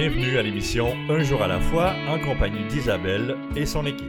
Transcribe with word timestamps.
Bienvenue 0.00 0.38
à 0.38 0.42
l'émission 0.42 0.94
Un 1.10 1.22
jour 1.22 1.42
à 1.42 1.46
la 1.46 1.60
fois 1.60 1.92
en 2.08 2.18
compagnie 2.18 2.66
d'Isabelle 2.68 3.36
et 3.54 3.66
son 3.66 3.84
équipe. 3.84 4.08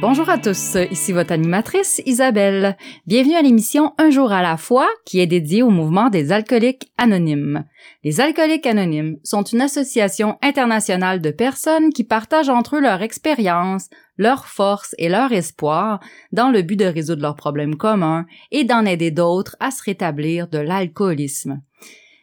Bonjour 0.00 0.30
à 0.30 0.38
tous, 0.38 0.76
ici 0.92 1.12
votre 1.12 1.32
animatrice 1.32 2.00
Isabelle. 2.06 2.76
Bienvenue 3.08 3.34
à 3.34 3.42
l'émission 3.42 3.94
Un 3.98 4.10
jour 4.10 4.30
à 4.30 4.42
la 4.42 4.58
fois 4.58 4.86
qui 5.04 5.18
est 5.18 5.26
dédiée 5.26 5.64
au 5.64 5.70
mouvement 5.70 6.08
des 6.08 6.30
alcooliques 6.30 6.92
anonymes. 6.98 7.64
Les 8.04 8.20
alcooliques 8.20 8.64
anonymes 8.64 9.16
sont 9.24 9.42
une 9.42 9.60
association 9.60 10.38
internationale 10.40 11.20
de 11.20 11.32
personnes 11.32 11.90
qui 11.90 12.04
partagent 12.04 12.50
entre 12.50 12.76
eux 12.76 12.80
leur 12.80 13.02
expérience, 13.02 13.90
leurs 14.18 14.46
forces 14.46 14.94
et 14.98 15.08
leur 15.08 15.32
espoir 15.32 15.98
dans 16.30 16.50
le 16.50 16.62
but 16.62 16.76
de 16.76 16.84
résoudre 16.84 17.22
leurs 17.22 17.34
problèmes 17.34 17.74
communs 17.74 18.24
et 18.52 18.62
d'en 18.62 18.84
aider 18.84 19.10
d'autres 19.10 19.56
à 19.58 19.72
se 19.72 19.82
rétablir 19.82 20.46
de 20.46 20.58
l'alcoolisme. 20.58 21.60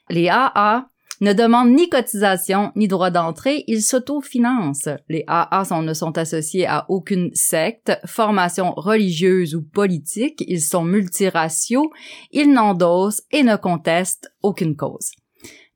Les 0.10 0.30
AA 0.30 0.88
ne 1.22 1.34
demandent 1.34 1.74
ni 1.74 1.90
cotisation 1.90 2.72
ni 2.76 2.88
droit 2.88 3.10
d'entrée, 3.10 3.64
ils 3.68 3.82
s'autofinancent. 3.82 4.90
Les 5.10 5.24
AA 5.28 5.64
ne 5.82 5.94
sont 5.94 6.18
associés 6.18 6.68
à 6.68 6.86
aucune 6.90 7.32
secte, 7.34 7.92
formation 8.06 8.74
religieuse 8.76 9.56
ou 9.56 9.62
politique, 9.62 10.44
ils 10.48 10.62
sont 10.62 10.84
multiraciaux, 10.84 11.92
ils 12.32 12.52
n'endossent 12.52 13.24
et 13.32 13.44
ne 13.44 13.56
contestent 13.56 14.32
aucune 14.42 14.76
cause. 14.76 15.12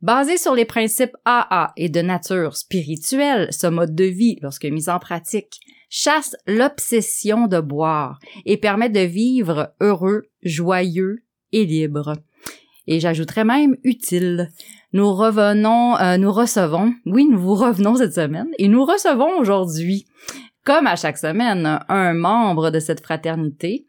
Basé 0.01 0.37
sur 0.37 0.55
les 0.55 0.65
principes 0.65 1.15
AA 1.25 1.73
et 1.75 1.89
de 1.89 2.01
nature 2.01 2.55
spirituelle, 2.55 3.49
ce 3.51 3.67
mode 3.67 3.95
de 3.95 4.05
vie, 4.05 4.37
lorsque 4.41 4.65
mis 4.65 4.89
en 4.89 4.99
pratique, 4.99 5.59
chasse 5.89 6.35
l'obsession 6.47 7.47
de 7.47 7.59
boire 7.59 8.19
et 8.45 8.57
permet 8.57 8.89
de 8.89 9.01
vivre 9.01 9.73
heureux, 9.81 10.23
joyeux 10.41 11.23
et 11.51 11.65
libre. 11.65 12.15
Et 12.89 12.99
j'ajouterais 12.99 13.45
même 13.45 13.77
utile. 13.83 14.49
Nous 14.93 15.13
revenons, 15.13 15.95
euh, 15.97 16.17
nous 16.17 16.31
recevons, 16.31 16.91
oui, 17.05 17.27
nous 17.29 17.37
vous 17.37 17.53
revenons 17.53 17.95
cette 17.95 18.15
semaine 18.15 18.47
et 18.57 18.67
nous 18.67 18.83
recevons 18.83 19.37
aujourd'hui, 19.37 20.07
comme 20.65 20.87
à 20.87 20.95
chaque 20.95 21.19
semaine, 21.19 21.79
un 21.87 22.13
membre 22.15 22.71
de 22.71 22.79
cette 22.79 23.01
fraternité. 23.01 23.85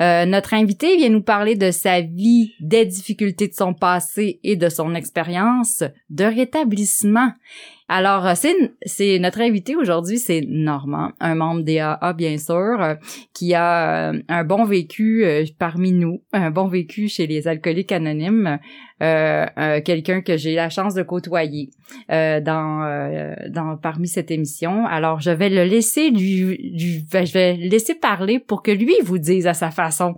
Euh, 0.00 0.24
notre 0.24 0.54
invité 0.54 0.96
vient 0.96 1.10
nous 1.10 1.22
parler 1.22 1.56
de 1.56 1.70
sa 1.70 2.00
vie, 2.00 2.54
des 2.60 2.86
difficultés 2.86 3.48
de 3.48 3.54
son 3.54 3.74
passé 3.74 4.40
et 4.42 4.56
de 4.56 4.70
son 4.70 4.94
expérience 4.94 5.84
de 6.08 6.24
rétablissement. 6.24 7.32
Alors, 7.90 8.26
euh, 8.26 8.34
c'est, 8.82 9.18
notre 9.18 9.40
invité 9.40 9.74
aujourd'hui, 9.74 10.18
c'est 10.18 10.42
Normand, 10.46 11.12
un 11.20 11.34
membre 11.34 11.62
des 11.62 11.78
AA, 11.78 12.12
bien 12.12 12.36
sûr, 12.36 12.54
euh, 12.54 12.94
qui 13.32 13.54
a 13.54 14.10
euh, 14.10 14.22
un 14.28 14.44
bon 14.44 14.64
vécu 14.64 15.24
parmi 15.58 15.92
nous, 15.92 16.22
un 16.34 16.50
bon 16.50 16.68
vécu 16.68 17.08
chez 17.08 17.26
les 17.26 17.48
alcooliques 17.48 17.92
anonymes, 17.92 18.58
euh, 19.02 19.46
quelqu'un 19.84 20.20
que 20.20 20.36
j'ai 20.36 20.54
la 20.54 20.68
chance 20.68 20.92
de 20.92 21.02
côtoyer 21.02 21.70
dans, 22.08 23.34
dans 23.48 23.76
parmi 23.80 24.06
cette 24.06 24.30
émission. 24.30 24.84
Alors, 24.86 25.20
je 25.20 25.30
vais 25.30 25.48
le 25.48 25.64
laisser 25.64 26.10
lui, 26.10 26.40
lui 26.40 27.04
ben, 27.10 27.24
je 27.24 27.32
vais 27.32 27.54
laisser 27.54 27.94
parler 27.94 28.38
pour 28.38 28.62
que 28.62 28.70
lui 28.70 28.94
vous 29.02 29.18
dise 29.18 29.46
à 29.46 29.54
sa 29.54 29.70
façon 29.70 30.14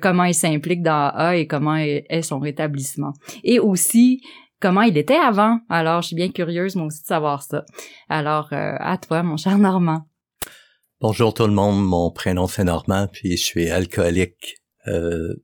comment 0.00 0.24
il 0.24 0.34
s'implique 0.34 0.82
dans 0.82 1.10
AA 1.14 1.36
et 1.36 1.46
comment 1.46 1.76
est 1.76 2.22
son 2.22 2.38
rétablissement. 2.38 3.12
Et 3.44 3.58
aussi 3.58 4.22
comment 4.60 4.82
il 4.82 4.96
était 4.96 5.16
avant. 5.16 5.60
Alors, 5.68 6.02
je 6.02 6.08
suis 6.08 6.16
bien 6.16 6.30
curieuse, 6.30 6.76
moi 6.76 6.86
aussi, 6.86 7.02
de 7.02 7.06
savoir 7.06 7.42
ça. 7.42 7.64
Alors, 8.08 8.52
euh, 8.52 8.76
à 8.78 8.98
toi, 8.98 9.22
mon 9.22 9.36
cher 9.36 9.58
Normand. 9.58 10.08
Bonjour 11.00 11.34
tout 11.34 11.46
le 11.46 11.52
monde, 11.52 11.84
mon 11.84 12.10
prénom 12.10 12.46
c'est 12.46 12.64
Normand, 12.64 13.06
puis 13.06 13.36
je 13.36 13.44
suis 13.44 13.70
alcoolique. 13.70 14.56
Euh, 14.86 15.34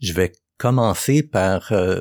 je 0.00 0.12
vais 0.12 0.32
commencer 0.58 1.22
par 1.22 1.70
euh, 1.70 2.00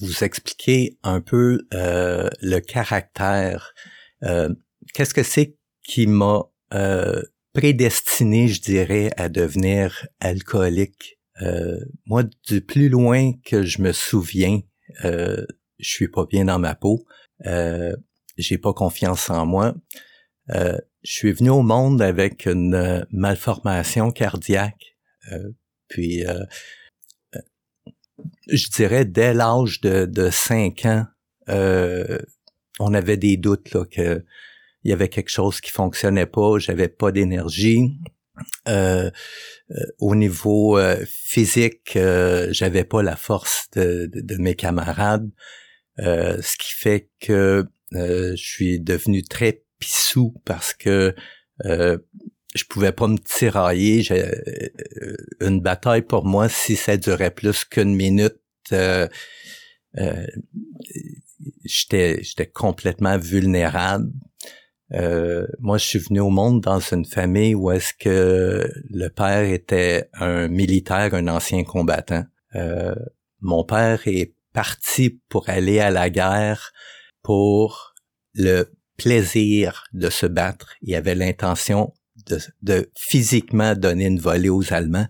vous 0.00 0.24
expliquer 0.24 0.98
un 1.04 1.20
peu 1.20 1.60
le 1.70 2.58
caractère. 2.58 3.72
Qu'est-ce 4.20 5.14
que 5.14 5.22
c'est 5.22 5.56
qui 5.84 6.06
m'a 6.06 6.42
prédestiné, 7.54 8.48
je 8.48 8.60
dirais, 8.60 9.10
à 9.16 9.28
devenir 9.28 10.06
alcoolique? 10.20 11.17
Euh, 11.42 11.78
moi, 12.06 12.24
du 12.46 12.60
plus 12.60 12.88
loin 12.88 13.32
que 13.44 13.62
je 13.62 13.82
me 13.82 13.92
souviens, 13.92 14.60
euh, 15.04 15.44
je 15.78 15.88
suis 15.88 16.08
pas 16.08 16.26
bien 16.26 16.46
dans 16.46 16.58
ma 16.58 16.74
peau. 16.74 17.04
Euh, 17.46 17.94
j'ai 18.36 18.58
pas 18.58 18.72
confiance 18.72 19.30
en 19.30 19.46
moi. 19.46 19.74
Euh, 20.50 20.78
je 21.02 21.12
suis 21.12 21.32
venu 21.32 21.50
au 21.50 21.62
monde 21.62 22.02
avec 22.02 22.46
une 22.46 23.06
malformation 23.10 24.10
cardiaque. 24.10 24.96
puis, 25.88 26.24
je 28.48 28.68
dirais 28.70 29.04
dès 29.04 29.34
l'âge 29.34 29.80
de, 29.80 30.06
de 30.06 30.30
5 30.30 30.86
ans, 30.86 31.06
on 32.80 32.94
avait 32.94 33.16
des 33.16 33.36
doutes 33.36 33.72
là 33.72 33.84
que 33.84 34.24
il 34.84 34.90
y 34.90 34.94
avait 34.94 35.08
quelque 35.08 35.30
chose 35.30 35.60
qui 35.60 35.70
fonctionnait 35.70 36.26
pas. 36.26 36.58
J'avais 36.58 36.88
pas 36.88 37.12
d'énergie. 37.12 37.98
Euh, 38.68 39.10
euh, 39.70 39.74
au 39.98 40.14
niveau 40.14 40.78
euh, 40.78 41.02
physique, 41.06 41.98
j'avais 42.50 42.84
pas 42.84 43.02
la 43.02 43.16
force 43.16 43.68
de, 43.74 44.10
de, 44.12 44.36
mes 44.36 44.54
camarades, 44.54 45.28
ce 45.98 46.56
qui 46.58 46.72
fait 46.72 47.10
que 47.20 47.64
je 47.92 48.34
suis 48.36 48.80
devenu 48.80 49.22
très 49.22 49.62
pissou 49.78 50.34
parce 50.44 50.74
que 50.74 51.14
je 51.64 52.64
pouvais 52.68 52.92
pas 52.92 53.08
me 53.08 53.18
tirailler. 53.18 54.02
une 55.40 55.60
bataille 55.60 56.02
pour 56.02 56.24
moi, 56.24 56.48
si 56.48 56.76
ça 56.76 56.96
durait 56.96 57.30
plus 57.30 57.64
qu'une 57.64 57.94
minute, 57.94 58.38
j'étais 61.64 62.22
j'étais 62.22 62.46
complètement 62.46 63.18
vulnérable. 63.18 64.10
Euh, 64.94 65.46
moi, 65.58 65.78
je 65.78 65.84
suis 65.84 65.98
venu 65.98 66.20
au 66.20 66.30
monde 66.30 66.62
dans 66.62 66.80
une 66.80 67.04
famille 67.04 67.54
où 67.54 67.70
est-ce 67.70 67.92
que 67.98 68.70
le 68.90 69.08
père 69.08 69.42
était 69.42 70.08
un 70.14 70.48
militaire, 70.48 71.14
un 71.14 71.28
ancien 71.28 71.64
combattant. 71.64 72.24
Euh, 72.54 72.94
mon 73.40 73.64
père 73.64 74.00
est 74.06 74.34
parti 74.52 75.20
pour 75.28 75.48
aller 75.48 75.78
à 75.80 75.90
la 75.90 76.10
guerre 76.10 76.72
pour 77.22 77.94
le 78.34 78.64
plaisir 78.96 79.84
de 79.92 80.10
se 80.10 80.26
battre. 80.26 80.74
Il 80.82 80.94
avait 80.94 81.14
l'intention 81.14 81.92
de, 82.26 82.38
de, 82.62 82.90
physiquement 82.96 83.74
donner 83.74 84.06
une 84.06 84.18
volée 84.18 84.48
aux 84.48 84.72
Allemands. 84.72 85.06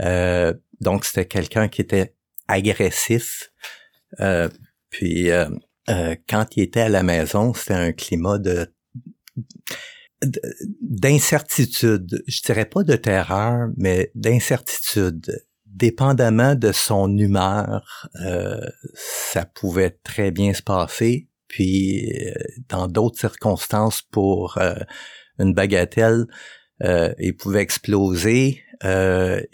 Euh, 0.00 0.54
donc, 0.80 1.04
c'était 1.04 1.26
quelqu'un 1.26 1.68
qui 1.68 1.82
était 1.82 2.14
agressif. 2.48 3.50
Euh, 4.20 4.48
puis, 4.88 5.30
euh, 5.30 5.48
quand 6.28 6.56
il 6.56 6.62
était 6.62 6.80
à 6.80 6.88
la 6.88 7.02
maison, 7.02 7.52
c'était 7.52 7.74
un 7.74 7.92
climat 7.92 8.38
de 8.38 8.72
d'incertitude, 10.82 12.22
je 12.26 12.42
dirais 12.42 12.66
pas 12.66 12.82
de 12.82 12.96
terreur, 12.96 13.68
mais 13.76 14.10
d'incertitude. 14.14 15.44
Dépendamment 15.66 16.54
de 16.54 16.72
son 16.72 17.16
humeur, 17.16 18.08
euh, 18.26 18.60
ça 18.94 19.46
pouvait 19.46 19.98
très 20.02 20.30
bien 20.30 20.52
se 20.52 20.62
passer. 20.62 21.28
Puis 21.48 22.12
euh, 22.12 22.34
dans 22.68 22.86
d'autres 22.86 23.18
circonstances, 23.18 24.02
pour 24.02 24.58
euh, 24.58 24.74
une 25.38 25.54
bagatelle, 25.54 26.26
il 27.18 27.36
pouvait 27.36 27.60
exploser. 27.60 28.62
il 28.82 29.46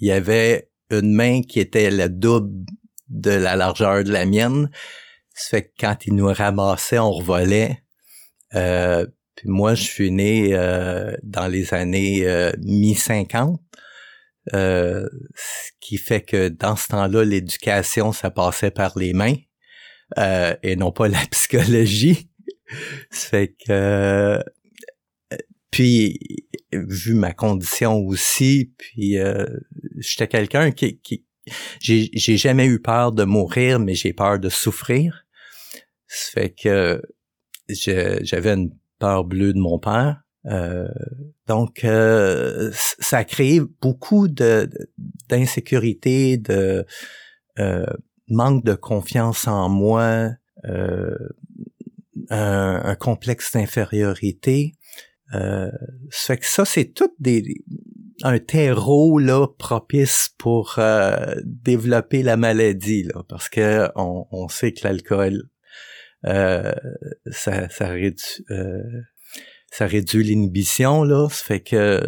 y 0.00 0.12
avait 0.12 0.70
une 0.90 1.12
main 1.12 1.42
qui 1.42 1.58
était 1.58 1.90
la 1.90 2.08
double 2.08 2.66
de 3.08 3.30
la 3.30 3.56
largeur 3.56 4.04
de 4.04 4.12
la 4.12 4.26
mienne. 4.26 4.70
Ça 5.34 5.50
fait 5.50 5.62
que 5.64 5.72
quand 5.80 6.06
il 6.06 6.14
nous 6.14 6.32
ramassait, 6.32 6.98
on 6.98 7.10
revolait. 7.10 7.81
Euh, 8.54 9.06
puis 9.34 9.48
moi, 9.48 9.74
je 9.74 9.82
suis 9.82 10.10
né 10.10 10.50
euh, 10.52 11.16
dans 11.22 11.46
les 11.46 11.74
années 11.74 12.26
euh, 12.26 12.52
mi-50, 12.62 13.58
ce 14.52 15.08
qui 15.80 15.96
fait 15.96 16.22
que 16.22 16.48
dans 16.48 16.76
ce 16.76 16.88
temps-là, 16.88 17.24
l'éducation, 17.24 18.12
ça 18.12 18.30
passait 18.30 18.70
par 18.70 18.98
les 18.98 19.12
mains 19.12 19.36
et 20.62 20.76
non 20.76 20.92
pas 20.92 21.08
la 21.08 21.20
psychologie. 21.30 22.30
ça 23.10 23.28
fait 23.28 23.54
que... 23.66 24.42
puis, 25.70 26.18
vu 26.72 27.14
ma 27.14 27.32
condition 27.32 27.96
aussi, 27.98 28.74
puis 28.76 29.16
j'étais 29.98 30.28
quelqu'un 30.28 30.70
qui... 30.70 31.00
qui 31.00 31.24
j'ai, 31.80 32.08
j'ai 32.12 32.36
jamais 32.36 32.66
eu 32.66 32.80
peur 32.80 33.10
de 33.10 33.24
mourir, 33.24 33.80
mais 33.80 33.94
j'ai 33.94 34.12
peur 34.12 34.38
de 34.38 34.48
souffrir. 34.48 35.26
Ça 36.06 36.30
fait 36.32 36.50
que 36.50 37.02
j'avais 37.74 38.54
une 38.54 38.70
peur 38.98 39.24
bleue 39.24 39.52
de 39.52 39.58
mon 39.58 39.78
père. 39.78 40.22
Euh, 40.46 40.88
donc, 41.46 41.84
euh, 41.84 42.70
ça 42.72 43.18
a 43.18 43.24
créé 43.24 43.60
beaucoup 43.80 44.28
de 44.28 44.68
d'insécurité, 45.28 46.36
de, 46.36 46.84
euh, 47.58 47.86
manque 48.28 48.64
de 48.64 48.74
confiance 48.74 49.46
en 49.46 49.68
moi, 49.68 50.30
un, 52.30 52.80
un, 52.84 52.94
complexe 52.96 53.52
d'infériorité. 53.52 54.74
Euh, 55.34 55.70
ça 56.10 56.34
fait 56.34 56.38
que 56.38 56.46
ça, 56.46 56.64
c'est 56.64 56.92
toutes 56.92 57.14
des 57.18 57.42
un 58.22 58.38
terreau 58.38 59.18
là 59.18 59.48
propice 59.58 60.30
pour 60.38 60.76
euh, 60.78 61.34
développer 61.44 62.22
la 62.22 62.36
maladie 62.36 63.02
là, 63.04 63.22
parce 63.28 63.48
que 63.48 63.88
on, 63.96 64.26
on 64.30 64.48
sait 64.48 64.72
que 64.72 64.86
l'alcool 64.86 65.48
euh, 66.26 66.72
ça, 67.30 67.68
ça 67.68 67.88
réduit 67.88 68.44
euh, 68.50 68.82
ça 69.70 69.86
réduit 69.86 70.22
l'inhibition 70.22 71.02
là, 71.02 71.28
ça 71.30 71.44
fait 71.44 71.60
que 71.60 72.00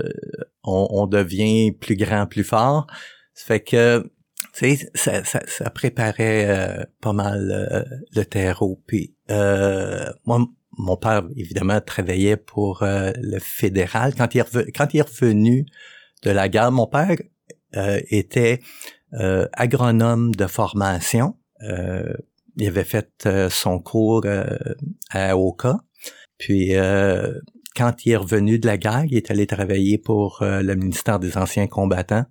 on, 0.62 1.06
devient 1.06 1.72
plus 1.72 1.96
grand, 1.96 2.26
plus 2.26 2.44
fort. 2.44 2.86
Ça 3.32 3.46
fait 3.46 3.60
que 3.60 4.10
tu 4.54 4.76
sais, 4.76 4.90
ça, 4.94 5.24
ça, 5.24 5.70
préparait 5.70 6.48
euh, 6.48 6.84
pas 7.00 7.12
mal 7.12 7.96
le 8.14 8.24
terreau. 8.24 8.82
Puis 8.86 9.16
moi, 9.28 10.46
mon 10.76 10.96
père 10.96 11.24
évidemment 11.36 11.80
travaillait 11.80 12.36
pour 12.36 12.82
le 12.82 13.38
fédéral. 13.40 14.14
Quand 14.14 14.34
il 14.34 14.40
est 14.40 14.72
quand 14.72 14.92
il 14.92 14.98
est 14.98 15.02
revenu 15.02 15.66
de 16.22 16.30
la 16.30 16.48
guerre. 16.50 16.70
Mon 16.70 16.86
père 16.86 17.16
était 17.74 18.60
agronome 19.54 20.34
de 20.34 20.46
formation. 20.46 21.36
Euh, 22.56 22.62
il 22.62 22.68
avait 22.68 22.84
fait 22.84 23.28
son 23.50 23.78
cours 23.78 24.24
à 25.10 25.36
Oka. 25.36 25.78
Puis 26.38 26.72
quand 27.76 28.06
il 28.06 28.12
est 28.12 28.16
revenu 28.16 28.58
de 28.58 28.66
la 28.66 28.76
guerre, 28.76 29.04
il 29.06 29.16
est 29.16 29.30
allé 29.30 29.46
travailler 29.46 29.98
pour 29.98 30.38
le 30.40 30.74
ministère 30.74 31.18
des 31.18 31.36
Anciens 31.36 31.66
combattants. 31.66 32.24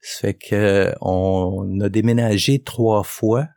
Ça 0.00 0.20
fait 0.20 0.34
que 0.34 0.92
on 1.00 1.80
a 1.80 1.88
déménagé 1.88 2.62
trois 2.62 3.02
fois. 3.04 3.48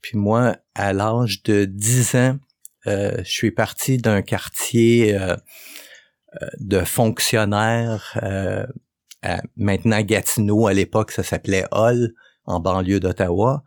puis 0.00 0.18
moi, 0.18 0.56
à 0.74 0.92
l'âge 0.92 1.42
de 1.44 1.64
10 1.64 2.14
ans, 2.16 2.38
je 2.86 3.22
suis 3.24 3.52
parti 3.52 3.98
d'un 3.98 4.22
quartier 4.22 5.18
de 6.58 6.78
fonctionnaires 6.80 8.16
maintenant 9.56 10.00
Gatineau, 10.02 10.66
à 10.66 10.72
l'époque 10.72 11.12
ça 11.12 11.22
s'appelait 11.22 11.64
Hall, 11.72 12.12
en 12.44 12.60
banlieue 12.60 13.00
d'Ottawa. 13.00 13.62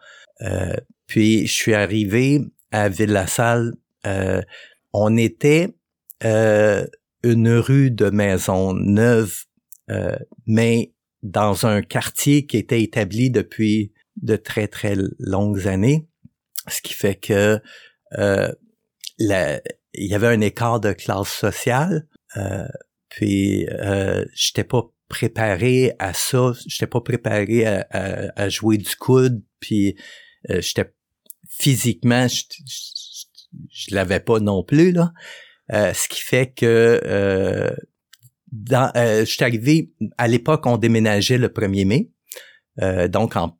Euh, 1.11 1.13
puis 1.13 1.47
je 1.47 1.53
suis 1.53 1.73
arrivé 1.73 2.41
à 2.71 2.89
Ville-la-Salle. 2.89 3.73
Euh, 4.05 4.41
on 4.93 5.17
était 5.17 5.75
euh, 6.23 6.85
une 7.23 7.49
rue 7.49 7.91
de 7.91 8.09
maisons 8.09 8.73
neuves, 8.73 9.45
mais 10.47 10.93
dans 11.21 11.65
un 11.65 11.81
quartier 11.81 12.45
qui 12.45 12.57
était 12.57 12.81
établi 12.81 13.29
depuis 13.29 13.91
de 14.21 14.37
très 14.37 14.69
très 14.69 14.95
longues 15.19 15.67
années, 15.67 16.07
ce 16.67 16.81
qui 16.81 16.93
fait 16.93 17.15
que 17.15 17.59
il 18.17 20.07
y 20.07 20.13
avait 20.13 20.27
un 20.27 20.41
écart 20.41 20.79
de 20.79 20.93
classe 20.93 21.29
sociale. 21.29 22.07
puis 23.09 23.67
j'étais 24.33 24.63
pas 24.63 24.83
préparé 25.09 25.93
à 25.99 26.13
ça. 26.13 26.53
J'étais 26.65 26.87
pas 26.87 27.01
préparé 27.01 27.65
à, 27.65 28.49
jouer 28.49 28.77
du 28.77 28.95
coude, 28.95 29.43
puis 29.59 29.97
euh, 30.49 30.61
j'étais 30.61 30.91
physiquement, 31.61 32.27
je, 32.27 32.43
je, 33.69 33.95
l'avais 33.95 34.19
pas 34.19 34.39
non 34.39 34.63
plus 34.63 34.91
là. 34.91 35.13
Euh, 35.71 35.93
ce 35.93 36.07
qui 36.07 36.21
fait 36.21 36.51
que 36.53 36.99
euh, 37.05 37.71
dans, 38.51 38.91
je 38.95 39.23
suis 39.25 39.43
arrivé 39.43 39.93
à 40.17 40.27
l'époque 40.27 40.65
on 40.65 40.77
déménageait 40.77 41.37
le 41.37 41.47
1er 41.47 41.85
mai, 41.85 42.09
donc 43.09 43.37
en, 43.37 43.57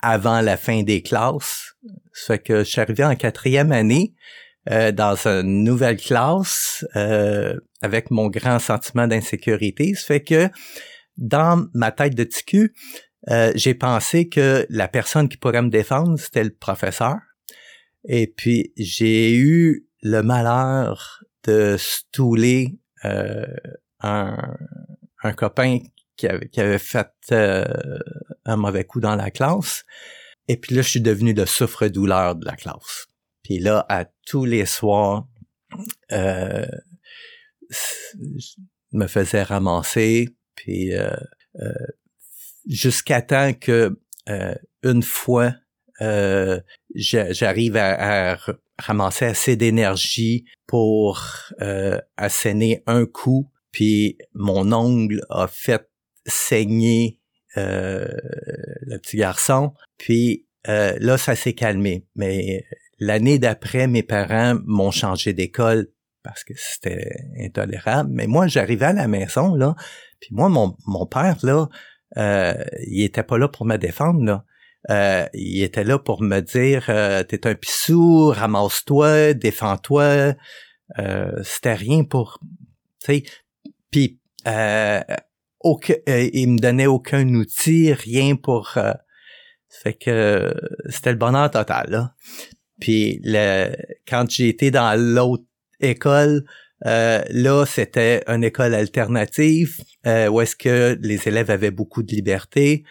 avant 0.00 0.40
la 0.40 0.56
fin 0.56 0.82
des 0.82 1.02
classes. 1.02 1.74
Ça 2.12 2.34
fait 2.34 2.38
que 2.40 2.58
je 2.58 2.68
suis 2.68 2.80
arrivé 2.80 3.04
en 3.04 3.14
quatrième 3.16 3.72
année. 3.72 4.14
dans 4.66 5.16
une 5.26 5.64
nouvelle 5.64 5.96
classe 5.96 6.84
euh, 6.96 7.58
avec 7.80 8.10
mon 8.10 8.28
grand 8.28 8.58
sentiment 8.58 9.06
d'insécurité. 9.06 9.94
Ça 9.94 10.06
fait 10.06 10.22
que 10.22 10.48
dans 11.16 11.66
ma 11.74 11.92
tête 11.92 12.14
de 12.14 12.24
ticu, 12.24 12.74
euh, 13.30 13.52
j'ai 13.54 13.74
pensé 13.74 14.28
que 14.28 14.66
la 14.68 14.88
personne 14.88 15.28
qui 15.28 15.36
pourrait 15.36 15.62
me 15.62 15.70
défendre, 15.70 16.18
c'était 16.18 16.44
le 16.44 16.54
professeur. 16.54 17.16
Et 18.04 18.26
puis, 18.26 18.72
j'ai 18.76 19.36
eu 19.36 19.86
le 20.02 20.22
malheur 20.22 21.22
de 21.44 21.76
stouler 21.78 22.78
euh, 23.04 23.46
un, 24.00 24.36
un, 25.22 25.32
copain 25.32 25.78
qui 26.16 26.26
avait, 26.26 26.48
qui 26.48 26.60
avait 26.60 26.78
fait 26.78 27.12
euh, 27.30 27.64
un 28.44 28.56
mauvais 28.56 28.84
coup 28.84 29.00
dans 29.00 29.14
la 29.14 29.30
classe. 29.30 29.84
Et 30.48 30.56
puis 30.56 30.74
là, 30.74 30.82
je 30.82 30.88
suis 30.88 31.00
devenu 31.00 31.32
le 31.32 31.46
souffre-douleur 31.46 32.34
de 32.34 32.44
la 32.44 32.56
classe. 32.56 33.06
Puis 33.42 33.58
là, 33.58 33.86
à 33.88 34.04
tous 34.26 34.44
les 34.44 34.66
soirs, 34.66 35.26
euh, 36.10 36.66
me 38.92 39.06
faisait 39.06 39.42
ramasser, 39.42 40.28
puis 40.54 40.92
euh, 40.92 41.16
euh, 41.60 41.72
jusqu'à 42.68 43.22
temps 43.22 43.52
que 43.52 43.98
euh, 44.28 44.54
une 44.82 45.02
fois 45.02 45.54
j'arrive 46.94 47.76
à, 47.76 48.36
ramasser 48.76 49.24
assez 49.24 49.54
d'énergie 49.54 50.46
pour 50.66 51.22
asséner 52.16 52.82
un 52.88 53.06
coup, 53.06 53.52
puis 53.70 54.18
mon 54.34 54.72
ongle 54.72 55.24
a 55.30 55.46
fait 55.46 55.88
saigner 56.26 57.20
le 57.54 58.98
petit 58.98 59.18
garçon, 59.18 59.74
puis 59.96 60.48
là 60.66 61.18
ça 61.18 61.36
s'est 61.36 61.52
calmé. 61.52 62.04
Mais 62.16 62.64
l'année 63.02 63.38
d'après, 63.38 63.86
mes 63.86 64.02
parents 64.02 64.56
m'ont 64.64 64.90
changé 64.90 65.32
d'école 65.32 65.88
parce 66.22 66.44
que 66.44 66.54
c'était 66.56 67.10
intolérable. 67.40 68.10
Mais 68.12 68.26
moi, 68.26 68.46
j'arrivais 68.46 68.86
à 68.86 68.92
la 68.92 69.08
maison, 69.08 69.54
là, 69.54 69.74
puis 70.20 70.30
moi, 70.32 70.48
mon, 70.48 70.76
mon 70.86 71.04
père, 71.06 71.36
là, 71.42 71.68
euh, 72.16 72.54
il 72.86 73.02
était 73.02 73.22
pas 73.22 73.38
là 73.38 73.48
pour 73.48 73.66
me 73.66 73.76
défendre, 73.76 74.24
là. 74.24 74.44
Euh, 74.90 75.28
il 75.32 75.62
était 75.62 75.84
là 75.84 75.98
pour 75.98 76.22
me 76.22 76.40
dire 76.40 76.86
euh, 76.88 77.22
t'es 77.22 77.46
un 77.46 77.54
pissou, 77.54 78.30
ramasse-toi, 78.30 79.34
défends-toi. 79.34 80.34
Euh, 80.98 81.40
c'était 81.44 81.74
rien 81.74 82.02
pour, 82.04 82.40
tu 83.04 83.06
sais. 83.06 83.22
Puis 83.90 84.18
euh, 84.48 85.00
aucun, 85.60 85.94
il 86.06 86.48
me 86.48 86.58
donnait 86.58 86.86
aucun 86.86 87.28
outil, 87.34 87.92
rien 87.92 88.34
pour. 88.34 88.76
fait 89.68 89.94
que 89.94 90.52
c'était 90.88 91.12
le 91.12 91.18
bonheur 91.18 91.50
total. 91.50 91.86
Là. 91.88 92.14
Puis 92.80 93.20
le, 93.22 93.72
quand 94.08 94.28
j'ai 94.28 94.48
été 94.48 94.70
dans 94.72 94.98
l'autre 94.98 95.44
école. 95.80 96.44
Euh, 96.86 97.22
là, 97.30 97.64
c'était 97.66 98.22
une 98.26 98.44
école 98.44 98.74
alternative 98.74 99.80
euh, 100.06 100.28
où 100.28 100.40
est-ce 100.40 100.56
que 100.56 100.98
les 101.00 101.28
élèves 101.28 101.50
avaient 101.50 101.70
beaucoup 101.70 102.02
de 102.02 102.12
liberté. 102.12 102.84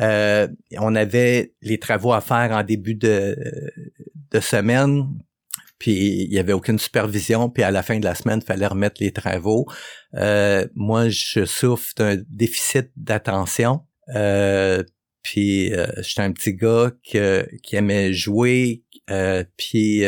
Euh, 0.00 0.48
on 0.78 0.94
avait 0.96 1.54
les 1.62 1.78
travaux 1.78 2.12
à 2.12 2.20
faire 2.20 2.50
en 2.52 2.62
début 2.62 2.94
de, 2.94 3.36
semaine, 4.40 5.04
puis 5.78 6.24
il 6.24 6.32
y 6.32 6.40
avait 6.40 6.52
aucune 6.52 6.80
supervision, 6.80 7.48
puis 7.48 7.62
à 7.62 7.70
la 7.70 7.84
fin 7.84 8.00
de 8.00 8.04
la 8.04 8.16
semaine, 8.16 8.40
il 8.42 8.44
fallait 8.44 8.66
remettre 8.66 9.00
les 9.00 9.12
travaux. 9.12 9.66
moi, 10.12 11.08
je 11.08 11.44
souffre 11.44 11.92
d'un 11.96 12.16
déficit 12.28 12.90
d'attention. 12.96 13.82
puis 15.22 15.72
j'étais 15.98 16.22
un 16.22 16.32
petit 16.32 16.54
gars 16.54 16.90
qui 17.04 17.76
aimait 17.76 18.12
jouer, 18.12 18.82
puis 19.56 20.04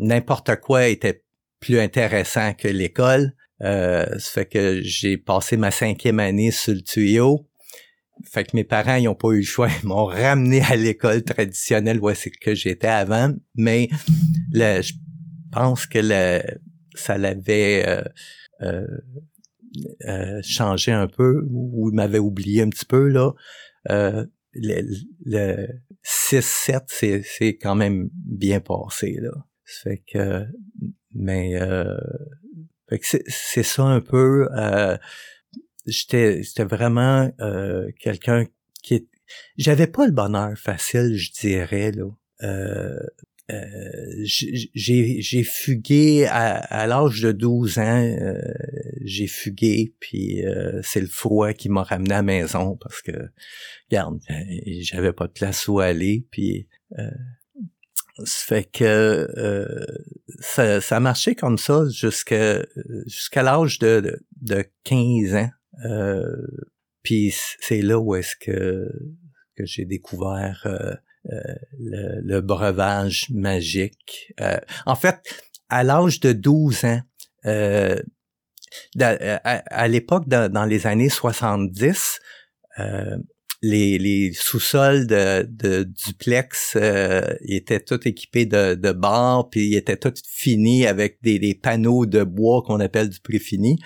n'importe 0.00 0.56
quoi 0.56 0.88
était 0.88 1.22
plus 1.60 1.78
intéressant 1.78 2.54
que 2.54 2.68
l'école. 2.68 3.34
Euh, 3.62 4.06
ça 4.18 4.30
fait 4.32 4.46
que 4.46 4.80
j'ai 4.82 5.18
passé 5.18 5.56
ma 5.56 5.70
cinquième 5.70 6.18
année 6.18 6.50
sur 6.50 6.74
le 6.74 6.80
tuyau. 6.80 7.46
Fait 8.30 8.44
que 8.44 8.50
mes 8.54 8.64
parents, 8.64 8.96
ils 8.96 9.08
ont 9.08 9.14
pas 9.14 9.28
eu 9.28 9.38
le 9.38 9.42
choix. 9.42 9.68
Ils 9.82 9.86
m'ont 9.86 10.06
ramené 10.06 10.62
à 10.62 10.76
l'école 10.76 11.22
traditionnelle 11.22 12.00
où 12.00 12.12
c'est 12.14 12.30
que 12.30 12.54
j'étais 12.54 12.88
avant. 12.88 13.32
Mais 13.54 13.88
je 14.52 14.92
pense 15.52 15.86
que 15.86 16.00
ça 16.94 17.18
l'avait 17.18 17.86
euh, 17.86 18.02
euh, 18.62 18.86
euh 20.06 20.40
changé 20.42 20.92
un 20.92 21.06
peu 21.06 21.46
ou 21.50 21.90
m'avait 21.92 22.18
oublié 22.18 22.62
un 22.62 22.70
petit 22.70 22.86
peu 22.86 23.08
là. 23.08 23.32
Le, 24.52 24.82
le 25.24 25.68
6-7, 26.04 27.22
c'est 27.24 27.56
quand 27.56 27.76
même 27.76 28.10
bien 28.12 28.60
passé 28.60 29.16
là. 29.20 29.30
Fait 29.82 30.02
que, 30.06 30.46
mais, 31.14 31.60
euh, 31.60 31.96
c'est 32.98 33.62
ça 33.62 33.84
un 33.84 34.00
peu. 34.00 34.48
Euh, 34.56 34.96
j'étais, 35.86 36.42
j'étais 36.42 36.64
vraiment 36.64 37.30
euh, 37.40 37.90
quelqu'un 38.00 38.46
qui, 38.82 39.08
j'avais 39.56 39.86
pas 39.86 40.06
le 40.06 40.12
bonheur 40.12 40.56
facile, 40.58 41.16
je 41.16 41.30
dirais 41.32 41.92
là. 41.92 42.10
Euh, 42.42 42.98
euh 43.50 44.24
j'ai, 44.24 45.20
j'ai 45.20 45.42
fugué 45.42 46.26
à, 46.26 46.56
à 46.56 46.86
l'âge 46.86 47.20
de 47.20 47.32
12 47.32 47.78
ans, 47.78 48.02
euh, 48.02 48.40
j'ai 49.02 49.26
fugué, 49.26 49.94
puis 50.00 50.44
euh, 50.44 50.80
c'est 50.82 51.00
le 51.00 51.06
froid 51.06 51.52
qui 51.52 51.68
m'a 51.68 51.82
ramené 51.82 52.12
à 52.14 52.18
la 52.18 52.22
maison 52.22 52.76
parce 52.76 53.02
que, 53.02 53.12
regarde, 53.90 54.20
j'avais 54.80 55.12
pas 55.12 55.26
de 55.26 55.32
place 55.32 55.68
où 55.68 55.80
aller, 55.80 56.26
puis 56.30 56.68
ça 58.24 58.46
fait 58.46 58.64
que 58.64 58.84
euh, 58.84 59.84
ça, 60.40 60.80
ça 60.80 60.96
a 60.96 61.00
marché 61.00 61.34
comme 61.34 61.58
ça 61.58 61.84
jusqu'à 61.88 62.62
jusqu'à 63.06 63.42
l'âge 63.42 63.78
de, 63.78 64.20
de 64.40 64.64
15 64.84 65.34
ans. 65.34 65.50
Euh, 65.84 66.46
puis 67.02 67.34
c'est 67.60 67.82
là 67.82 67.98
où 67.98 68.14
est-ce 68.14 68.36
que, 68.36 68.88
que 69.56 69.64
j'ai 69.64 69.84
découvert 69.84 70.62
euh, 70.66 70.94
euh, 71.32 71.54
le, 72.22 72.40
breuvage 72.40 73.28
magique. 73.30 74.32
en 74.86 74.94
fait, 74.94 75.20
à 75.68 75.84
l'âge 75.84 76.20
de 76.20 76.32
12 76.32 76.84
ans, 76.84 77.02
à, 79.00 79.88
l'époque, 79.88 80.28
dans, 80.28 80.64
les 80.66 80.86
années 80.86 81.08
70, 81.08 82.20
les, 83.62 83.98
les 83.98 84.32
sous-sols 84.32 85.06
de, 85.06 85.46
de, 85.48 85.82
duplex 85.82 86.76
étaient 87.42 87.80
tous 87.80 88.06
équipés 88.06 88.46
de, 88.46 88.74
de 88.74 88.92
bars, 88.92 89.48
puis 89.50 89.68
ils 89.68 89.76
étaient 89.76 89.96
tous 89.96 90.22
finis 90.26 90.86
avec 90.86 91.18
des, 91.22 91.38
des 91.38 91.54
panneaux 91.54 92.06
de 92.06 92.24
bois 92.24 92.62
qu'on 92.62 92.80
appelle 92.80 93.08
du 93.08 93.20
préfini. 93.20 93.78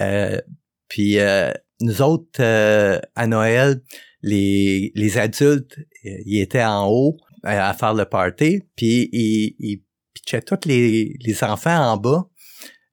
Euh, 0.00 0.40
puis 0.88 1.18
euh, 1.18 1.52
nous 1.80 2.02
autres, 2.02 2.40
euh, 2.40 2.98
à 3.14 3.26
Noël, 3.26 3.82
les, 4.22 4.92
les 4.94 5.18
adultes, 5.18 5.78
ils 6.04 6.40
étaient 6.40 6.64
en 6.64 6.86
haut 6.88 7.16
à 7.42 7.74
faire 7.74 7.94
le 7.94 8.04
party, 8.04 8.62
puis 8.76 9.08
ils, 9.12 9.56
ils 9.58 9.82
pitchaient 10.14 10.42
tous 10.42 10.66
les, 10.66 11.16
les 11.20 11.44
enfants 11.44 11.76
en 11.76 11.96
bas. 11.96 12.28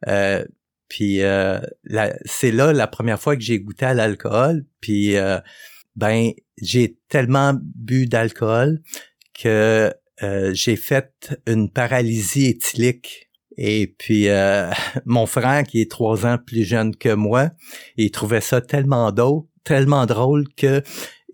Euh, 0.07 0.43
puis 0.87 1.21
euh, 1.21 1.59
c'est 2.25 2.51
là 2.51 2.73
la 2.73 2.87
première 2.87 3.19
fois 3.19 3.35
que 3.35 3.43
j'ai 3.43 3.59
goûté 3.59 3.85
à 3.85 3.93
l'alcool. 3.93 4.65
Puis 4.81 5.15
ben 5.99 6.31
j'ai 6.61 6.97
tellement 7.09 7.53
bu 7.61 8.07
d'alcool 8.07 8.81
que 9.33 9.93
j'ai 10.51 10.75
fait 10.75 11.33
une 11.47 11.71
paralysie 11.71 12.47
éthylique 12.47 13.29
et 13.61 13.87
puis 13.87 14.29
euh, 14.29 14.71
mon 15.05 15.25
frère, 15.25 15.63
qui 15.63 15.81
est 15.81 15.91
trois 15.91 16.25
ans 16.25 16.37
plus 16.37 16.63
jeune 16.63 16.95
que 16.95 17.13
moi, 17.13 17.51
il 17.97 18.09
trouvait 18.09 18.41
ça 18.41 18.61
tellement 18.61 19.11
drôle, 19.11 19.43
tellement 19.65 20.05
drôle 20.05 20.47
que 20.55 20.81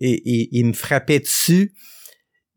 il 0.00 0.64
me 0.66 0.72
frappait 0.72 1.20
dessus. 1.20 1.72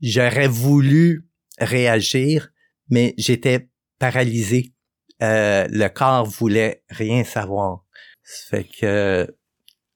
J'aurais 0.02 0.48
voulu 0.48 1.28
réagir, 1.60 2.50
mais 2.90 3.14
j'étais 3.18 3.70
paralysé. 4.00 4.74
Euh, 5.22 5.68
le 5.70 5.88
corps 5.88 6.26
voulait 6.26 6.84
rien 6.90 7.24
savoir. 7.24 7.86
Ça 8.24 8.64
que 8.64 9.28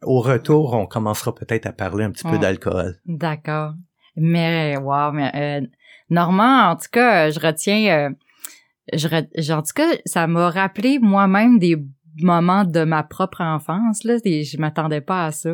au 0.06 0.22
retour, 0.22 0.74
on 0.74 0.86
commencera 0.86 1.34
peut-être 1.34 1.66
à 1.66 1.72
parler 1.72 2.06
un 2.06 2.12
petit 2.12 2.24
peu 2.24 2.38
d'alcool. 2.38 3.00
D'accord. 3.06 3.74
Mais 4.16 4.78
wow, 4.78 5.12
mais 5.12 5.32
euh, 5.36 5.68
Normand, 6.10 6.70
en 6.70 6.76
tout 6.76 6.90
cas, 6.92 7.32
je 7.32 7.40
retiens 7.40 8.10
euh, 8.10 8.10
je, 8.92 9.54
en 9.54 9.62
tout 9.62 9.74
cas, 9.74 9.96
ça 10.06 10.28
m'a 10.28 10.50
rappelé 10.50 11.00
moi-même 11.00 11.60
des 11.60 11.78
moments 12.20 12.64
de 12.64 12.84
ma 12.84 13.04
propre 13.04 13.42
enfance 13.42 14.04
là 14.04 14.18
et 14.24 14.44
je 14.44 14.58
m'attendais 14.58 15.02
pas 15.02 15.26
à 15.26 15.32
ça. 15.32 15.54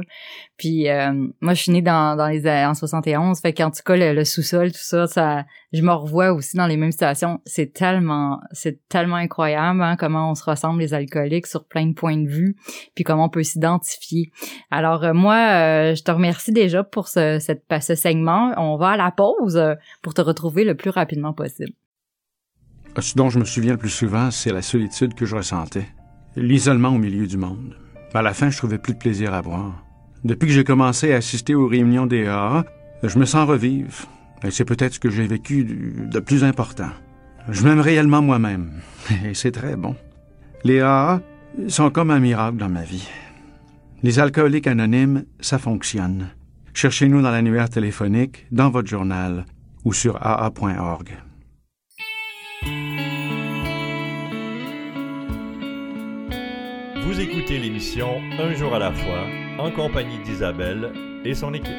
Puis 0.57 0.89
euh, 0.89 1.13
moi 1.41 1.53
je 1.53 1.63
suis 1.63 1.71
née 1.71 1.81
dans, 1.81 2.15
dans 2.17 2.27
les 2.27 2.47
en 2.47 2.73
71 2.73 3.39
fait 3.39 3.53
qu'en 3.53 3.71
tout 3.71 3.81
cas 3.85 3.95
le, 3.95 4.23
sous-sol 4.23 4.71
tout 4.71 4.79
ça 4.81 5.07
ça 5.07 5.45
je 5.71 5.81
me 5.81 5.91
revois 5.91 6.33
aussi 6.33 6.57
dans 6.57 6.67
les 6.67 6.77
mêmes 6.77 6.91
situations. 6.91 7.39
C'est 7.45 7.73
tellement 7.73 8.39
c'est 8.51 8.87
tellement 8.89 9.15
incroyable 9.15 9.81
hein, 9.81 9.95
comment 9.95 10.31
on 10.31 10.35
se 10.35 10.43
ressemble 10.43 10.81
les 10.81 10.93
alcooliques 10.93 11.47
sur 11.47 11.65
plein 11.65 11.85
de 11.85 11.93
points 11.93 12.17
de 12.17 12.27
vue 12.27 12.55
puis 12.95 13.03
comment 13.03 13.25
on 13.25 13.29
peut 13.29 13.43
s'identifier. 13.43 14.31
Alors 14.71 15.03
euh, 15.03 15.13
moi 15.13 15.35
euh, 15.35 15.95
je 15.95 16.03
te 16.03 16.11
remercie 16.11 16.51
déjà 16.51 16.83
pour 16.83 17.07
ce 17.07 17.39
cette 17.39 17.63
ce 17.81 17.95
segment. 17.95 18.53
On 18.57 18.77
va 18.77 18.89
à 18.89 18.97
la 18.97 19.11
pause 19.11 19.61
pour 20.01 20.13
te 20.13 20.21
retrouver 20.21 20.63
le 20.63 20.75
plus 20.75 20.89
rapidement 20.89 21.33
possible. 21.33 21.71
Ce 22.97 23.15
dont 23.15 23.29
je 23.29 23.39
me 23.39 23.45
souviens 23.45 23.73
le 23.73 23.77
plus 23.77 23.89
souvent, 23.89 24.31
c'est 24.31 24.51
la 24.51 24.61
solitude 24.61 25.13
que 25.13 25.25
je 25.25 25.35
ressentais, 25.35 25.87
l'isolement 26.39 26.89
au 26.89 26.97
milieu 26.97 27.27
du 27.27 27.37
monde. 27.37 27.75
À 28.13 28.21
la 28.21 28.33
fin, 28.33 28.49
je 28.49 28.57
trouvais 28.57 28.77
plus 28.77 28.93
de 28.93 28.99
plaisir 28.99 29.33
à 29.33 29.41
boire. 29.41 29.83
Depuis 30.23 30.47
que 30.47 30.53
j'ai 30.53 30.63
commencé 30.63 31.13
à 31.13 31.17
assister 31.17 31.55
aux 31.55 31.67
réunions 31.67 32.05
des 32.05 32.25
AA, 32.25 32.65
je 33.03 33.19
me 33.19 33.25
sens 33.25 33.47
revivre. 33.47 33.93
Et 34.43 34.51
c'est 34.51 34.65
peut-être 34.65 34.95
ce 34.95 34.99
que 34.99 35.09
j'ai 35.09 35.27
vécu 35.27 35.63
de 35.63 36.19
plus 36.19 36.43
important. 36.43 36.89
Je 37.49 37.63
m'aime 37.63 37.79
réellement 37.79 38.21
moi-même. 38.21 38.71
Et 39.25 39.33
c'est 39.33 39.51
très 39.51 39.75
bon. 39.75 39.95
Les 40.63 40.81
AA 40.81 41.21
sont 41.67 41.89
comme 41.89 42.11
un 42.11 42.19
miracle 42.19 42.57
dans 42.57 42.69
ma 42.69 42.83
vie. 42.83 43.07
Les 44.01 44.19
alcooliques 44.19 44.67
anonymes, 44.67 45.25
ça 45.39 45.59
fonctionne. 45.59 46.29
Cherchez-nous 46.73 47.21
dans 47.21 47.31
l'annuaire 47.31 47.69
téléphonique, 47.69 48.45
dans 48.51 48.69
votre 48.69 48.87
journal 48.87 49.45
ou 49.83 49.93
sur 49.93 50.17
aa.org. 50.21 51.09
Vous 57.01 57.19
écoutez 57.21 57.57
l'émission 57.57 58.21
Un 58.37 58.53
jour 58.53 58.75
à 58.75 58.79
la 58.79 58.91
fois 58.91 59.25
en 59.57 59.71
compagnie 59.71 60.19
d'Isabelle 60.19 60.91
et 61.23 61.33
son 61.33 61.53
équipe. 61.53 61.71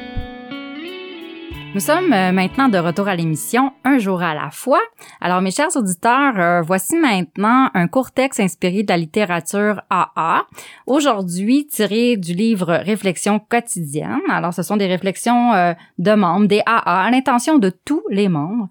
Nous 1.73 1.79
sommes 1.79 2.11
euh, 2.11 2.31
maintenant 2.31 2.67
de 2.69 2.77
retour 2.79 3.07
à 3.07 3.15
l'émission 3.15 3.71
Un 3.83 3.99
jour 3.99 4.23
à 4.23 4.33
la 4.33 4.49
fois. 4.49 4.81
Alors 5.21 5.41
mes 5.41 5.51
chers 5.51 5.75
auditeurs, 5.75 6.39
euh, 6.39 6.61
voici 6.61 6.95
maintenant 6.95 7.69
un 7.73 7.87
court 7.87 8.11
texte 8.11 8.39
inspiré 8.39 8.83
de 8.83 8.89
la 8.89 8.97
littérature 8.97 9.81
AA. 9.89 10.47
Aujourd'hui 10.87 11.67
tiré 11.67 12.17
du 12.17 12.33
livre 12.33 12.73
Réflexions 12.83 13.39
quotidiennes. 13.39 14.19
Alors 14.29 14.53
ce 14.53 14.63
sont 14.63 14.75
des 14.75 14.87
réflexions 14.87 15.53
euh, 15.53 15.73
de 15.99 16.13
membres 16.13 16.47
des 16.47 16.61
AA 16.65 17.05
à 17.05 17.11
l'intention 17.11 17.59
de 17.59 17.69
tous 17.69 18.03
les 18.09 18.27
membres. 18.27 18.67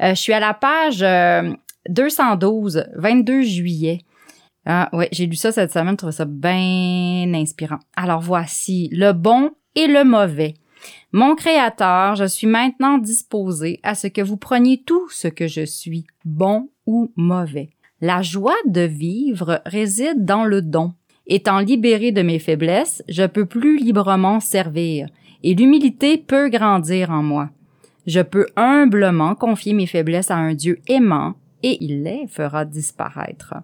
je 0.00 0.14
suis 0.14 0.34
à 0.34 0.40
la 0.40 0.52
page 0.54 1.04
212, 1.88 2.84
22 2.94 3.42
juillet. 3.42 4.00
Ah 4.66 4.88
ouais, 4.92 5.08
j'ai 5.12 5.26
lu 5.26 5.36
ça 5.36 5.52
cette 5.52 5.72
semaine, 5.72 5.92
je 5.92 5.96
trouvais 5.96 6.12
ça 6.12 6.24
bien 6.24 7.32
inspirant. 7.34 7.80
Alors 7.96 8.20
voici 8.20 8.88
le 8.92 9.12
bon 9.12 9.50
et 9.74 9.86
le 9.86 10.04
mauvais. 10.04 10.54
Mon 11.12 11.34
Créateur, 11.34 12.16
je 12.16 12.24
suis 12.24 12.46
maintenant 12.46 12.98
disposé 12.98 13.80
à 13.82 13.94
ce 13.94 14.06
que 14.06 14.20
vous 14.20 14.36
preniez 14.36 14.82
tout 14.82 15.08
ce 15.10 15.28
que 15.28 15.46
je 15.46 15.64
suis, 15.64 16.06
bon 16.24 16.70
ou 16.86 17.12
mauvais. 17.16 17.70
La 18.00 18.22
joie 18.22 18.56
de 18.66 18.82
vivre 18.82 19.62
réside 19.64 20.24
dans 20.24 20.44
le 20.44 20.60
don. 20.60 20.92
Étant 21.26 21.60
libéré 21.60 22.12
de 22.12 22.22
mes 22.22 22.38
faiblesses, 22.38 23.02
je 23.08 23.24
peux 23.24 23.46
plus 23.46 23.78
librement 23.78 24.40
servir, 24.40 25.08
et 25.42 25.54
l'humilité 25.54 26.18
peut 26.18 26.50
grandir 26.50 27.10
en 27.10 27.22
moi. 27.22 27.48
Je 28.06 28.20
peux 28.20 28.46
humblement 28.56 29.34
confier 29.34 29.72
mes 29.72 29.86
faiblesses 29.86 30.30
à 30.30 30.36
un 30.36 30.52
Dieu 30.52 30.80
aimant, 30.86 31.34
et 31.62 31.82
il 31.82 32.02
les 32.02 32.26
fera 32.26 32.66
disparaître. 32.66 33.54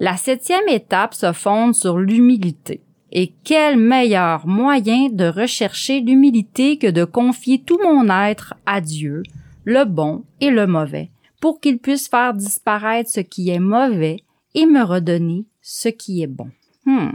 La 0.00 0.16
septième 0.16 0.68
étape 0.68 1.14
se 1.14 1.32
fonde 1.32 1.74
sur 1.74 1.98
l'humilité. 1.98 2.80
Et 3.10 3.32
quel 3.42 3.78
meilleur 3.78 4.46
moyen 4.46 5.08
de 5.08 5.26
rechercher 5.26 6.00
l'humilité 6.00 6.78
que 6.78 6.86
de 6.86 7.04
confier 7.04 7.62
tout 7.62 7.78
mon 7.82 8.08
être 8.08 8.54
à 8.66 8.80
Dieu, 8.80 9.22
le 9.64 9.84
bon 9.84 10.24
et 10.40 10.50
le 10.50 10.66
mauvais, 10.66 11.10
pour 11.40 11.60
qu'il 11.60 11.78
puisse 11.78 12.08
faire 12.08 12.34
disparaître 12.34 13.10
ce 13.10 13.20
qui 13.20 13.50
est 13.50 13.58
mauvais 13.58 14.18
et 14.54 14.66
me 14.66 14.82
redonner 14.82 15.46
ce 15.62 15.88
qui 15.88 16.22
est 16.22 16.28
bon. 16.28 16.50
Hmm. 16.84 17.12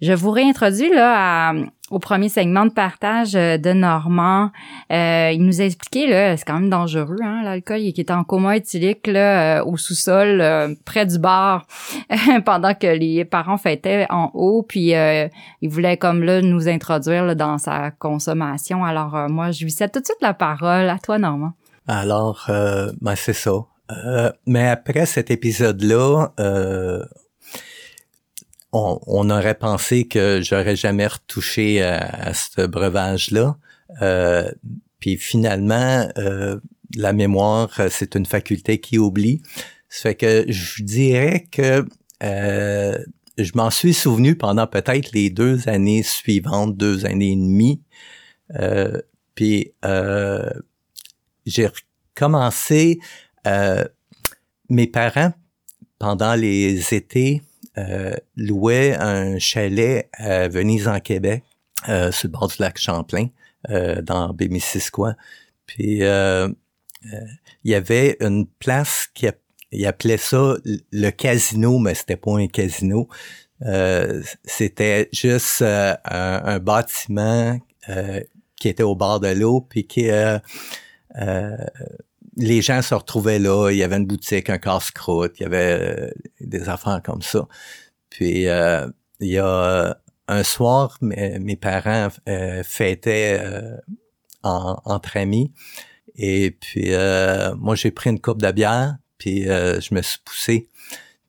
Je 0.00 0.12
vous 0.12 0.30
réintroduis 0.30 0.90
là 0.90 1.54
au 1.90 1.98
premier 1.98 2.28
segment 2.28 2.64
de 2.64 2.72
partage 2.72 3.34
euh, 3.34 3.58
de 3.58 3.72
Normand. 3.72 4.50
Euh, 4.92 5.30
il 5.32 5.44
nous 5.44 5.60
a 5.60 5.64
expliqué 5.64 6.06
là, 6.06 6.36
c'est 6.36 6.44
quand 6.44 6.60
même 6.60 6.70
dangereux, 6.70 7.18
hein, 7.22 7.42
l'alcool, 7.42 7.80
qui 7.80 8.00
était 8.00 8.12
en 8.12 8.24
coma 8.24 8.56
éthylique 8.56 9.08
là, 9.08 9.58
euh, 9.58 9.64
au 9.64 9.76
sous-sol, 9.76 10.42
près 10.84 11.04
du 11.04 11.18
bar, 11.18 11.66
pendant 12.44 12.74
que 12.74 12.86
les 12.86 13.24
parents 13.24 13.58
fêtaient 13.58 14.06
en 14.08 14.30
haut, 14.34 14.62
puis 14.62 14.92
il 14.92 15.68
voulait 15.68 15.96
comme 15.96 16.22
là 16.22 16.40
nous 16.40 16.68
introduire 16.68 17.34
dans 17.34 17.58
sa 17.58 17.90
consommation. 17.90 18.84
Alors 18.84 19.28
moi, 19.28 19.50
je 19.50 19.64
lui 19.64 19.70
cède 19.70 19.90
tout 19.92 20.00
de 20.00 20.04
suite 20.04 20.22
la 20.22 20.34
parole 20.34 20.88
à 20.88 20.98
toi, 20.98 21.18
Normand. 21.18 21.52
Alors, 21.88 22.46
ben 23.00 23.14
c'est 23.16 23.32
ça. 23.32 23.52
mais 24.46 24.68
après 24.68 25.06
cet 25.06 25.30
épisode-là, 25.30 26.32
on, 28.72 29.30
aurait 29.30 29.54
pensé 29.54 30.06
que 30.06 30.40
j'aurais 30.42 30.76
jamais 30.76 31.06
retouché 31.06 31.82
à, 31.82 32.32
ce 32.34 32.66
breuvage-là. 32.66 33.56
Euh, 34.02 34.50
puis 35.00 35.16
finalement, 35.16 36.08
euh, 36.18 36.60
la 36.94 37.12
mémoire, 37.12 37.70
c'est 37.90 38.14
une 38.14 38.26
faculté 38.26 38.78
qui 38.78 38.98
oublie. 38.98 39.42
Ça 39.88 40.10
fait 40.10 40.14
que 40.14 40.44
je 40.48 40.82
dirais 40.84 41.46
que 41.50 41.84
euh, 42.22 42.98
je 43.38 43.50
m'en 43.54 43.70
suis 43.70 43.94
souvenu 43.94 44.36
pendant 44.36 44.66
peut-être 44.66 45.10
les 45.12 45.30
deux 45.30 45.68
années 45.68 46.02
suivantes, 46.02 46.76
deux 46.76 47.06
années 47.06 47.32
et 47.32 47.36
demie. 47.36 47.82
puis 49.34 49.72
j'ai 51.46 51.68
recommencé. 52.14 53.00
mes 54.68 54.86
parents, 54.86 55.32
pendant 55.98 56.34
les 56.34 56.94
étés, 56.94 57.42
euh, 57.78 58.14
louait 58.36 58.96
un 58.96 59.38
chalet 59.38 60.08
à 60.14 60.48
Venise 60.48 60.88
en 60.88 61.00
Québec, 61.00 61.44
euh, 61.88 62.12
sur 62.12 62.28
le 62.28 62.32
bord 62.32 62.48
du 62.48 62.56
lac 62.58 62.78
Champlain, 62.78 63.28
euh, 63.70 64.02
dans 64.02 64.34
Bémissisquoi. 64.34 65.14
Puis 65.66 66.02
euh, 66.02 66.48
il 67.64 67.70
y 67.70 67.74
avait 67.74 68.16
une 68.20 68.46
place 68.46 69.08
qui 69.14 69.28
appelait 69.86 70.18
ça 70.18 70.56
le 70.64 71.10
casino, 71.10 71.78
mais 71.78 71.94
c'était 71.94 72.16
pas 72.16 72.38
un 72.38 72.48
casino. 72.48 73.08
c'était 74.44 75.08
juste 75.12 75.62
un, 75.62 75.96
un, 76.04 76.58
bâtiment 76.58 77.58
qui 78.56 78.68
était 78.68 78.82
au 78.82 78.94
bord 78.94 79.20
de 79.20 79.28
l'eau, 79.28 79.62
puis 79.62 79.86
qui 79.86 80.10
les 82.36 82.62
gens 82.62 82.82
se 82.82 82.94
retrouvaient 82.94 83.38
là. 83.38 83.70
Il 83.70 83.78
y 83.78 83.82
avait 83.82 83.96
une 83.96 84.06
boutique, 84.06 84.50
un 84.50 84.58
casse-croûte, 84.58 85.32
il 85.40 85.42
y 85.42 85.46
avait 85.46 86.12
des 86.40 86.68
affaires 86.68 87.00
comme 87.04 87.22
ça. 87.22 87.46
Puis 88.08 88.44
il 88.44 89.28
y 89.28 89.38
a 89.38 89.96
un 90.28 90.42
soir, 90.42 90.96
mes, 91.00 91.56
parents 91.56 92.08
fêtaient 92.62 93.40
en, 94.42 94.80
entre 94.84 95.16
amis. 95.16 95.52
Et 96.16 96.50
puis 96.50 96.92
euh, 96.92 97.54
moi 97.56 97.74
j'ai 97.74 97.90
pris 97.90 98.10
une 98.10 98.20
coupe 98.20 98.42
de 98.42 98.50
bière, 98.50 98.96
puis 99.18 99.48
euh, 99.48 99.80
je 99.80 99.94
me 99.94 100.02
suis 100.02 100.18
poussé, 100.24 100.68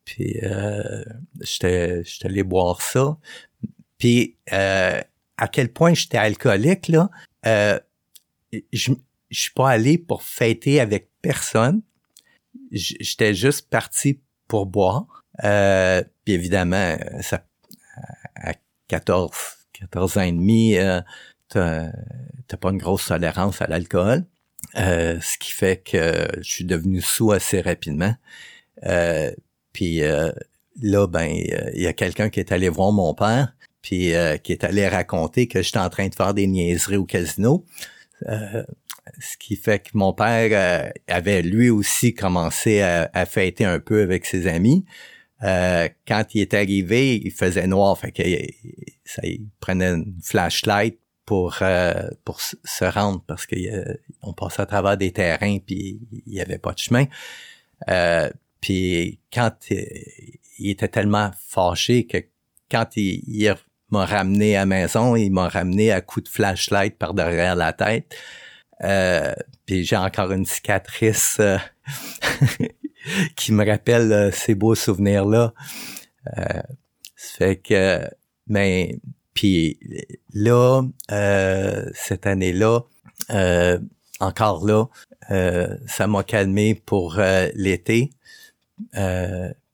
puis 0.04 0.38
euh, 0.44 1.04
j'étais 1.40 2.04
j'étais 2.04 2.28
allé 2.28 2.44
boire 2.44 2.82
ça. 2.82 3.18
Puis 3.98 4.38
à 4.52 5.48
quel 5.52 5.72
point 5.72 5.94
j'étais 5.94 6.18
alcoolique 6.18 6.88
là, 6.90 7.10
je 8.74 8.92
je 9.32 9.42
suis 9.42 9.52
pas 9.52 9.70
allé 9.70 9.98
pour 9.98 10.24
fêter 10.24 10.80
avec 10.80 11.10
personne. 11.22 11.82
J'étais 12.72 13.34
juste 13.34 13.70
parti 13.70 14.20
pour 14.48 14.66
boire. 14.66 15.24
puis 15.40 16.34
évidemment, 16.34 16.98
ça 17.22 17.46
à 18.36 18.54
14 18.88 19.32
14 19.74 20.18
ans 20.18 20.22
et 20.22 20.32
demi, 20.32 20.76
t'as 21.50 21.92
pas 22.60 22.70
une 22.70 22.78
grosse 22.78 23.08
tolérance 23.08 23.62
à 23.62 23.68
l'alcool, 23.68 24.26
euh, 24.78 25.20
ce 25.22 25.38
qui 25.38 25.52
fait 25.52 25.78
que 25.84 26.28
je 26.38 26.50
suis 26.50 26.66
devenu 26.66 27.02
sous 27.02 27.32
assez 27.32 27.62
rapidement. 27.62 28.16
Euh, 28.86 29.32
puis 29.74 30.04
euh, 30.04 30.32
là, 30.82 31.08
ben, 31.08 31.28
il 31.28 31.82
y 31.82 31.88
a 31.88 31.94
quelqu'un 31.94 32.30
qui 32.30 32.40
est 32.40 32.52
allé 32.52 32.70
voir 32.70 32.92
mon 32.92 33.14
père, 33.14 33.54
puis 33.82 34.14
qui 34.44 34.52
est 34.52 34.64
allé 34.64 34.88
raconter 34.88 35.48
que 35.48 35.62
j'étais 35.62 35.80
en 35.80 35.90
train 35.90 36.08
de 36.08 36.16
faire 36.16 36.34
des 36.34 36.48
niaiseries 36.48 36.98
au 36.98 37.06
casino. 37.06 37.66
Ce 38.28 39.38
qui 39.38 39.56
fait 39.56 39.80
que 39.80 39.90
mon 39.94 40.14
père 40.14 40.92
avait 41.08 41.42
lui 41.42 41.70
aussi 41.70 42.14
commencé 42.14 42.82
à, 42.82 43.10
à, 43.14 43.26
fêter 43.26 43.66
un 43.66 43.80
peu 43.80 44.02
avec 44.04 44.26
ses 44.26 44.48
amis. 44.48 44.86
quand 45.42 46.26
il 46.34 46.42
est 46.42 46.54
arrivé, 46.54 47.22
il 47.24 47.32
faisait 47.32 47.68
noir, 47.68 47.98
fait 47.98 48.12
que 48.12 48.24
ça, 49.06 49.22
il 49.24 49.48
prenait 49.60 49.90
une 49.90 50.16
flashlight 50.24 50.98
pour 51.26 51.60
euh, 51.62 52.10
pour 52.26 52.42
se 52.42 52.86
rendre 52.86 53.24
parce 53.26 53.46
qu'on 53.46 54.34
passait 54.34 54.62
à 54.62 54.66
travers 54.66 54.98
des 54.98 55.12
terrains 55.12 55.60
puis 55.60 56.02
il 56.26 56.34
y 56.34 56.42
avait 56.42 56.58
pas 56.58 56.74
de 56.74 56.80
chemin. 56.80 57.06
Euh, 57.90 58.30
puis 58.60 59.20
quand 59.32 59.56
il 59.70 60.70
était 60.70 60.88
tellement 60.88 61.32
fâché 61.48 62.06
que 62.06 62.18
quand 62.70 62.98
il, 62.98 63.56
m'a 63.92 64.06
ramené 64.06 64.56
à 64.56 64.62
la 64.62 64.66
maison, 64.66 65.16
il 65.16 65.32
m'a 65.32 65.48
ramené 65.48 65.92
à 65.92 66.02
coups 66.02 66.26
de 66.26 66.30
flashlight 66.30 66.98
par 66.98 67.14
derrière 67.14 67.56
la 67.56 67.74
tête. 67.74 68.16
Euh, 68.84 69.34
puis 69.66 69.84
j'ai 69.84 69.98
encore 69.98 70.32
une 70.32 70.46
cicatrice 70.46 71.38
euh, 71.40 71.58
qui 73.36 73.52
me 73.52 73.66
rappelle 73.66 74.32
ces 74.34 74.56
beaux 74.56 74.76
souvenirs-là. 74.76 75.54
ça 76.36 77.38
fait 77.38 77.58
que, 77.58 78.08
mais 78.48 78.98
puis 79.34 79.80
là, 80.34 80.84
euh, 81.12 81.90
cette 81.94 82.28
année-là, 82.28 82.82
euh, 83.32 83.80
encore 84.20 84.66
là, 84.66 84.86
euh, 85.32 85.78
ça 85.88 86.08
m'a 86.08 86.24
calmé 86.24 86.76
pour 86.76 87.20
l'été. 87.56 88.12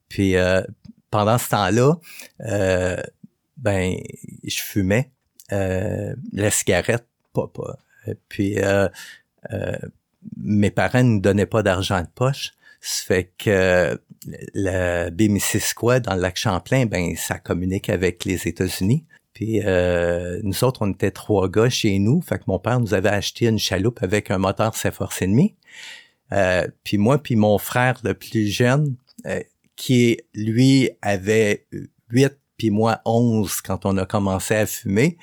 puis 0.10 0.36
pendant 1.10 1.38
ce 1.38 1.50
temps-là, 1.50 1.98
ben, 3.58 3.96
je 4.44 4.60
fumais 4.62 5.12
la 5.50 6.52
cigarette, 6.52 7.08
pas, 7.34 7.48
pas. 7.48 7.78
Puis 8.30 8.58
mes 10.36 10.72
parents 10.72 11.04
ne 11.04 11.20
donnaient 11.20 11.46
pas 11.46 11.64
d'argent 11.64 12.02
de 12.02 12.08
poche. 12.14 12.54
Ça 12.80 13.04
fait 13.06 13.34
que 13.38 14.00
la 14.54 15.10
B-Missisquoi 15.10 16.00
dans 16.00 16.16
le 16.16 16.22
lac 16.22 16.38
Champlain, 16.38 16.86
ben 16.86 17.16
ça 17.16 17.40
communique 17.40 17.90
avec 17.90 18.24
les 18.26 18.48
États-Unis. 18.48 19.06
Puis 19.34 19.62
euh, 19.64 20.40
nous 20.44 20.64
autres, 20.64 20.82
on 20.82 20.92
était 20.92 21.12
trois 21.12 21.48
gars 21.48 21.70
chez 21.70 22.00
nous. 22.00 22.22
Fait 22.22 22.40
que 22.40 22.46
mon 22.48 22.58
père 22.60 22.80
nous 22.80 22.94
avait 22.94 23.10
acheté 23.10 23.46
une 23.46 23.60
chaloupe 23.60 24.02
avec 24.02 24.32
un 24.32 24.40
moteur 24.40 24.76
7 24.76 24.94
forces 24.94 25.22
et 25.22 25.28
demi. 25.28 25.56
Euh, 26.32 26.68
puis 26.84 26.98
moi, 26.98 27.22
puis 27.22 27.36
mon 27.36 27.58
frère 27.58 28.00
le 28.04 28.14
plus 28.14 28.48
jeune, 28.48 28.96
euh, 29.28 29.42
qui 29.76 30.20
lui 30.34 30.90
avait 31.04 31.68
8 32.10 32.34
puis 32.58 32.70
moi 32.70 33.02
11 33.06 33.62
quand 33.62 33.86
on 33.86 33.98
a 33.98 34.06
commencé 34.06 34.56
à 34.56 34.66
fumer, 34.66 35.18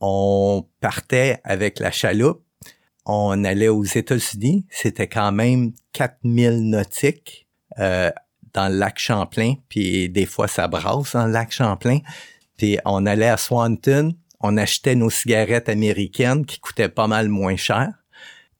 on 0.00 0.66
partait 0.80 1.40
avec 1.44 1.78
la 1.78 1.90
chaloupe. 1.90 2.42
On 3.06 3.44
allait 3.44 3.68
aux 3.68 3.84
États-Unis. 3.84 4.66
C'était 4.70 5.08
quand 5.08 5.30
même 5.30 5.72
4000 5.92 6.70
nautiques 6.70 7.46
dans 7.76 8.72
le 8.72 8.78
lac 8.78 8.98
Champlain, 8.98 9.54
puis 9.68 10.08
des 10.08 10.26
fois 10.26 10.48
ça 10.48 10.68
brasse 10.68 11.12
dans 11.12 11.26
le 11.26 11.32
lac 11.32 11.52
Champlain. 11.52 11.98
Puis 12.56 12.78
on 12.84 13.04
allait 13.04 13.28
à 13.28 13.36
Swanton, 13.36 14.14
on 14.40 14.56
achetait 14.56 14.94
nos 14.94 15.10
cigarettes 15.10 15.68
américaines 15.68 16.46
qui 16.46 16.60
coûtaient 16.60 16.88
pas 16.88 17.08
mal 17.08 17.28
moins 17.28 17.56
cher. 17.56 17.88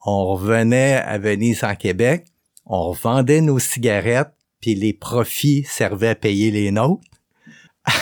On 0.05 0.35
revenait 0.35 0.97
à 0.97 1.17
Venise 1.19 1.63
en 1.65 1.75
Québec, 1.77 2.27
on 2.67 2.91
revendait 2.91 3.41
nos 3.41 3.59
cigarettes, 3.59 4.35
puis 4.65 4.75
les 4.75 4.95
profits 4.95 5.63
servaient 5.65 6.09
à 6.09 6.15
payer 6.15 6.51
les 6.51 6.71
nôtres. 6.71 7.05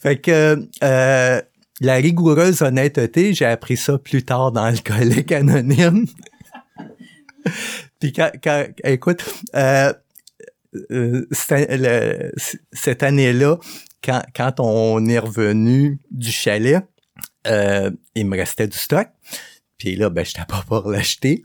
fait 0.00 0.20
que 0.20 0.68
euh, 0.84 1.42
la 1.80 1.94
rigoureuse 1.96 2.62
honnêteté, 2.62 3.34
j'ai 3.34 3.46
appris 3.46 3.76
ça 3.76 3.98
plus 3.98 4.22
tard 4.22 4.52
dans 4.52 4.70
le 4.70 4.78
collègue 4.78 5.34
anonyme. 5.34 6.06
Puis 7.98 8.12
quand, 8.12 8.30
écoute, 8.84 9.24
euh, 9.56 9.92
euh 10.92 11.26
cette 12.72 13.02
année-là, 13.02 13.58
quand, 14.04 14.22
quand 14.36 14.60
on 14.60 15.06
est 15.06 15.18
revenu 15.18 15.98
du 16.12 16.30
chalet, 16.30 16.84
il 17.44 18.26
me 18.26 18.36
restait 18.36 18.68
du 18.68 18.78
stock. 18.78 19.08
Puis 19.76 19.96
là, 19.96 20.08
ben, 20.08 20.24
j'étais 20.24 20.44
pas 20.46 20.62
pour 20.68 20.88
l'acheter. 20.88 21.42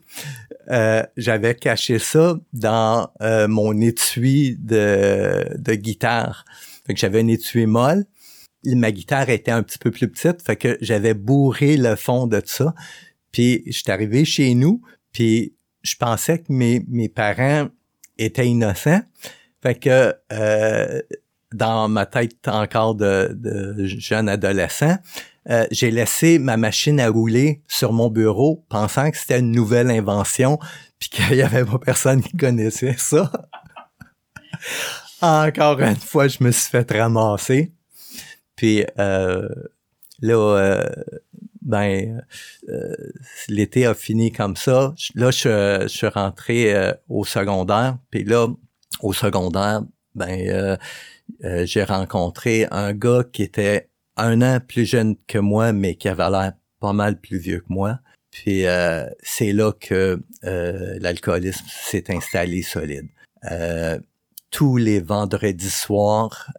Euh, 0.69 1.03
j'avais 1.17 1.55
caché 1.55 1.99
ça 1.99 2.37
dans 2.53 3.11
euh, 3.21 3.47
mon 3.47 3.79
étui 3.79 4.57
de, 4.59 5.45
de 5.57 5.75
guitare. 5.75 6.45
Fait 6.85 6.93
que 6.93 6.99
j'avais 6.99 7.21
un 7.21 7.27
étui 7.27 7.65
molle. 7.65 8.05
Ma 8.65 8.91
guitare 8.91 9.29
était 9.29 9.51
un 9.51 9.61
petit 9.61 9.77
peu 9.77 9.91
plus 9.91 10.09
petite, 10.09 10.41
fait 10.41 10.55
que 10.55 10.77
j'avais 10.81 11.13
bourré 11.13 11.77
le 11.77 11.95
fond 11.95 12.25
de 12.25 12.41
ça. 12.43 12.73
Puis 13.31 13.61
j'étais 13.67 13.91
arrivé 13.91 14.25
chez 14.25 14.55
nous, 14.55 14.81
puis 15.11 15.53
je 15.83 15.95
pensais 15.95 16.39
que 16.39 16.51
mes, 16.51 16.83
mes 16.87 17.09
parents 17.09 17.67
étaient 18.17 18.47
innocents. 18.47 19.01
Fait 19.61 19.75
que 19.75 20.15
euh, 20.31 21.01
dans 21.53 21.87
ma 21.89 22.07
tête 22.07 22.47
encore 22.47 22.95
de, 22.95 23.31
de 23.33 23.85
jeune 23.85 24.29
adolescent, 24.29 24.97
euh, 25.49 25.65
j'ai 25.71 25.91
laissé 25.91 26.39
ma 26.39 26.57
machine 26.57 26.99
à 26.99 27.09
rouler 27.09 27.61
sur 27.67 27.93
mon 27.93 28.09
bureau, 28.09 28.65
pensant 28.69 29.11
que 29.11 29.17
c'était 29.17 29.39
une 29.39 29.51
nouvelle 29.51 29.91
invention, 29.91 30.59
puis 30.99 31.09
qu'il 31.09 31.35
y 31.35 31.41
avait 31.41 31.65
pas 31.65 31.79
personne 31.79 32.23
qui 32.23 32.35
connaissait 32.35 32.95
ça. 32.97 33.31
encore 35.21 35.79
une 35.81 35.95
fois, 35.95 36.27
je 36.27 36.43
me 36.43 36.51
suis 36.51 36.69
fait 36.69 36.89
ramasser. 36.91 37.71
Puis 38.55 38.85
euh, 38.99 39.47
là, 40.21 40.57
euh, 40.57 40.89
ben 41.61 42.23
euh, 42.69 42.95
l'été 43.49 43.85
a 43.85 43.93
fini 43.93 44.31
comme 44.31 44.55
ça. 44.55 44.93
Là, 45.15 45.31
je, 45.31 45.85
suis 45.87 46.07
rentré 46.07 46.93
au 47.09 47.25
secondaire, 47.25 47.97
puis 48.11 48.23
là, 48.23 48.47
au 49.01 49.13
secondaire, 49.13 49.81
ben 50.13 50.77
j'ai 51.41 51.83
rencontré 51.83 52.67
un 52.71 52.93
gars 52.93 53.23
qui 53.31 53.43
était 53.43 53.89
un 54.17 54.41
an 54.41 54.59
plus 54.65 54.85
jeune 54.85 55.15
que 55.27 55.37
moi, 55.37 55.73
mais 55.73 55.95
qui 55.95 56.07
avait 56.07 56.29
l'air 56.29 56.53
pas 56.79 56.93
mal 56.93 57.19
plus 57.19 57.37
vieux 57.37 57.59
que 57.59 57.73
moi. 57.73 57.99
Puis 58.31 58.65
c'est 59.21 59.53
là 59.53 59.71
que 59.71 60.21
l'alcoolisme 60.43 61.65
s'est 61.67 62.13
installé 62.13 62.61
solide. 62.61 63.07
tous 64.51 64.77
les 64.77 64.99
vendredis 64.99 65.69
soirs, 65.69 66.51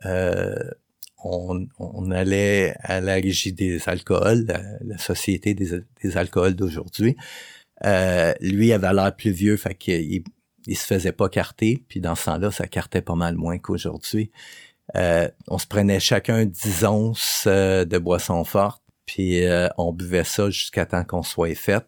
on, 1.79 2.11
allait 2.11 2.75
à 2.81 3.01
la 3.01 3.14
régie 3.14 3.53
des 3.53 3.88
alcools, 3.88 4.47
la, 4.81 4.99
société 4.99 5.55
des, 5.55 6.16
alcools 6.16 6.55
d'aujourd'hui. 6.55 7.16
Euh, 7.85 8.33
lui 8.40 8.73
avait 8.73 8.92
l'air 8.92 9.14
plus 9.14 9.33
vieux, 9.33 9.57
fait 9.57 9.75
qu'il 9.75 10.25
il 10.66 10.77
se 10.77 10.85
faisait 10.85 11.12
pas 11.12 11.29
carter, 11.29 11.85
puis 11.88 12.01
dans 12.01 12.14
ce 12.14 12.25
temps-là, 12.25 12.51
ça 12.51 12.66
cartait 12.66 13.03
pas 13.03 13.14
mal 13.14 13.37
moins 13.37 13.59
qu'aujourd'hui. 13.59 14.31
Euh, 14.94 15.29
on 15.49 15.59
se 15.59 15.66
prenait 15.66 16.01
chacun 16.01 16.44
10 16.44 16.85
onces 16.85 17.44
euh, 17.46 17.85
de 17.85 17.99
boisson 17.99 18.44
forte, 18.44 18.83
puis 19.05 19.44
on 19.79 19.92
buvait 19.92 20.25
ça 20.25 20.51
jusqu'à 20.51 20.87
temps 20.87 21.05
qu'on 21.05 21.22
soit 21.22 21.55
fait. 21.55 21.85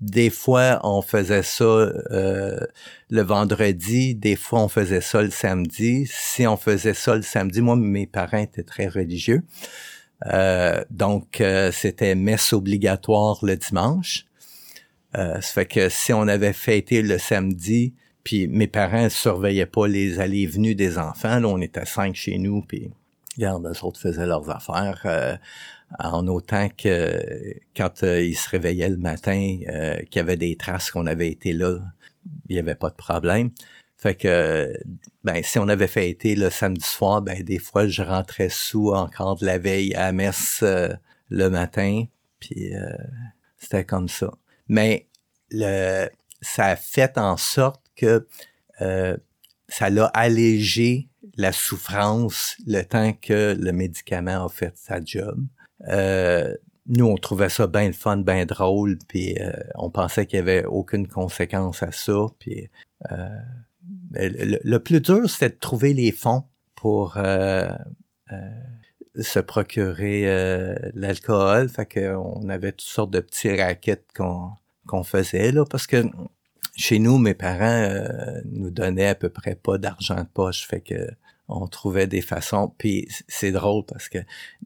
des 0.00 0.30
fois, 0.30 0.80
on 0.84 1.02
faisait 1.02 1.42
ça 1.42 1.64
euh, 1.64 2.60
le 3.10 3.22
vendredi, 3.22 4.14
des 4.14 4.36
fois, 4.36 4.60
on 4.60 4.68
faisait 4.68 5.00
ça 5.00 5.22
le 5.22 5.30
samedi. 5.30 6.08
Si 6.08 6.46
on 6.46 6.56
faisait 6.56 6.94
ça 6.94 7.16
le 7.16 7.22
samedi, 7.22 7.60
moi, 7.60 7.74
mes 7.76 8.06
parents 8.06 8.38
étaient 8.38 8.62
très 8.62 8.86
religieux. 8.86 9.42
Euh, 10.26 10.84
donc, 10.90 11.40
euh, 11.40 11.72
c'était 11.72 12.14
messe 12.14 12.52
obligatoire 12.52 13.38
le 13.42 13.56
dimanche. 13.56 14.26
ça 15.14 15.40
fait 15.40 15.66
que 15.66 15.88
si 15.88 16.12
on 16.12 16.28
avait 16.28 16.52
fêté 16.52 17.02
le 17.02 17.18
samedi, 17.18 17.94
puis 18.28 18.46
mes 18.46 18.66
parents 18.66 19.08
surveillaient 19.08 19.64
pas 19.64 19.88
les 19.88 20.20
allées 20.20 20.42
et 20.42 20.46
venues 20.46 20.74
des 20.74 20.98
enfants, 20.98 21.40
là, 21.40 21.48
on 21.48 21.62
était 21.62 21.86
cinq 21.86 22.14
chez 22.14 22.36
nous, 22.36 22.60
puis 22.60 22.90
regarde, 23.38 23.66
les 23.66 23.82
autres 23.82 23.98
faisaient 23.98 24.26
leurs 24.26 24.50
affaires 24.50 25.38
en 25.98 26.26
autant 26.26 26.68
que 26.68 27.54
quand 27.74 28.02
euh, 28.02 28.22
il 28.22 28.36
se 28.36 28.50
réveillait 28.50 28.90
le 28.90 28.98
matin, 28.98 29.60
euh, 29.70 29.96
qu'il 30.10 30.16
y 30.16 30.18
avait 30.18 30.36
des 30.36 30.56
traces 30.56 30.90
qu'on 30.90 31.06
avait 31.06 31.30
été 31.30 31.54
là, 31.54 31.78
il 32.50 32.56
n'y 32.56 32.58
avait 32.58 32.74
pas 32.74 32.90
de 32.90 32.96
problème. 32.96 33.50
Fait 33.96 34.14
que, 34.14 34.78
ben, 35.24 35.42
si 35.42 35.58
on 35.58 35.66
avait 35.66 35.86
fait 35.86 36.10
été 36.10 36.36
le 36.36 36.50
samedi 36.50 36.84
soir, 36.84 37.22
ben, 37.22 37.42
des 37.42 37.58
fois, 37.58 37.88
je 37.88 38.02
rentrais 38.02 38.50
sous 38.50 38.90
encore 38.90 39.36
de 39.36 39.46
la 39.46 39.56
veille 39.56 39.94
à 39.94 40.12
messe 40.12 40.60
euh, 40.62 40.90
le 41.30 41.48
matin, 41.48 42.04
puis 42.40 42.72
c'était 43.56 43.86
comme 43.86 44.10
ça. 44.10 44.34
Mais 44.68 45.08
le, 45.50 46.08
ça 46.42 46.66
a 46.66 46.76
fait 46.76 47.16
en 47.16 47.38
sorte 47.38 47.87
que 47.98 48.26
ça 49.68 49.90
l'a 49.90 50.06
allégé 50.06 51.08
la 51.36 51.52
souffrance 51.52 52.56
le 52.66 52.82
temps 52.82 53.12
que 53.12 53.56
le 53.58 53.72
médicament 53.72 54.44
a 54.44 54.48
fait 54.48 54.76
sa 54.76 55.02
job. 55.02 55.46
Euh, 55.88 56.54
nous, 56.86 57.06
on 57.06 57.16
trouvait 57.16 57.50
ça 57.50 57.66
bien 57.66 57.92
fun, 57.92 58.18
bien 58.18 58.46
drôle, 58.46 58.98
puis 59.08 59.38
euh, 59.38 59.52
on 59.76 59.90
pensait 59.90 60.26
qu'il 60.26 60.38
y 60.38 60.40
avait 60.40 60.64
aucune 60.64 61.06
conséquence 61.06 61.82
à 61.82 61.92
ça. 61.92 62.26
Euh, 63.12 63.28
le, 64.12 64.78
plus 64.78 65.00
dur, 65.00 65.28
c'était 65.28 65.50
de 65.54 65.60
trouver 65.60 65.92
les 65.92 66.12
fonds 66.12 66.44
pour 66.74 67.18
se 69.20 69.38
procurer 69.40 70.24
l'alcool. 70.94 71.68
Fait 71.68 71.86
qu'on 71.86 72.48
avait 72.48 72.72
toutes 72.72 72.80
sortes 72.80 73.10
de 73.10 73.20
petits 73.20 73.54
raquettes 73.54 74.06
qu'on 74.16 74.50
qu'on 74.86 75.04
faisait 75.04 75.52
là, 75.52 75.66
parce 75.66 75.86
que 75.86 76.02
chez 76.78 76.98
nous, 76.98 77.18
mes 77.18 77.34
parents 77.34 77.90
nous 78.46 78.70
donnaient 78.70 79.08
à 79.08 79.14
peu 79.14 79.28
près 79.28 79.54
pas 79.54 79.78
d'argent 79.78 80.22
de 80.22 80.28
poche. 80.32 80.66
Fait 80.66 80.80
que 80.80 81.08
on 81.48 81.66
trouvait 81.66 82.06
des 82.06 82.20
façons. 82.20 82.72
Puis 82.78 83.08
c'est 83.26 83.52
drôle 83.52 83.84
parce 83.86 84.08
que 84.08 84.18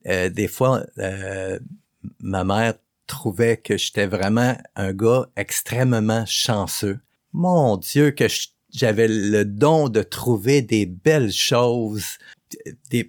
euh, 0.06 0.28
des 0.28 0.48
fois, 0.48 0.84
euh, 0.98 1.58
ma 2.20 2.44
mère 2.44 2.74
trouvait 3.06 3.56
que 3.56 3.76
j'étais 3.76 4.06
vraiment 4.06 4.56
un 4.76 4.92
gars 4.92 5.28
extrêmement 5.36 6.24
chanceux. 6.26 6.98
Mon 7.32 7.76
Dieu, 7.76 8.10
que 8.10 8.26
j'avais 8.72 9.08
le 9.08 9.44
don 9.44 9.88
de 9.88 10.02
trouver 10.02 10.62
des 10.62 10.86
belles 10.86 11.32
choses. 11.32 12.18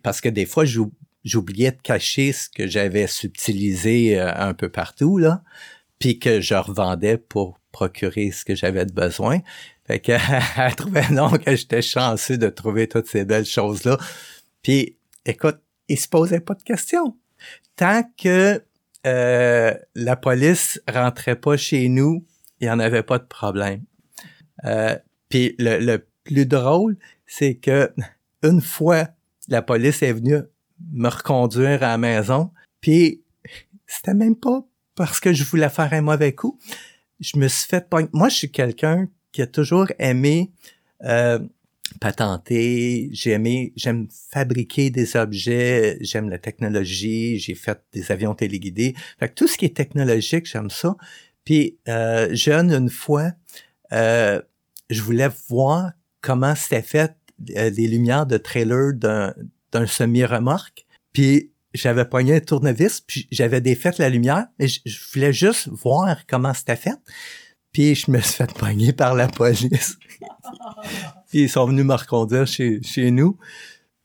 Parce 0.03 0.21
que 0.21 0.29
des 0.29 0.45
fois, 0.45 0.65
j'oubliais 1.23 1.71
de 1.71 1.81
cacher 1.81 2.31
ce 2.31 2.49
que 2.49 2.67
j'avais 2.67 3.07
subtilisé 3.07 4.19
euh, 4.19 4.31
un 4.35 4.53
peu 4.53 4.69
partout, 4.69 5.17
là, 5.17 5.43
puis 6.03 6.19
que 6.19 6.41
je 6.41 6.53
revendais 6.53 7.17
pour 7.17 7.61
procurer 7.71 8.31
ce 8.31 8.43
que 8.43 8.55
j'avais 8.55 8.85
de 8.85 8.91
besoin. 8.91 9.39
Fait 9.87 10.01
qu'elle 10.01 10.19
trouvait 10.75 11.07
non 11.11 11.29
que 11.29 11.55
j'étais 11.55 11.81
chanceux 11.81 12.37
de 12.37 12.49
trouver 12.49 12.89
toutes 12.89 13.07
ces 13.07 13.23
belles 13.23 13.45
choses-là. 13.45 13.97
Puis, 14.61 14.97
écoute, 15.25 15.59
il 15.87 15.97
se 15.97 16.09
posait 16.09 16.41
pas 16.41 16.55
de 16.55 16.63
questions. 16.63 17.15
Tant 17.77 18.03
que 18.17 18.61
euh, 19.07 19.73
la 19.95 20.15
police 20.17 20.81
rentrait 20.91 21.37
pas 21.37 21.55
chez 21.55 21.87
nous, 21.87 22.25
il 22.59 22.67
y 22.67 22.69
en 22.69 22.79
avait 22.79 23.03
pas 23.03 23.17
de 23.17 23.23
problème. 23.23 23.83
Euh, 24.65 24.97
puis 25.29 25.55
le, 25.57 25.79
le 25.79 26.05
plus 26.25 26.45
drôle, 26.45 26.97
c'est 27.25 27.55
que 27.55 27.93
une 28.43 28.59
fois 28.59 29.07
la 29.47 29.61
police 29.61 30.03
est 30.03 30.11
venue 30.11 30.41
me 30.91 31.07
reconduire 31.07 31.81
à 31.81 31.91
la 31.91 31.97
maison, 31.97 32.51
puis 32.81 33.23
c'était 33.87 34.13
même 34.13 34.35
pas 34.35 34.65
parce 34.95 35.19
que 35.19 35.33
je 35.33 35.43
voulais 35.43 35.69
faire 35.69 35.91
un 35.93 36.01
mauvais 36.01 36.33
coup. 36.33 36.59
Je 37.19 37.37
me 37.37 37.47
suis 37.47 37.67
fait 37.67 37.85
Moi, 38.13 38.29
je 38.29 38.35
suis 38.35 38.51
quelqu'un 38.51 39.07
qui 39.31 39.41
a 39.41 39.47
toujours 39.47 39.87
aimé 39.99 40.51
euh, 41.03 41.39
patenter, 41.99 43.09
j'aime 43.13 44.07
fabriquer 44.31 44.89
des 44.89 45.15
objets, 45.15 45.97
j'aime 46.01 46.29
la 46.29 46.37
technologie, 46.37 47.39
j'ai 47.39 47.55
fait 47.55 47.79
des 47.91 48.11
avions 48.11 48.35
téléguidés. 48.35 48.95
Fait 49.19 49.29
que 49.29 49.33
tout 49.33 49.47
ce 49.47 49.57
qui 49.57 49.65
est 49.65 49.75
technologique, 49.75 50.45
j'aime 50.45 50.69
ça. 50.69 50.95
Puis 51.45 51.77
euh, 51.87 52.33
jeune, 52.33 52.71
une 52.71 52.89
fois, 52.89 53.31
euh, 53.91 54.41
je 54.89 55.01
voulais 55.01 55.29
voir 55.49 55.91
comment 56.21 56.55
c'était 56.55 56.81
fait 56.81 57.15
euh, 57.55 57.69
des 57.69 57.87
lumières 57.87 58.25
de 58.25 58.37
trailer 58.37 58.93
d'un 58.93 59.87
semi-remorque. 59.87 60.85
Puis 61.11 61.51
j'avais 61.73 62.05
pogné 62.05 62.35
un 62.35 62.39
tournevis, 62.39 63.01
puis 63.01 63.27
j'avais 63.31 63.61
défait 63.61 63.91
la 63.97 64.09
lumière, 64.09 64.45
et 64.59 64.67
je, 64.67 64.79
je 64.85 64.99
voulais 65.13 65.33
juste 65.33 65.67
voir 65.69 66.25
comment 66.27 66.53
c'était 66.53 66.75
fait. 66.75 66.97
Puis 67.73 67.95
je 67.95 68.11
me 68.11 68.19
suis 68.19 68.35
fait 68.35 68.53
pogner 68.53 68.93
par 68.93 69.15
la 69.15 69.27
police. 69.27 69.97
puis 71.29 71.41
ils 71.43 71.49
sont 71.49 71.65
venus 71.65 71.83
me 71.83 71.95
reconduire 71.95 72.45
chez, 72.47 72.81
chez 72.83 73.09
nous. 73.09 73.37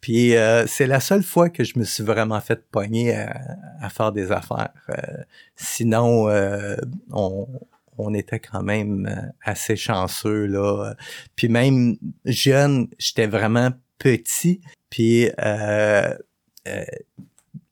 Puis 0.01 0.37
euh, 0.37 0.67
c'est 0.67 0.87
la 0.87 1.01
seule 1.01 1.23
fois 1.23 1.51
que 1.51 1.65
je 1.65 1.79
me 1.79 1.85
suis 1.85 2.03
vraiment 2.03 2.41
fait 2.41 2.67
pogner 2.71 3.15
à, 3.15 3.91
faire 3.91 4.13
des 4.13 4.33
affaires. 4.33 4.71
Euh, 4.89 5.23
sinon, 5.55 6.29
euh, 6.31 6.77
on, 7.11 7.47
on 7.99 8.15
était 8.15 8.41
quand 8.41 8.63
même 8.63 9.33
assez 9.43 9.77
chanceux 9.77 10.47
là. 10.47 10.95
Puis 11.37 11.49
même 11.49 11.97
jeune, 12.25 12.89
j'étais 12.99 13.27
vraiment 13.27 13.71
petit. 13.99 14.63
Puis 14.89 15.29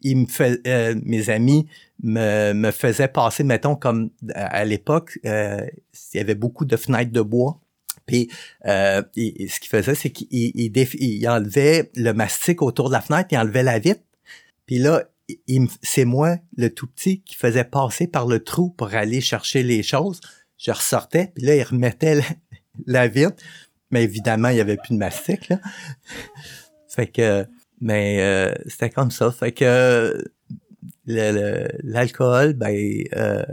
il 0.07 0.19
me 0.19 0.27
fait, 0.27 0.61
mes 1.05 1.31
amis 1.31 1.67
me, 2.03 2.53
me 2.53 2.71
faisait 2.71 3.09
passer, 3.09 3.45
mettons, 3.45 3.77
comme 3.77 4.11
à, 4.35 4.65
l'époque, 4.65 5.19
euh, 5.27 5.67
il 6.15 6.19
y 6.19 6.21
avait 6.21 6.35
beaucoup 6.35 6.65
de 6.65 6.77
fenêtres 6.77 7.13
de 7.13 7.23
bois. 7.23 7.61
Puis 8.07 8.31
euh, 8.67 9.03
ce 9.17 9.61
qu'il 9.61 9.69
faisait, 9.69 9.97
c'est 9.97 10.11
qu'il 10.11 10.29
il, 10.31 11.29
enlevait 11.29 11.91
le 11.97 12.13
mastic 12.13 12.63
autour 12.63 12.89
de 12.89 12.93
la 12.93 13.01
fenêtre, 13.01 13.29
il 13.33 13.39
enlevait 13.39 13.65
la 13.65 13.79
vitre. 13.81 14.03
Puis 14.67 14.79
là, 14.79 15.03
c'est 15.83 16.05
moi, 16.05 16.37
le 16.57 16.71
tout 16.71 16.87
petit, 16.87 17.21
qui 17.23 17.35
faisait 17.35 17.65
passer 17.65 18.07
par 18.07 18.27
le 18.27 18.45
trou 18.45 18.71
pour 18.71 18.95
aller 18.95 19.21
chercher 19.21 19.65
les 19.65 19.83
choses. 19.83 20.21
Je 20.57 20.71
ressortais, 20.71 21.33
puis 21.35 21.45
là, 21.45 21.57
il 21.57 21.63
remettait 21.65 22.21
la, 22.87 23.09
vitre. 23.09 23.43
Mais 23.91 24.05
évidemment, 24.05 24.49
il 24.49 24.57
y 24.57 24.61
avait 24.61 24.77
plus 24.77 24.95
de 24.95 24.99
mastic, 24.99 25.49
là. 25.49 25.59
fait 26.89 27.09
que, 27.09 27.47
mais 27.81 28.19
euh, 28.21 28.53
c'était 28.67 28.91
comme 28.91 29.11
ça. 29.11 29.31
Fait 29.31 29.53
que 29.53 30.25
l'alcool, 31.07 32.55
ben, 32.55 33.05
euh, 33.15 33.45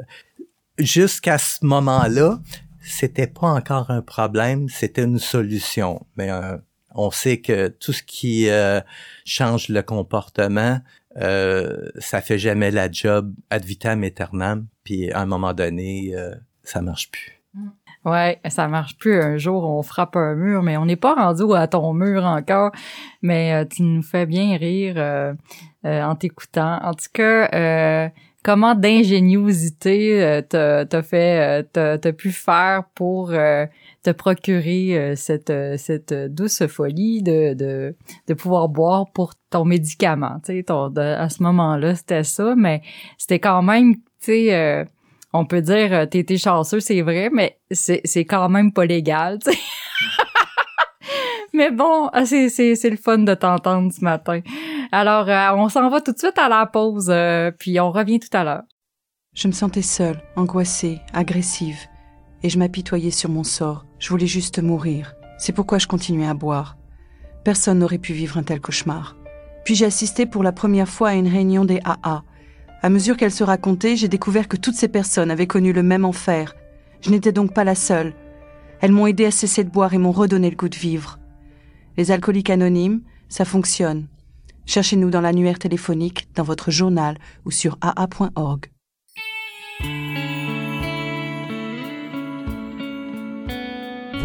jusqu'à 0.77 1.37
ce 1.37 1.65
moment-là, 1.65 2.39
c'était 2.81 3.27
pas 3.27 3.47
encore 3.47 3.91
un 3.91 4.01
problème, 4.01 4.69
c'était 4.69 5.03
une 5.03 5.19
solution. 5.19 6.05
Mais 6.17 6.31
euh, 6.31 6.57
on 6.95 7.11
sait 7.11 7.39
que 7.39 7.67
tout 7.67 7.93
ce 7.93 8.03
qui 8.03 8.49
euh, 8.49 8.81
change 9.25 9.69
le 9.69 9.81
comportement, 9.81 10.79
ça 11.15 12.21
fait 12.21 12.39
jamais 12.39 12.71
la 12.71 12.91
job 12.91 13.33
ad 13.51 13.63
vitam 13.63 14.03
aeternam. 14.03 14.65
Puis 14.83 15.11
à 15.11 15.21
un 15.21 15.25
moment 15.27 15.53
donné, 15.53 16.15
ça 16.63 16.81
marche 16.81 17.11
plus. 17.11 17.39
Ouais, 18.05 18.39
ça 18.49 18.67
marche 18.67 18.97
plus. 18.97 19.21
Un 19.21 19.37
jour, 19.37 19.63
on 19.63 19.81
frappe 19.81 20.15
un 20.15 20.35
mur, 20.35 20.61
mais 20.61 20.77
on 20.77 20.85
n'est 20.85 20.95
pas 20.97 21.15
rendu 21.15 21.43
à 21.55 21.67
ton 21.67 21.93
mur 21.93 22.25
encore. 22.25 22.71
Mais 23.21 23.65
tu 23.67 23.83
nous 23.83 24.01
fais 24.03 24.25
bien 24.25 24.57
rire. 24.57 25.35
Euh, 25.85 26.01
en 26.01 26.15
t'écoutant. 26.15 26.79
En 26.81 26.93
tout 26.93 27.09
cas, 27.11 27.49
euh, 27.53 28.07
comment 28.41 28.73
d'ingéniosité 28.73 30.23
euh, 30.23 30.41
t'as 30.41 31.01
fait, 31.01 31.67
t'as 31.73 32.11
pu 32.13 32.31
faire 32.31 32.85
pour 32.95 33.31
te 33.31 34.11
procurer 34.11 35.13
cette 35.17 35.51
cette 35.77 36.13
douce 36.13 36.65
folie 36.67 37.21
de, 37.21 37.53
de 37.53 37.95
de 38.27 38.33
pouvoir 38.33 38.69
boire 38.69 39.11
pour 39.11 39.33
ton 39.49 39.65
médicament? 39.65 40.39
Tu 40.45 40.63
sais, 40.63 40.71
à 40.71 41.27
ce 41.27 41.43
moment-là, 41.43 41.95
c'était 41.95 42.23
ça, 42.23 42.55
mais 42.55 42.81
c'était 43.17 43.39
quand 43.39 43.61
même, 43.61 43.95
tu 43.95 44.03
sais. 44.19 44.87
On 45.33 45.45
peut 45.45 45.61
dire 45.61 46.07
t'es 46.09 46.19
été 46.19 46.37
chanceux, 46.37 46.79
c'est 46.79 47.01
vrai, 47.01 47.29
mais 47.33 47.59
c'est, 47.71 48.25
quand 48.25 48.49
même 48.49 48.71
pas 48.71 48.85
légal, 48.85 49.39
tu 49.43 49.51
sais. 49.51 49.59
mais 51.53 51.71
bon, 51.71 52.09
ah, 52.13 52.25
c'est, 52.25 52.49
c'est, 52.49 52.75
c'est 52.75 52.89
le 52.89 52.97
fun 52.97 53.19
de 53.19 53.33
t'entendre 53.33 53.91
ce 53.91 54.03
matin. 54.03 54.41
Alors, 54.91 55.27
euh, 55.27 55.55
on 55.55 55.69
s'en 55.69 55.89
va 55.89 56.01
tout 56.01 56.11
de 56.11 56.19
suite 56.19 56.37
à 56.37 56.49
la 56.49 56.65
pause, 56.67 57.07
euh, 57.09 57.51
puis 57.51 57.79
on 57.79 57.91
revient 57.91 58.19
tout 58.19 58.35
à 58.37 58.43
l'heure. 58.43 58.63
Je 59.33 59.47
me 59.47 59.53
sentais 59.53 59.81
seule, 59.81 60.21
angoissée, 60.35 60.99
agressive, 61.13 61.79
et 62.43 62.49
je 62.49 62.59
m'apitoyais 62.59 63.09
sur 63.09 63.29
mon 63.29 63.43
sort. 63.43 63.85
Je 63.97 64.09
voulais 64.09 64.27
juste 64.27 64.61
mourir. 64.61 65.15
C'est 65.39 65.53
pourquoi 65.53 65.79
je 65.79 65.87
continuais 65.87 66.27
à 66.27 66.35
boire. 66.35 66.77
Personne 67.43 67.79
n'aurait 67.79 67.97
pu 67.97 68.13
vivre 68.13 68.37
un 68.37 68.43
tel 68.43 68.61
cauchemar. 68.61 69.17
Puis 69.65 69.75
j'ai 69.75 69.85
assisté 69.85 70.25
pour 70.25 70.43
la 70.43 70.51
première 70.51 70.87
fois 70.87 71.09
à 71.09 71.13
une 71.15 71.27
réunion 71.27 71.65
des 71.65 71.79
AA. 71.83 72.23
À 72.83 72.89
mesure 72.89 73.15
qu'elle 73.15 73.31
se 73.31 73.45
racontait, 73.45 73.95
j'ai 73.95 74.09
découvert 74.09 74.49
que 74.49 74.57
toutes 74.57 74.75
ces 74.75 74.89
personnes 74.89 75.31
avaient 75.31 75.47
connu 75.47 75.71
le 75.71 75.83
même 75.83 76.03
enfer. 76.03 76.53
Je 76.99 77.11
n'étais 77.11 77.31
donc 77.31 77.53
pas 77.53 77.63
la 77.63 77.75
seule. 77.75 78.13
Elles 78.81 78.91
m'ont 78.91 79.07
aidé 79.07 79.23
à 79.23 79.31
cesser 79.31 79.63
de 79.63 79.69
boire 79.69 79.93
et 79.93 79.97
m'ont 79.97 80.11
redonné 80.11 80.49
le 80.49 80.57
goût 80.57 80.67
de 80.67 80.75
vivre. 80.75 81.17
Les 81.95 82.11
alcooliques 82.11 82.49
anonymes, 82.49 83.01
ça 83.29 83.45
fonctionne. 83.45 84.07
Cherchez-nous 84.65 85.09
dans 85.09 85.21
l'annuaire 85.21 85.59
téléphonique, 85.59 86.27
dans 86.35 86.43
votre 86.43 86.71
journal 86.71 87.17
ou 87.45 87.51
sur 87.51 87.77
aa.org. 87.79 88.65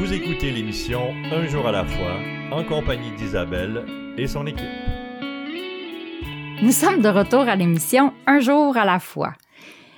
Vous 0.00 0.12
écoutez 0.12 0.50
l'émission 0.50 1.14
Un 1.30 1.46
jour 1.46 1.68
à 1.68 1.72
la 1.72 1.84
fois 1.84 2.16
en 2.50 2.64
compagnie 2.64 3.12
d'Isabelle 3.16 3.84
et 4.16 4.26
son 4.26 4.48
équipe. 4.48 4.97
Nous 6.60 6.72
sommes 6.72 7.02
de 7.02 7.08
retour 7.08 7.42
à 7.42 7.54
l'émission 7.54 8.12
Un 8.26 8.40
jour 8.40 8.76
à 8.76 8.84
la 8.84 8.98
fois. 8.98 9.32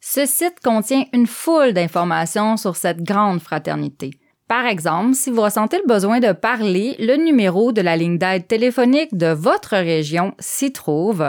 Ce 0.00 0.24
site 0.24 0.60
contient 0.64 1.04
une 1.12 1.26
foule 1.26 1.74
d'informations 1.74 2.56
sur 2.56 2.76
cette 2.76 3.02
grande 3.02 3.42
fraternité. 3.42 4.12
Par 4.50 4.66
exemple, 4.66 5.14
si 5.14 5.30
vous 5.30 5.42
ressentez 5.42 5.76
le 5.76 5.86
besoin 5.86 6.18
de 6.18 6.32
parler, 6.32 6.96
le 6.98 7.14
numéro 7.14 7.70
de 7.70 7.82
la 7.82 7.96
ligne 7.96 8.18
d'aide 8.18 8.48
téléphonique 8.48 9.16
de 9.16 9.28
votre 9.28 9.76
région 9.76 10.34
s'y 10.40 10.72
trouve. 10.72 11.24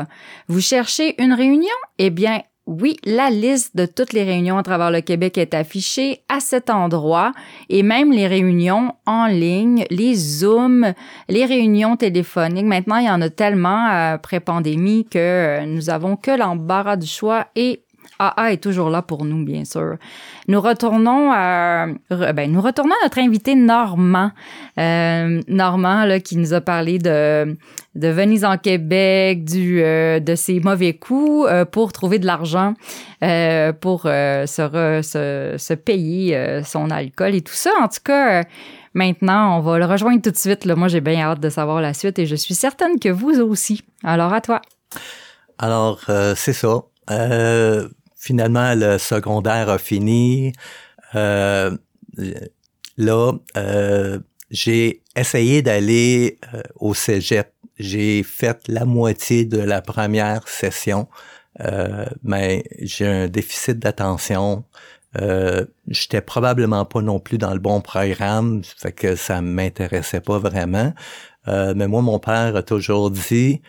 Vous 0.47 0.59
cherchez 0.59 1.21
une 1.21 1.33
réunion? 1.33 1.69
Eh 1.99 2.09
bien, 2.09 2.41
oui, 2.65 2.97
la 3.05 3.29
liste 3.29 3.77
de 3.77 3.85
toutes 3.85 4.13
les 4.13 4.23
réunions 4.23 4.57
à 4.57 4.63
travers 4.63 4.89
le 4.89 5.01
Québec 5.01 5.37
est 5.37 5.53
affichée 5.53 6.23
à 6.29 6.39
cet 6.39 6.71
endroit 6.71 7.31
et 7.69 7.83
même 7.83 8.11
les 8.11 8.25
réunions 8.25 8.95
en 9.05 9.27
ligne, 9.27 9.85
les 9.91 10.15
Zooms, 10.15 10.91
les 11.29 11.45
réunions 11.45 11.97
téléphoniques. 11.97 12.65
Maintenant, 12.65 12.97
il 12.97 13.05
y 13.05 13.11
en 13.11 13.21
a 13.21 13.29
tellement 13.29 13.87
euh, 13.91 14.17
pré-pandémie 14.17 15.05
que 15.05 15.19
euh, 15.19 15.65
nous 15.67 15.91
avons 15.91 16.15
que 16.15 16.31
l'embarras 16.31 16.95
du 16.95 17.05
choix 17.05 17.45
et 17.55 17.83
AA 18.21 18.53
est 18.53 18.63
toujours 18.63 18.89
là 18.89 19.01
pour 19.01 19.25
nous, 19.25 19.43
bien 19.43 19.65
sûr. 19.65 19.95
Nous 20.47 20.61
retournons 20.61 21.31
à, 21.33 21.87
ben, 22.09 22.51
nous 22.51 22.61
retournons 22.61 22.93
à 23.01 23.05
notre 23.05 23.19
invité 23.19 23.55
Normand. 23.55 24.31
Euh, 24.77 25.41
Normand, 25.47 26.05
là, 26.05 26.19
qui 26.19 26.37
nous 26.37 26.53
a 26.53 26.61
parlé 26.61 26.99
de, 26.99 27.57
Venise 27.95 28.45
en 28.45 28.57
Québec, 28.57 29.39
euh, 29.55 30.19
de 30.19 30.35
ses 30.35 30.59
mauvais 30.59 30.93
coups 30.93 31.47
euh, 31.49 31.65
pour 31.65 31.91
trouver 31.93 32.19
de 32.19 32.25
l'argent, 32.25 32.73
euh, 33.23 33.73
pour 33.73 34.03
se, 34.03 35.73
payer 35.73 36.61
son 36.63 36.91
alcool 36.91 37.35
et 37.35 37.41
tout 37.41 37.53
ça. 37.53 37.71
En 37.81 37.87
tout 37.87 38.01
cas, 38.03 38.43
maintenant, 38.93 39.57
on 39.57 39.61
va 39.61 39.79
le 39.79 39.85
rejoindre 39.85 40.21
tout 40.21 40.31
de 40.31 40.37
suite. 40.37 40.65
Moi, 40.67 40.87
j'ai 40.87 41.01
bien 41.01 41.21
hâte 41.21 41.39
de 41.39 41.49
savoir 41.49 41.81
la 41.81 41.93
suite 41.93 42.19
et 42.19 42.25
je 42.25 42.35
suis 42.35 42.53
certaine 42.53 42.99
que 42.99 43.09
vous 43.09 43.39
aussi. 43.41 43.83
Alors, 44.03 44.31
à 44.33 44.41
toi. 44.41 44.61
Alors, 45.57 46.01
c'est 46.35 46.53
ça. 46.53 46.83
Euh, 47.09 47.87
finalement, 48.21 48.75
le 48.75 48.99
secondaire 48.99 49.67
a 49.67 49.79
fini. 49.79 50.53
Euh, 51.15 51.75
là, 52.97 53.33
euh, 53.57 54.19
j'ai 54.51 55.01
essayé 55.15 55.63
d'aller 55.63 56.37
euh, 56.53 56.61
au 56.75 56.93
cégep. 56.93 57.51
J'ai 57.79 58.21
fait 58.21 58.59
la 58.67 58.85
moitié 58.85 59.43
de 59.43 59.57
la 59.57 59.81
première 59.81 60.47
session, 60.47 61.07
mais 62.21 62.63
j'ai 62.79 63.07
un 63.07 63.27
déficit 63.27 63.79
d'attention. 63.79 64.65
Euh, 65.19 65.65
j'étais 65.87 66.21
probablement 66.21 66.85
pas 66.85 67.01
non 67.01 67.19
plus 67.19 67.39
dans 67.39 67.53
le 67.53 67.59
bon 67.59 67.81
programme, 67.81 68.61
fait 68.63 68.91
que 68.91 69.15
ça 69.15 69.41
m'intéressait 69.41 70.21
pas 70.21 70.37
vraiment. 70.37 70.93
mais 71.47 71.87
moi, 71.87 72.03
mon 72.03 72.19
père 72.19 72.55
a 72.55 72.61
toujours 72.61 73.09
dit 73.09 73.61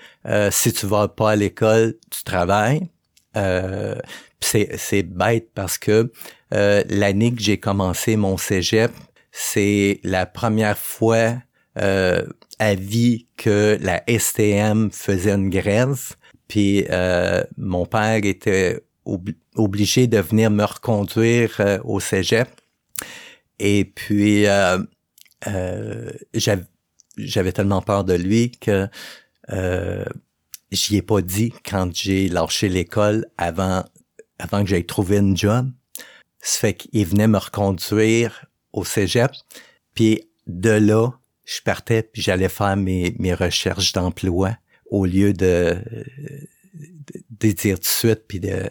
si 0.51 0.73
tu 0.75 0.87
vas 0.87 1.09
pas 1.09 1.31
à 1.31 1.37
l'école, 1.37 1.95
tu 2.11 2.23
travailles. 2.23 2.91
Euh, 3.37 3.97
c'est 4.41 5.03
bête 5.03 5.51
parce 5.55 5.79
que 5.79 6.13
euh, 6.53 6.83
l'année 6.89 7.33
que 7.33 7.41
j'ai 7.41 7.59
commencé 7.59 8.17
mon 8.17 8.37
cégep, 8.37 8.91
c'est 9.31 10.01
la 10.03 10.27
première 10.27 10.77
fois 10.77 11.35
euh, 11.79 12.27
à 12.59 12.75
vie 12.75 13.27
que 13.37 13.79
la 13.81 14.03
STM 14.07 14.91
faisait 14.91 15.33
une 15.33 15.49
grève. 15.49 16.13
Puis 16.49 16.85
euh, 16.91 17.43
mon 17.57 17.87
père 17.87 18.25
était 18.25 18.85
obligé 19.57 20.07
de 20.07 20.19
venir 20.19 20.51
me 20.51 20.65
reconduire 20.65 21.57
euh, 21.61 21.79
au 21.85 21.99
cégep. 21.99 22.49
Et 23.59 23.85
puis 23.85 24.47
euh, 24.47 24.79
j'avais 26.35 27.53
tellement 27.53 27.81
peur 27.81 28.05
de 28.05 28.15
lui 28.15 28.51
que 28.51 28.89
j'y 30.73 30.97
ai 30.97 31.03
pas 31.03 31.21
dit 31.21 31.53
quand 31.65 31.95
j'ai 31.95 32.29
lâché 32.29 32.69
l'école 32.69 33.27
avant 33.37 33.85
avant 34.39 34.65
que 34.65 34.71
j'aille 34.71 34.87
trouver 34.87 35.19
une 35.19 35.37
job. 35.37 35.71
Ça 36.41 36.59
fait 36.59 36.75
qu'il 36.75 37.07
venait 37.07 37.29
me 37.29 37.39
reconduire 37.39 38.47
au 38.73 38.85
cégep. 38.85 39.31
Puis 39.95 40.29
de 40.49 40.71
là, 40.71 41.11
je 41.45 41.61
partais 41.61 42.03
puis 42.03 42.23
j'allais 42.23 42.49
faire 42.49 42.77
mes, 42.77 43.15
mes 43.19 43.35
recherches 43.35 43.93
d'emploi 43.93 44.57
au 44.87 45.05
lieu 45.05 45.33
de, 45.33 45.79
de, 46.75 47.53
dire 47.53 47.77
tout 47.77 47.83
de 47.83 47.87
suite 47.87 48.25
puis 48.27 48.41
de 48.41 48.69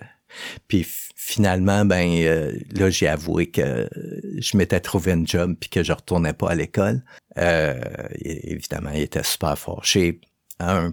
puis 0.68 0.86
finalement 1.16 1.84
ben 1.84 2.10
euh, 2.24 2.54
là 2.74 2.90
j'ai 2.90 3.08
avoué 3.08 3.48
que 3.48 3.90
je 4.38 4.58
m'étais 4.58 4.80
trouvé 4.80 5.12
une 5.12 5.28
job 5.28 5.56
puis 5.60 5.70
que 5.70 5.84
je 5.84 5.94
retournais 5.94 6.34
pas 6.34 6.52
à 6.52 6.56
l'école. 6.56 7.04
Euh, 7.38 7.80
évidemment, 8.20 8.92
il 8.94 9.02
était 9.02 9.24
super 9.24 9.58
fâché. 9.58 10.20
Un, 10.60 10.92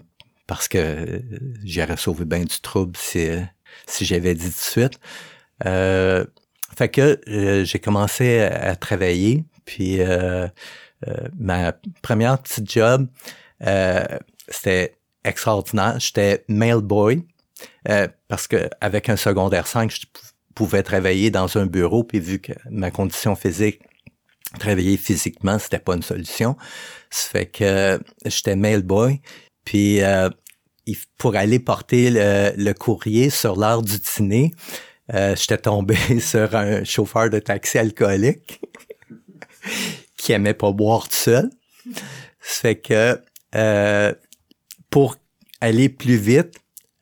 parce 0.49 0.67
que 0.67 1.23
j'aurais 1.65 1.97
sauvé 1.97 2.25
bien 2.25 2.41
du 2.41 2.61
trouble 2.61 2.97
si 2.97 3.29
si 3.87 4.05
j'avais 4.05 4.35
dit 4.35 4.51
tout 4.51 4.57
de 4.81 4.89
suite. 4.89 4.99
Euh, 5.67 6.25
fait 6.77 6.89
que 6.89 7.21
euh, 7.29 7.65
j'ai 7.65 7.79
commencé 7.79 8.41
à, 8.41 8.77
travailler, 8.77 9.45
puis 9.65 10.01
euh, 10.01 10.47
euh, 11.09 11.29
ma 11.39 11.73
première 12.03 12.41
petite 12.41 12.71
job, 12.71 13.09
c'était 14.49 14.97
extraordinaire. 15.25 15.99
J'étais 15.99 16.45
mailboy 16.49 17.27
parce 18.29 18.47
que 18.47 18.69
avec 18.81 19.09
un 19.09 19.17
secondaire 19.17 19.67
5, 19.67 19.91
je 19.91 20.07
pouvais 20.55 20.83
travailler 20.83 21.31
dans 21.31 21.59
un 21.59 21.67
bureau, 21.67 22.05
puis 22.05 22.21
vu 22.21 22.39
que 22.39 22.53
ma 22.71 22.91
condition 22.91 23.35
physique, 23.35 23.81
travailler 24.61 24.97
physiquement, 24.97 25.59
c'était 25.59 25.81
pas 25.81 25.97
une 25.97 26.03
solution. 26.03 26.57
Ça 27.11 27.29
fait 27.31 27.47
que 27.47 28.01
j'étais 28.25 28.55
mailboy, 28.55 29.21
puis 29.69 30.01
pour 31.19 31.37
aller 31.37 31.59
porter 31.59 32.09
le, 32.11 32.73
courrier 32.73 33.29
sur 33.29 33.57
l'heure 33.57 33.83
du 33.83 33.99
dîner, 33.99 34.53
euh, 35.13 35.37
j'étais 35.37 35.59
tombé 35.59 35.95
sur 36.21 36.57
un 36.57 36.85
chauffeur 36.85 37.29
de 37.29 37.39
taxi 37.39 37.77
alcoolique 37.77 38.63
qui 40.17 40.33
aimait 40.33 40.55
pas 40.55 40.73
boire 40.73 41.07
tout 41.07 41.17
seul. 41.17 41.51
Ça 42.41 42.61
fait 42.63 42.77
que 42.77 43.21
euh, 43.55 44.15
pour 44.89 45.17
aller 45.61 45.91
plus 45.91 46.17
vite, 46.17 46.55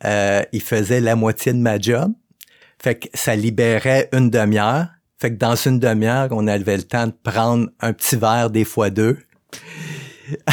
euh, 0.05 0.43
il 0.51 0.61
faisait 0.63 1.01
la 1.01 1.15
moitié 1.15 1.53
de 1.53 1.59
ma 1.59 1.79
job. 1.79 2.13
Fait 2.83 2.97
que 2.97 3.07
ça 3.15 3.37
libérait 3.37 4.09
une 4.13 4.29
demi-heure. 4.29 4.89
Fait 5.19 5.31
que 5.31 5.37
dans 5.37 5.55
une 5.55 5.79
demi-heure, 5.79 6.31
on 6.33 6.49
avait 6.49 6.79
le 6.79 6.83
temps 6.83 7.07
de 7.07 7.15
prendre 7.23 7.69
un 7.79 7.93
petit 7.93 8.17
verre 8.17 8.51
des 8.51 8.65
fois 8.65 8.91
deux. 8.91 9.19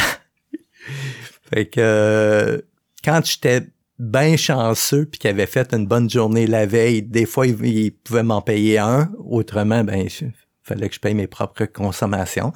fait 1.53 1.67
que 1.67 2.65
quand 3.05 3.23
j'étais 3.23 3.67
bien 3.99 4.37
chanceux 4.37 5.05
puis 5.05 5.19
qu'il 5.19 5.29
avait 5.29 5.45
fait 5.45 5.71
une 5.73 5.85
bonne 5.85 6.09
journée 6.09 6.47
la 6.47 6.65
veille, 6.65 7.03
des 7.03 7.27
fois 7.27 7.45
il, 7.45 7.91
pouvait 7.91 8.23
m'en 8.23 8.41
payer 8.41 8.79
un, 8.79 9.11
autrement 9.19 9.83
ben 9.83 10.07
il 10.07 10.33
fallait 10.63 10.89
que 10.89 10.95
je 10.95 10.99
paye 10.99 11.13
mes 11.13 11.27
propres 11.27 11.65
consommations. 11.65 12.53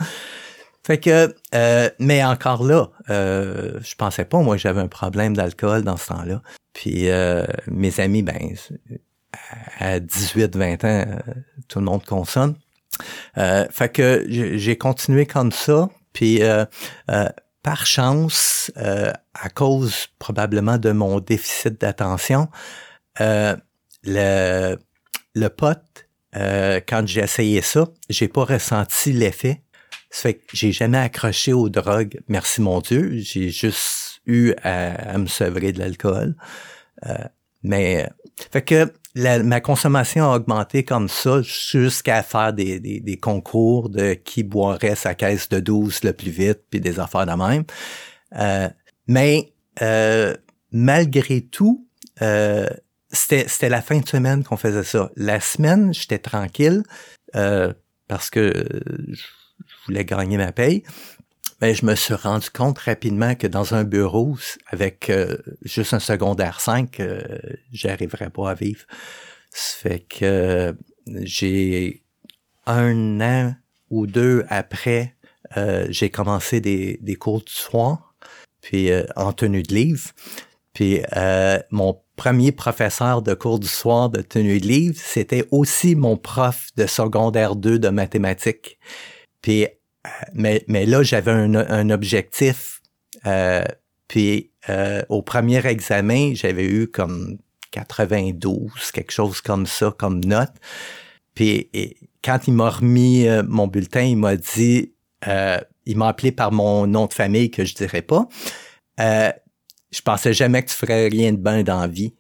Fait 0.84 0.98
que 0.98 1.36
euh, 1.54 1.90
mais 2.00 2.24
encore 2.24 2.64
là, 2.64 2.90
euh, 3.10 3.80
je 3.84 3.94
pensais 3.96 4.26
pas 4.26 4.42
moi 4.42 4.58
j'avais 4.58 4.82
un 4.82 4.88
problème 4.88 5.36
d'alcool 5.36 5.84
dans 5.84 5.98
ce 5.98 6.08
temps-là. 6.08 6.42
Puis 6.74 7.10
euh, 7.10 7.46
mes 7.68 8.00
amis 8.00 8.24
ben 8.24 8.56
à 9.80 10.00
18 10.00 10.56
20 10.56 10.84
ans 10.86 11.06
tout 11.68 11.80
le 11.80 11.86
monde 11.86 12.04
consomme. 12.04 12.56
fait 13.36 13.94
que 13.94 14.26
j'ai 14.28 14.78
continué 14.78 15.28
comme 15.28 15.52
ça 15.52 15.88
puis 16.14 16.42
par 17.68 17.86
chance, 17.86 18.72
euh, 18.78 19.12
à 19.34 19.50
cause 19.50 20.08
probablement 20.20 20.78
de 20.78 20.94
mon 20.94 21.20
déficit 21.20 21.82
d'attention, 21.82 22.48
euh, 23.20 23.58
le, 24.06 24.78
le 25.36 25.50
pote, 25.50 26.08
euh, 26.38 26.80
quand 26.88 27.06
j'ai 27.06 27.20
essayé 27.20 27.62
ça, 27.62 27.90
j'ai 28.10 28.30
pas 28.30 28.46
ressenti 28.46 29.12
l'effet. 29.12 29.64
Ça 30.10 30.22
fait 30.22 30.36
que 30.36 30.44
j'ai 30.54 30.72
jamais 30.72 30.98
accroché 30.98 31.52
aux 31.52 31.68
drogues, 31.68 32.22
merci 32.30 32.62
mon 32.62 32.80
Dieu. 32.80 33.18
J'ai 33.18 33.50
juste 33.50 34.22
eu 34.26 34.54
à, 34.64 35.18
me 35.18 35.28
sevrer 35.28 35.74
de 35.74 35.80
l'alcool. 35.80 36.38
mais 37.64 38.10
fait 38.50 38.62
que 38.62 38.94
ma 39.18 39.62
consommation 39.62 40.32
a 40.32 40.36
augmenté 40.36 40.84
comme 40.84 41.10
ça 41.10 41.42
jusqu'à 41.42 42.22
faire 42.24 42.54
des, 42.54 42.80
des, 42.80 43.18
concours 43.18 43.90
de 43.90 44.14
qui 44.14 44.44
boirait 44.44 44.96
sa 44.96 45.16
caisse 45.16 45.50
de 45.50 45.60
12 45.60 46.04
le 46.04 46.14
plus 46.14 46.32
vite, 46.32 46.62
puis 46.70 46.80
des 46.80 47.00
affaires 47.00 47.26
de 47.26 47.32
même. 47.32 47.64
Euh, 48.36 48.70
mais 49.08 49.54
euh, 49.82 50.36
malgré 50.72 51.42
tout, 51.42 51.88
euh, 52.22 52.68
c'était 53.12 53.70
la 53.70 53.82
fin 53.82 54.00
de 54.00 54.08
semaine 54.08 54.44
qu'on 54.44 54.58
faisait 54.58 54.84
ça. 54.84 55.10
La 55.16 55.40
semaine, 55.40 55.94
j'étais 55.94 56.20
tranquille 56.20 56.84
parce 58.08 58.30
que 58.30 58.54
je 59.14 59.74
voulais 59.86 60.06
gagner 60.06 60.38
ma 60.38 60.52
paye. 60.52 60.84
Mais 61.62 61.74
je 61.74 61.86
me 61.86 61.96
suis 61.96 62.14
rendu 62.14 62.50
compte 62.50 62.78
rapidement 62.80 63.36
que 63.36 63.48
dans 63.48 63.74
un 63.74 63.84
bureau 63.84 64.38
avec 64.68 65.12
juste 65.64 65.94
un 65.94 66.00
secondaire 66.00 66.60
5, 66.60 67.00
euh, 67.00 67.22
j'arriverais 67.72 68.30
pas 68.30 68.52
à 68.52 68.54
vivre. 68.54 68.86
Ça 69.52 69.78
fait 69.90 70.00
que 70.02 70.76
j'ai 71.08 72.04
un 72.68 73.22
an 73.22 73.56
ou 73.90 74.06
deux 74.06 74.46
après, 74.50 75.16
j'ai 75.90 76.10
commencé 76.10 76.60
des, 76.62 77.00
des 77.02 77.16
cours 77.16 77.42
du 77.42 77.54
soir 77.54 78.08
puis 78.68 78.92
euh, 78.92 79.04
en 79.16 79.32
tenue 79.32 79.64
de 79.64 79.74
livre. 79.74 80.10
Puis 80.74 81.02
euh, 81.16 81.60
mon 81.72 82.02
premier 82.16 82.52
professeur 82.52 83.22
de 83.22 83.34
cours 83.34 83.60
du 83.60 83.68
soir 83.68 84.10
de 84.10 84.22
tenue 84.22 84.60
de 84.60 84.68
livre, 84.68 85.00
c'était 85.02 85.48
aussi 85.52 85.96
mon 85.96 86.18
prof 86.18 86.68
de 86.76 86.86
secondaire 86.86 87.56
2 87.56 87.80
de 87.80 87.90
mathématiques. 87.90 88.78
Puis, 89.42 89.66
euh, 89.66 89.68
mais, 90.34 90.64
mais 90.68 90.86
là, 90.86 91.04
j'avais 91.04 91.32
un, 91.32 91.56
un, 91.56 91.90
objectif. 91.90 92.82
puis 94.08 94.52
au 95.10 95.22
premier 95.22 95.66
examen, 95.66 96.34
j'avais 96.34 96.66
eu 96.66 96.88
comme 96.88 97.38
92, 97.72 98.92
quelque 98.94 99.12
chose 99.12 99.42
comme 99.42 99.66
ça, 99.66 99.94
comme 99.98 100.24
note. 100.24 100.54
Puis 101.34 101.70
quand 102.24 102.48
il 102.48 102.54
m'a 102.54 102.70
remis 102.70 103.28
mon 103.48 103.68
bulletin, 103.68 104.02
il 104.02 104.18
m'a 104.18 104.36
dit, 104.36 104.94
il 105.88 105.98
m'a 105.98 106.10
appelé 106.10 106.32
par 106.32 106.52
mon 106.52 106.86
nom 106.86 107.06
de 107.06 107.14
famille 107.14 107.50
que 107.50 107.64
je 107.64 107.74
dirais 107.74 108.02
pas. 108.02 108.28
Euh, 109.00 109.32
je 109.92 110.02
pensais 110.02 110.34
jamais 110.34 110.64
que 110.64 110.70
tu 110.70 110.76
ferais 110.76 111.08
rien 111.08 111.32
de 111.32 111.38
bien 111.38 111.64
dans 111.64 111.80
la 111.80 111.88
vie. 111.88 112.14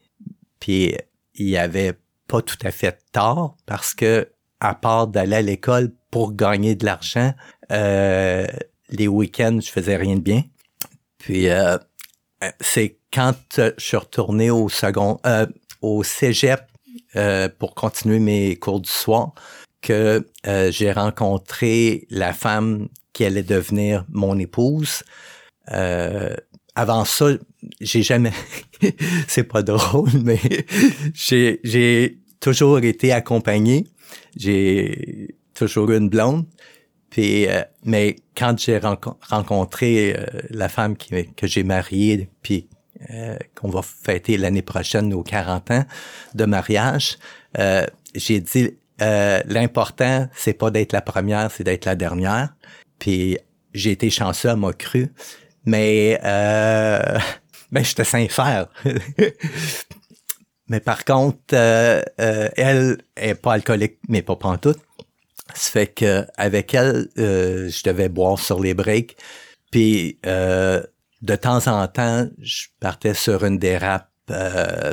Puis 0.59 0.95
il 1.35 1.57
avait 1.57 1.93
pas 2.27 2.41
tout 2.41 2.57
à 2.63 2.71
fait 2.71 2.97
tort 3.11 3.57
parce 3.65 3.93
que 3.93 4.31
à 4.59 4.73
part 4.73 5.07
d'aller 5.07 5.35
à 5.35 5.41
l'école 5.41 5.93
pour 6.09 6.33
gagner 6.33 6.75
de 6.75 6.85
l'argent, 6.85 7.33
euh, 7.71 8.47
les 8.89 9.07
week-ends 9.07 9.59
je 9.61 9.69
faisais 9.69 9.97
rien 9.97 10.15
de 10.15 10.21
bien. 10.21 10.43
Puis 11.17 11.49
euh, 11.49 11.77
c'est 12.59 12.97
quand 13.13 13.35
je 13.57 13.73
suis 13.77 13.97
retourné 13.97 14.49
au 14.49 14.69
second, 14.69 15.19
euh, 15.25 15.45
au 15.81 16.03
cégep 16.03 16.61
euh, 17.15 17.49
pour 17.57 17.75
continuer 17.75 18.19
mes 18.19 18.55
cours 18.55 18.79
du 18.79 18.89
soir 18.89 19.33
que 19.81 20.27
j'ai 20.69 20.91
rencontré 20.91 22.07
la 22.09 22.33
femme 22.33 22.89
qui 23.13 23.25
allait 23.25 23.43
devenir 23.43 24.05
mon 24.09 24.37
épouse. 24.37 25.03
Euh, 25.71 26.35
avant 26.75 27.05
ça, 27.05 27.29
j'ai 27.81 28.03
jamais, 28.03 28.33
c'est 29.27 29.43
pas 29.43 29.63
drôle, 29.63 30.11
mais 30.23 30.39
j'ai, 31.13 31.59
j'ai 31.63 32.19
toujours 32.39 32.79
été 32.79 33.11
accompagné. 33.11 33.87
J'ai 34.35 35.35
toujours 35.53 35.89
eu 35.91 35.97
une 35.97 36.09
blonde. 36.09 36.45
Puis, 37.17 37.47
euh, 37.47 37.63
mais 37.83 38.17
quand 38.37 38.59
j'ai 38.59 38.77
rencontré 38.77 40.15
euh, 40.15 40.23
la 40.51 40.69
femme 40.69 40.95
que 40.95 41.47
j'ai 41.47 41.63
mariée, 41.63 42.29
puis 42.43 42.69
qu'on 43.55 43.69
va 43.69 43.81
fêter 43.81 44.37
l'année 44.37 44.61
prochaine 44.61 45.09
nos 45.09 45.23
40 45.23 45.71
ans 45.71 45.85
de 46.35 46.45
mariage, 46.45 47.17
j'ai 48.13 48.39
dit 48.39 48.77
l'important 48.99 50.27
c'est 50.35 50.53
pas 50.53 50.71
d'être 50.71 50.93
la 50.93 51.01
première, 51.01 51.49
c'est 51.51 51.63
d'être 51.63 51.85
la 51.85 51.95
dernière. 51.95 52.53
Puis 52.99 53.37
j'ai 53.73 53.91
été 53.91 54.09
chanceux, 54.09 54.49
elle 54.49 54.57
m'a 54.57 54.73
cru. 54.73 55.11
Mais 55.65 56.19
euh, 56.23 57.19
ben, 57.71 57.83
j'étais 57.83 58.03
sincère. 58.03 58.67
mais 60.67 60.79
par 60.79 61.05
contre, 61.05 61.39
euh, 61.53 62.01
euh, 62.19 62.49
elle 62.55 62.97
est 63.15 63.35
pas 63.35 63.53
alcoolique, 63.53 63.99
mais 64.07 64.21
pas 64.21 64.35
pantoute. 64.35 64.79
Ça 65.53 65.71
fait 65.71 65.87
que 65.87 66.25
avec 66.37 66.73
elle, 66.73 67.07
euh, 67.17 67.69
je 67.69 67.83
devais 67.83 68.09
boire 68.09 68.39
sur 68.39 68.59
les 68.61 68.73
breaks. 68.73 69.17
Puis 69.71 70.19
de 70.23 71.35
temps 71.35 71.67
en 71.67 71.87
temps, 71.87 72.27
je 72.39 72.67
partais 72.79 73.13
sur 73.13 73.43
une 73.43 73.57
dérape, 73.57 74.09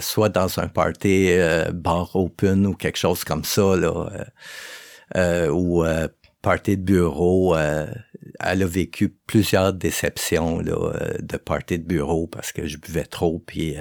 soit 0.01 0.29
dans 0.29 0.59
un 0.59 0.69
party 0.69 1.31
bar 1.73 2.14
open 2.17 2.67
ou 2.67 2.75
quelque 2.75 2.99
chose 2.99 3.25
comme 3.25 3.45
ça, 3.45 3.77
là, 3.77 5.51
ou 5.51 5.85
party 6.45 6.77
de 6.77 6.83
bureau. 6.83 7.57
Euh, 7.57 7.87
elle 8.38 8.62
a 8.62 8.67
vécu 8.67 9.09
plusieurs 9.09 9.73
déceptions 9.73 10.61
là, 10.61 10.75
euh, 10.75 11.19
de 11.21 11.37
party 11.38 11.79
de 11.79 11.85
bureau 11.85 12.27
parce 12.27 12.53
que 12.53 12.67
je 12.67 12.77
buvais 12.77 13.07
trop 13.07 13.38
puis 13.38 13.77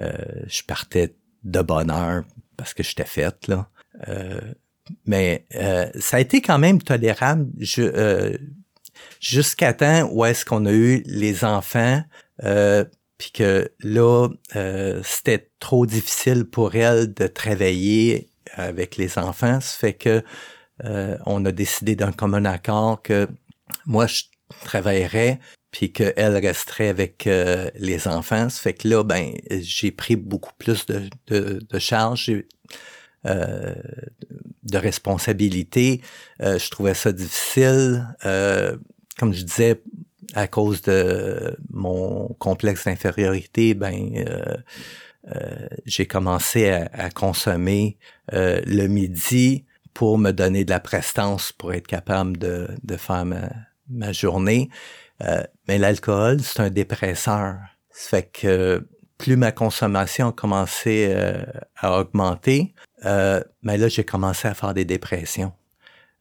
euh, 0.00 0.12
je 0.48 0.62
partais 0.62 1.14
de 1.44 1.60
bonne 1.60 1.90
heure 1.90 2.24
parce 2.56 2.72
que 2.74 2.82
j'étais 2.82 3.04
faite 3.04 3.46
là. 3.46 3.68
Mais 5.04 5.46
ça 5.98 6.18
a 6.18 6.20
été 6.20 6.40
quand 6.40 6.58
même 6.58 6.80
tolérable 6.80 7.48
jusqu'à 9.20 9.72
temps 9.72 10.08
où 10.12 10.24
est-ce 10.24 10.44
qu'on 10.44 10.66
a 10.66 10.72
eu 10.72 11.02
les 11.06 11.44
enfants 11.44 12.02
puis 13.18 13.30
que 13.32 13.70
là 13.80 14.28
c'était 15.02 15.50
trop 15.58 15.86
difficile 15.86 16.44
pour 16.44 16.74
elle 16.74 17.12
de 17.14 17.26
travailler 17.26 18.28
avec 18.52 18.96
les 18.96 19.18
enfants, 19.18 19.60
ça 19.60 19.76
fait 19.78 19.94
que 19.94 20.22
euh, 20.84 21.16
on 21.24 21.44
a 21.44 21.52
décidé 21.52 21.96
d'un 21.96 22.12
commun 22.12 22.44
accord 22.44 23.02
que 23.02 23.28
moi, 23.86 24.06
je 24.06 24.24
travaillerais 24.64 25.40
puis 25.70 25.92
qu'elle 25.92 26.36
resterait 26.36 26.88
avec 26.88 27.26
euh, 27.26 27.70
les 27.74 28.08
enfants. 28.08 28.48
Ça 28.48 28.60
fait 28.60 28.74
que 28.74 28.88
là, 28.88 29.02
ben, 29.02 29.32
j'ai 29.50 29.90
pris 29.90 30.16
beaucoup 30.16 30.52
plus 30.58 30.86
de, 30.86 31.02
de, 31.26 31.60
de 31.68 31.78
charges, 31.78 32.32
euh, 33.26 33.74
de 34.66 34.78
responsabilités. 34.78 36.00
je 36.40 36.70
trouvais 36.70 36.94
ça 36.94 37.12
difficile. 37.12 38.06
comme 38.22 39.32
je 39.32 39.42
disais, 39.42 39.82
à 40.34 40.46
cause 40.48 40.82
de 40.82 41.56
mon 41.70 42.28
complexe 42.38 42.84
d'infériorité, 42.84 43.74
ben, 43.74 44.24
j'ai 45.84 46.06
commencé 46.06 46.68
à, 46.68 46.88
à 46.92 47.10
consommer 47.10 47.98
le 48.32 48.86
midi 48.86 49.64
pour 49.96 50.18
me 50.18 50.30
donner 50.30 50.66
de 50.66 50.70
la 50.70 50.78
prestance 50.78 51.52
pour 51.52 51.72
être 51.72 51.86
capable 51.86 52.36
de, 52.36 52.68
de 52.82 52.96
faire 52.98 53.24
ma, 53.24 54.12
journée. 54.12 54.68
Euh, 55.22 55.42
mais 55.66 55.78
l'alcool, 55.78 56.42
c'est 56.42 56.60
un 56.60 56.68
dépresseur. 56.68 57.56
Ça 57.90 58.08
fait 58.10 58.30
que 58.30 58.86
plus 59.16 59.38
ma 59.38 59.52
consommation 59.52 60.34
euh, 60.86 61.44
à 61.76 61.98
augmenter, 61.98 62.74
euh, 63.06 63.42
mais 63.62 63.78
là, 63.78 63.88
j'ai 63.88 64.04
commencé 64.04 64.48
à 64.48 64.54
faire 64.54 64.74
des 64.74 64.84
dépressions. 64.84 65.52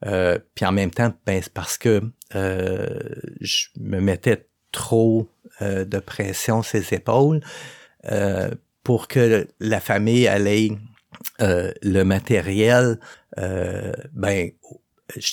Euh, 0.06 0.38
puis 0.54 0.65
en 0.65 0.71
même 0.71 0.91
temps, 0.91 1.13
ben, 1.26 1.41
c'est 1.41 1.54
parce 1.54 1.78
que 1.78 2.02
je 2.34 3.67
me 3.80 4.00
mettais 4.00 4.48
trop 4.71 5.28
de 5.62 6.00
pression 6.00 6.62
sur 6.63 6.80
les 6.80 6.93
épaules 6.93 7.39
pour 8.84 9.08
que 9.08 9.48
la 9.60 9.80
famille 9.80 10.28
allait 10.28 10.71
le 11.39 12.04
matériel 12.04 13.00
euh, 13.38 13.93
ben, 14.13 14.52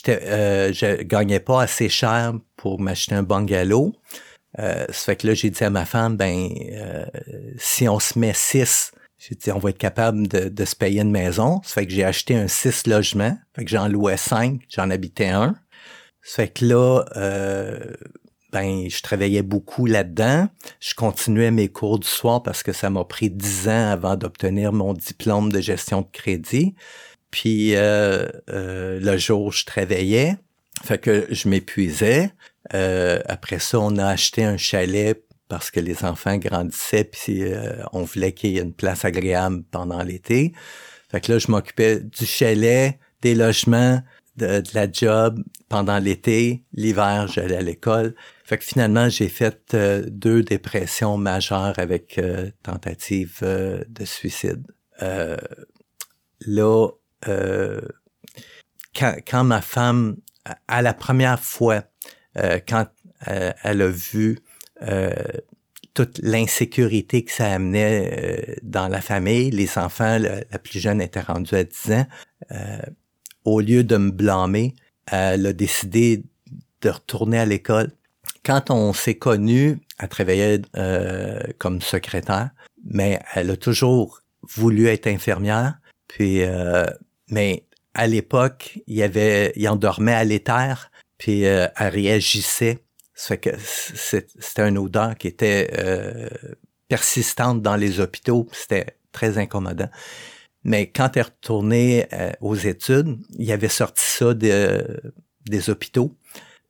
euh, 0.08 0.72
je 0.72 1.02
gagnais 1.02 1.40
pas 1.40 1.62
assez 1.62 1.88
cher 1.88 2.34
pour 2.56 2.80
m'acheter 2.80 3.14
un 3.14 3.22
bungalow. 3.22 3.92
Euh, 4.58 4.84
fait 4.90 5.16
que 5.16 5.28
là, 5.28 5.34
j'ai 5.34 5.50
dit 5.50 5.64
à 5.64 5.70
ma 5.70 5.84
femme, 5.84 6.16
ben, 6.16 6.48
euh, 6.72 7.06
si 7.56 7.88
on 7.88 7.98
se 7.98 8.18
met 8.18 8.34
six, 8.34 8.92
j'ai 9.22 9.37
dit, 9.37 9.52
on 9.52 9.58
va 9.58 9.70
être 9.70 9.78
capable 9.78 10.26
de, 10.26 10.48
de, 10.48 10.64
se 10.64 10.74
payer 10.74 11.00
une 11.00 11.12
maison. 11.12 11.61
Ça 11.62 11.74
fait 11.74 11.87
que 11.87 11.92
j'ai 11.92 12.02
acheté 12.02 12.35
un 12.35 12.48
six 12.48 12.88
logements. 12.88 13.38
Fait 13.54 13.64
que 13.64 13.70
j'en 13.70 13.87
louais 13.87 14.16
cinq, 14.16 14.62
j'en 14.68 14.90
habitais 14.90 15.28
un. 15.28 15.54
Ça 16.22 16.42
fait 16.42 16.48
que 16.48 16.64
là, 16.64 17.04
euh, 17.16 17.92
ben, 18.52 18.88
je 18.90 19.00
travaillais 19.00 19.42
beaucoup 19.42 19.87
là-dedans. 19.87 20.48
Je 20.81 20.94
continuais 20.94 21.52
mes 21.52 21.68
cours 21.68 22.00
du 22.00 22.08
soir 22.08 22.42
parce 22.42 22.64
que 22.64 22.73
ça 22.73 22.90
m'a 22.90 23.04
pris 23.04 23.31
dix 23.31 23.68
ans 23.68 23.90
avant 23.92 24.16
d'obtenir 24.16 24.73
mon 24.73 24.92
diplôme 24.92 25.52
de 25.52 25.60
gestion 25.60 26.00
de 26.02 26.08
crédit. 26.12 26.75
Puis 27.31 27.77
euh, 27.77 28.27
euh, 28.50 28.98
le 29.00 29.16
jour, 29.18 29.52
je 29.52 29.64
travaillais, 29.64 30.37
fait 30.85 30.98
que 30.98 31.27
je 31.31 31.48
m'épuisais. 31.48 32.31
Euh, 32.75 33.20
après 33.27 33.60
ça, 33.60 33.79
on 33.79 33.96
a 33.98 34.06
acheté 34.06 34.44
un 34.44 34.56
chalet 34.56 35.25
parce 35.53 35.71
que 35.71 35.81
les 35.81 36.03
enfants 36.07 36.38
grandissaient, 36.38 37.05
puis 37.05 37.44
on 37.92 38.05
voulait 38.05 38.33
qu'il 38.33 38.53
y 38.53 38.59
ait 38.59 38.63
une 38.63 38.73
place 38.73 39.05
agréable 39.05 39.65
pendant 39.71 40.03
l'été. 40.03 40.55
Fait 41.11 41.21
que 41.21 41.31
là, 41.31 41.38
je 41.38 41.50
m'occupais 41.50 42.00
du 42.00 42.25
chalet, 42.25 42.98
des 43.21 43.35
logements, 43.35 44.00
de, 44.37 44.63
la 44.73 44.90
job, 44.90 45.44
pendant 45.69 45.98
l'été, 45.98 46.65
l'hiver, 46.73 47.27
j'allais 47.29 47.59
à 47.59 47.61
l'école. 47.61 48.15
Fait 48.44 48.57
que 48.57 48.65
finalement, 48.65 49.11
j'ai 49.11 49.29
fait 49.29 49.75
euh, 49.75 50.07
deux 50.09 50.42
dépressions 50.42 51.19
majeures 51.19 51.79
avec 51.79 52.17
euh, 52.17 52.50
tentative 52.63 53.40
euh, 53.42 53.85
de 53.90 54.07
suicide. 54.07 54.67
là, 56.46 56.88
quand, 58.94 59.17
quand, 59.27 59.44
ma 59.44 59.61
femme, 59.61 60.17
à 60.67 60.81
la 60.81 60.94
première 60.94 61.40
fois, 61.40 61.83
quand 62.35 62.87
elle 63.27 63.83
a 63.83 63.88
vu 63.88 64.38
toute 65.94 66.18
l'insécurité 66.22 67.24
que 67.24 67.33
ça 67.33 67.52
amenait 67.52 68.56
dans 68.62 68.88
la 68.88 69.00
famille, 69.00 69.50
les 69.50 69.78
enfants, 69.78 70.18
la, 70.18 70.58
plus 70.58 70.80
jeune 70.80 71.00
était 71.00 71.20
rendue 71.20 71.54
à 71.54 71.64
10 71.64 71.92
ans, 71.92 72.06
au 73.44 73.60
lieu 73.60 73.85
de 73.85 73.96
me 73.96 74.10
blâmer, 74.10 74.74
elle 75.10 75.46
a 75.46 75.52
décidé 75.52 76.24
de 76.80 76.90
retourner 76.90 77.38
à 77.38 77.46
l'école. 77.46 77.92
Quand 78.44 78.70
on 78.70 78.92
s'est 78.92 79.16
connus, 79.16 79.78
elle 79.98 80.08
travaillait 80.08 80.62
euh, 80.76 81.40
comme 81.58 81.80
secrétaire, 81.80 82.50
mais 82.85 83.20
elle 83.35 83.50
a 83.50 83.56
toujours 83.56 84.22
voulu 84.42 84.88
être 84.88 85.06
infirmière. 85.06 85.78
Puis, 86.08 86.42
euh, 86.42 86.87
mais 87.28 87.66
à 87.94 88.06
l'époque, 88.06 88.80
il 88.87 88.96
y 88.96 89.02
avait, 89.02 89.52
il 89.56 89.68
endormait 89.68 90.14
à 90.14 90.24
l'éther, 90.24 90.90
puis 91.18 91.46
euh, 91.46 91.68
elle 91.76 91.92
réagissait. 91.92 92.80
Ça 93.23 93.37
que 93.37 93.50
c'était 93.56 94.68
une 94.68 94.79
odeur 94.79 95.16
qui 95.16 95.29
était 95.29 95.70
persistante 96.88 97.62
dans 97.62 97.77
les 97.77 98.00
hôpitaux. 98.00 98.48
C'était 98.52 98.96
très 99.12 99.38
incommodant. 99.38 99.88
Mais 100.64 100.90
quand 100.90 101.16
elle 101.16 101.20
est 101.20 101.25
retournée 101.25 102.06
euh, 102.12 102.33
aux 102.40 102.54
études, 102.54 103.18
il 103.38 103.50
avait 103.52 103.68
sorti 103.68 104.02
ça 104.04 104.35
des 104.35 105.70
hôpitaux. 105.70 106.16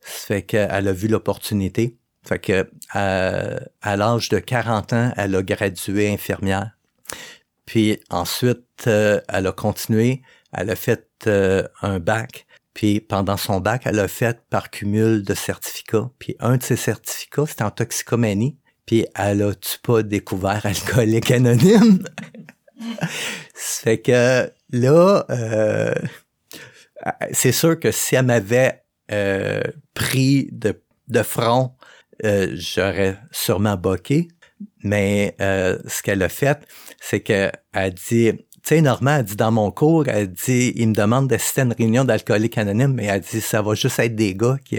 Ça 0.00 0.26
fait 0.26 0.42
qu'elle 0.42 0.88
a 0.88 0.92
vu 0.92 1.09
l'opportunité. 1.09 1.96
Fait 2.24 2.38
que 2.38 2.70
à, 2.90 3.96
l'âge 3.96 4.28
de 4.28 4.38
40 4.38 4.92
ans, 4.92 5.12
elle 5.16 5.34
a 5.34 5.42
gradué 5.42 6.12
infirmière. 6.12 6.70
Puis 7.66 8.00
ensuite, 8.11 8.84
euh, 8.86 9.20
elle 9.28 9.46
a 9.46 9.53
continué. 9.53 10.22
Elle 10.53 10.70
a 10.70 10.76
fait 10.76 11.09
euh, 11.26 11.66
un 11.82 11.98
bac. 11.98 12.46
Puis 12.74 13.00
pendant 13.00 13.36
son 13.36 13.60
bac, 13.60 13.82
elle 13.84 13.98
a 13.98 14.08
fait 14.08 14.40
par 14.48 14.70
cumul 14.70 15.22
de 15.22 15.34
certificats. 15.34 16.10
Puis 16.18 16.36
un 16.40 16.56
de 16.56 16.62
ses 16.62 16.76
certificats, 16.76 17.46
c'était 17.46 17.64
en 17.64 17.70
toxicomanie. 17.70 18.58
Puis 18.86 19.06
elle 19.14 19.42
a-tu 19.42 19.78
pas 19.78 20.02
découvert 20.02 20.64
alcoolique 20.66 21.30
anonyme? 21.30 22.04
fait 23.54 24.00
que 24.00 24.50
là, 24.70 25.24
euh, 25.30 25.94
c'est 27.32 27.52
sûr 27.52 27.78
que 27.78 27.90
si 27.90 28.16
elle 28.16 28.26
m'avait 28.26 28.82
euh, 29.10 29.62
pris 29.94 30.48
de, 30.52 30.82
de 31.08 31.22
front, 31.22 31.74
euh, 32.24 32.48
j'aurais 32.54 33.18
sûrement 33.30 33.76
boqué. 33.76 34.28
Mais 34.84 35.36
ce 35.38 36.02
qu'elle 36.02 36.22
a 36.22 36.28
fait, 36.28 36.58
c'est 37.00 37.20
qu'elle 37.20 37.52
dit, 37.94 38.32
tu 38.32 38.51
sais, 38.68 38.80
Normand 38.80 39.10
a 39.10 39.22
dit 39.22 39.36
dans 39.36 39.50
mon 39.50 39.70
cours, 39.70 40.04
elle 40.08 40.30
dit, 40.30 40.72
il 40.76 40.88
me 40.88 40.94
demande 40.94 41.28
d'assister 41.28 41.62
à 41.62 41.64
une 41.64 41.72
réunion 41.72 42.04
d'alcooliques 42.04 42.58
anonymes, 42.58 42.94
mais 42.94 43.06
elle 43.06 43.20
dit, 43.20 43.40
ça 43.40 43.62
va 43.62 43.74
juste 43.74 43.98
être 43.98 44.14
des 44.14 44.34
gars 44.34 44.56
qui 44.64 44.78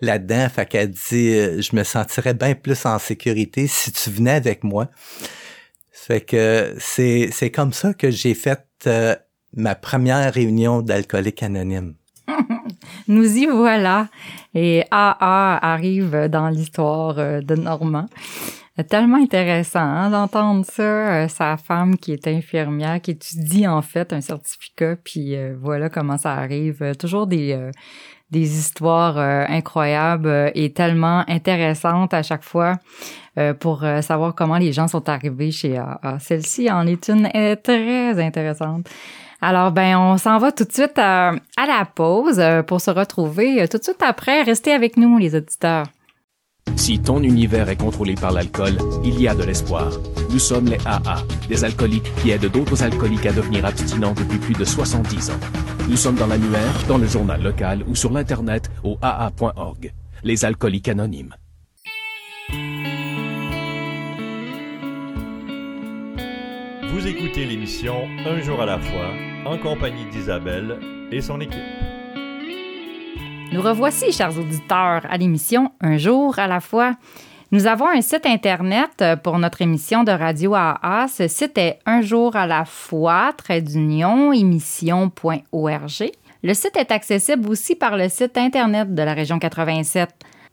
là-dedans. 0.00 0.48
Fait 0.48 0.66
qu'elle 0.66 0.90
dit, 0.90 1.62
je 1.62 1.76
me 1.76 1.84
sentirais 1.84 2.34
bien 2.34 2.54
plus 2.54 2.84
en 2.86 2.98
sécurité 2.98 3.66
si 3.66 3.92
tu 3.92 4.10
venais 4.10 4.32
avec 4.32 4.64
moi. 4.64 4.88
Fait 6.10 6.22
que 6.22 6.74
c'est, 6.78 7.28
c'est 7.32 7.50
comme 7.50 7.72
ça 7.72 7.94
que 7.94 8.10
j'ai 8.10 8.34
fait 8.34 8.66
euh, 8.86 9.14
ma 9.54 9.74
première 9.74 10.32
réunion 10.32 10.82
d'alcoolique 10.82 11.42
anonyme. 11.42 11.94
Nous 13.08 13.36
y 13.36 13.46
voilà. 13.46 14.08
Et 14.54 14.82
AA 14.90 15.58
arrive 15.72 16.28
dans 16.28 16.48
l'histoire 16.48 17.18
euh, 17.18 17.40
de 17.42 17.54
Normand. 17.54 18.08
Tellement 18.88 19.18
intéressant 19.18 19.80
hein, 19.80 20.10
d'entendre 20.10 20.64
ça, 20.64 20.82
euh, 20.82 21.28
sa 21.28 21.56
femme 21.56 21.96
qui 21.96 22.12
est 22.12 22.26
infirmière, 22.26 23.00
qui 23.00 23.12
étudie 23.12 23.66
en 23.66 23.82
fait 23.82 24.12
un 24.12 24.20
certificat, 24.20 24.96
puis 25.02 25.36
voilà 25.60 25.88
comment 25.88 26.18
ça 26.18 26.34
arrive. 26.34 26.94
Toujours 26.98 27.26
des 27.26 27.70
histoires 28.32 29.18
incroyables 29.18 30.52
et 30.54 30.72
tellement 30.72 31.24
intéressantes 31.28 32.14
à 32.14 32.22
chaque 32.22 32.44
fois. 32.44 32.76
Euh, 33.38 33.54
pour 33.54 33.84
euh, 33.84 34.02
savoir 34.02 34.34
comment 34.34 34.58
les 34.58 34.72
gens 34.72 34.88
sont 34.88 35.08
arrivés 35.08 35.52
chez 35.52 35.78
AA. 35.78 36.18
Celle-ci 36.18 36.68
en 36.68 36.84
est 36.86 37.08
une 37.08 37.28
très 37.62 38.20
intéressante. 38.20 38.88
Alors, 39.40 39.70
ben, 39.70 39.96
on 39.96 40.18
s'en 40.18 40.38
va 40.38 40.50
tout 40.50 40.64
de 40.64 40.72
suite 40.72 40.98
à, 40.98 41.30
à 41.56 41.66
la 41.66 41.84
pause 41.84 42.40
euh, 42.40 42.62
pour 42.64 42.80
se 42.80 42.90
retrouver 42.90 43.68
tout 43.68 43.78
de 43.78 43.84
suite 43.84 44.02
après. 44.02 44.42
Restez 44.42 44.72
avec 44.72 44.96
nous, 44.96 45.16
les 45.16 45.36
auditeurs. 45.36 45.86
Si 46.76 46.98
ton 46.98 47.22
univers 47.22 47.68
est 47.68 47.76
contrôlé 47.76 48.14
par 48.14 48.32
l'alcool, 48.32 48.78
il 49.04 49.20
y 49.20 49.28
a 49.28 49.34
de 49.34 49.42
l'espoir. 49.44 49.92
Nous 50.30 50.38
sommes 50.38 50.66
les 50.66 50.78
AA, 50.86 51.22
des 51.48 51.64
alcooliques 51.64 52.10
qui 52.22 52.30
aident 52.30 52.50
d'autres 52.50 52.82
alcooliques 52.82 53.26
à 53.26 53.32
devenir 53.32 53.64
abstinents 53.64 54.14
depuis 54.14 54.38
plus 54.38 54.54
de 54.54 54.64
70 54.64 55.30
ans. 55.30 55.40
Nous 55.88 55.96
sommes 55.96 56.16
dans 56.16 56.26
l'annuaire, 56.26 56.84
dans 56.88 56.98
le 56.98 57.06
journal 57.06 57.42
local 57.42 57.84
ou 57.88 57.94
sur 57.94 58.12
l'Internet 58.12 58.70
au 58.84 58.98
AA.org. 59.02 59.92
Les 60.22 60.44
alcooliques 60.44 60.88
anonymes. 60.88 61.34
Vous 66.92 67.06
écoutez 67.06 67.44
l'émission 67.46 67.94
Un 68.26 68.40
jour 68.40 68.60
à 68.60 68.66
la 68.66 68.78
fois 68.78 69.12
en 69.46 69.58
compagnie 69.58 70.06
d'Isabelle 70.10 70.78
et 71.10 71.20
son 71.20 71.40
équipe. 71.40 71.99
Nous 73.52 73.62
revoici, 73.62 74.12
chers 74.12 74.38
auditeurs, 74.38 75.02
à 75.10 75.16
l'émission 75.16 75.72
Un 75.80 75.96
jour 75.96 76.38
à 76.38 76.46
la 76.46 76.60
fois. 76.60 76.94
Nous 77.50 77.66
avons 77.66 77.88
un 77.88 78.00
site 78.00 78.24
Internet 78.24 79.04
pour 79.24 79.40
notre 79.40 79.60
émission 79.60 80.04
de 80.04 80.12
Radio 80.12 80.54
AA. 80.54 81.08
Ce 81.08 81.26
site 81.26 81.58
est 81.58 81.80
un 81.84 82.00
jour 82.00 82.36
à 82.36 82.46
la 82.46 82.64
fois, 82.64 83.32
trait 83.36 83.60
d'union, 83.60 84.32
émission.org. 84.32 86.12
Le 86.44 86.54
site 86.54 86.76
est 86.76 86.92
accessible 86.92 87.48
aussi 87.48 87.74
par 87.74 87.96
le 87.96 88.08
site 88.08 88.38
Internet 88.38 88.94
de 88.94 89.02
la 89.02 89.14
région 89.14 89.40
87, 89.40 90.10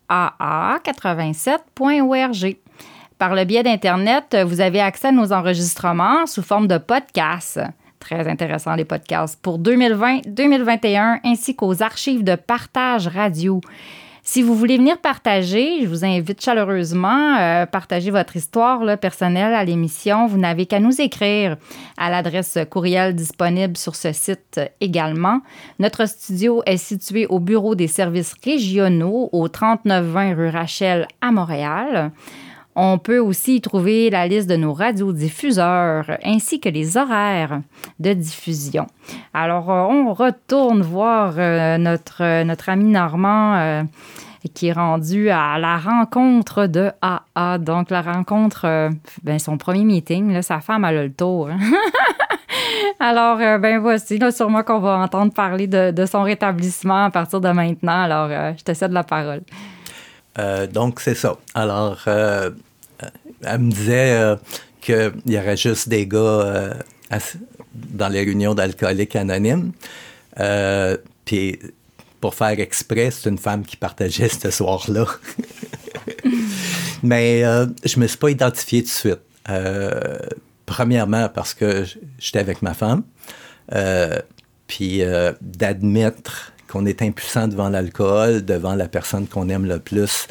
aa87.org. 0.09 2.57
Par 3.19 3.35
le 3.35 3.45
biais 3.45 3.61
d'Internet, 3.61 4.35
vous 4.43 4.59
avez 4.59 4.81
accès 4.81 5.09
à 5.09 5.11
nos 5.11 5.33
enregistrements 5.33 6.25
sous 6.25 6.41
forme 6.41 6.67
de 6.67 6.79
podcasts. 6.79 7.61
Très 8.09 8.25
intéressant, 8.29 8.73
les 8.75 8.85
podcasts, 8.85 9.37
pour 9.41 9.59
2020-2021, 9.59 11.19
ainsi 11.25 11.57
qu'aux 11.57 11.83
archives 11.83 12.23
de 12.23 12.35
partage 12.35 13.09
radio. 13.09 13.59
Si 14.23 14.41
vous 14.41 14.55
voulez 14.55 14.77
venir 14.77 14.97
partager, 14.99 15.81
je 15.81 15.87
vous 15.87 16.05
invite 16.05 16.41
chaleureusement 16.41 17.35
à 17.35 17.63
euh, 17.63 17.65
partager 17.65 18.09
votre 18.09 18.37
histoire 18.37 18.97
personnelle 18.97 19.53
à 19.53 19.65
l'émission. 19.65 20.25
Vous 20.25 20.37
n'avez 20.37 20.65
qu'à 20.67 20.79
nous 20.79 21.01
écrire 21.01 21.57
à 21.97 22.09
l'adresse 22.09 22.57
courriel 22.69 23.13
disponible 23.13 23.75
sur 23.75 23.97
ce 23.97 24.13
site 24.13 24.61
également. 24.79 25.41
Notre 25.77 26.07
studio 26.07 26.63
est 26.65 26.77
situé 26.77 27.25
au 27.27 27.41
bureau 27.41 27.75
des 27.75 27.87
services 27.87 28.35
régionaux 28.41 29.27
au 29.33 29.49
3920 29.49 30.33
rue 30.33 30.49
Rachel 30.49 31.09
à 31.19 31.31
Montréal. 31.33 32.13
On 32.79 32.99
peut 32.99 33.17
aussi 33.17 33.55
y 33.55 33.61
trouver 33.61 34.11
la 34.11 34.27
liste 34.27 34.47
de 34.47 34.55
nos 34.55 34.71
radiodiffuseurs 34.71 36.05
ainsi 36.23 36.59
que 36.59 36.69
les 36.69 36.95
horaires 36.95 37.61
de 37.99 38.13
diffusion. 38.13 38.85
Alors, 39.33 39.71
euh, 39.71 39.81
on 39.89 40.13
retourne 40.13 40.83
voir 40.83 41.33
euh, 41.39 41.79
notre, 41.79 42.43
notre 42.43 42.69
ami 42.69 42.83
Normand 42.83 43.55
euh, 43.55 43.83
qui 44.53 44.67
est 44.67 44.73
rendu 44.73 45.31
à 45.31 45.57
la 45.57 45.79
rencontre 45.79 46.67
de 46.67 46.91
AA. 47.01 47.57
Donc, 47.57 47.89
la 47.89 48.03
rencontre, 48.03 48.91
ben, 49.23 49.39
son 49.39 49.57
premier 49.57 49.83
meeting, 49.83 50.39
sa 50.43 50.59
femme, 50.59 50.83
a 50.85 50.91
le 50.91 51.11
tour. 51.11 51.49
Hein. 51.49 51.57
Alors, 52.99 53.37
ben 53.59 53.79
voici, 53.79 54.19
là, 54.19 54.31
sûrement 54.31 54.61
qu'on 54.61 54.79
va 54.79 54.99
entendre 54.99 55.33
parler 55.33 55.65
de, 55.65 55.89
de, 55.89 56.05
son 56.05 56.21
rétablissement 56.21 57.05
à 57.05 57.09
partir 57.09 57.41
de 57.41 57.49
maintenant. 57.49 58.03
Alors, 58.03 58.29
je 58.55 58.63
te 58.63 58.73
cède 58.75 58.91
la 58.91 59.03
parole. 59.03 59.41
donc, 60.71 60.99
c'est 60.99 61.15
ça. 61.15 61.35
Alors, 61.55 62.05
elle 63.43 63.59
me 63.59 63.71
disait 63.71 64.11
euh, 64.11 64.35
qu'il 64.81 65.13
y 65.25 65.37
aurait 65.37 65.57
juste 65.57 65.89
des 65.89 66.07
gars 66.07 66.17
euh, 66.19 66.73
dans 67.73 68.09
les 68.09 68.23
réunions 68.23 68.55
d'alcooliques 68.55 69.15
anonymes. 69.15 69.71
Euh, 70.39 70.97
puis, 71.25 71.59
pour 72.21 72.35
faire 72.35 72.59
exprès, 72.59 73.11
c'est 73.11 73.29
une 73.29 73.37
femme 73.37 73.63
qui 73.63 73.77
partageait 73.77 74.29
ce 74.29 74.49
soir-là. 74.49 75.05
Mais 77.03 77.41
je 77.83 77.99
me 77.99 78.07
suis 78.07 78.17
pas 78.17 78.31
identifié 78.31 78.81
tout 78.81 78.87
de 78.87 78.91
suite. 78.91 79.19
premièrement, 80.65 81.29
parce 81.29 81.53
que 81.53 81.85
j'étais 82.17 82.39
avec 82.39 82.61
ma 82.63 82.73
femme. 82.73 83.03
puis 84.65 85.03
d'admettre 85.41 86.53
qu'on 86.67 86.85
est 86.87 87.01
impuissant 87.03 87.47
devant 87.47 87.69
l'alcool, 87.69 88.43
devant 88.43 88.73
la 88.73 88.87
personne 88.87 89.27
qu'on 89.27 89.47
aime 89.49 89.65
le 89.65 89.79
plus, 89.79 90.27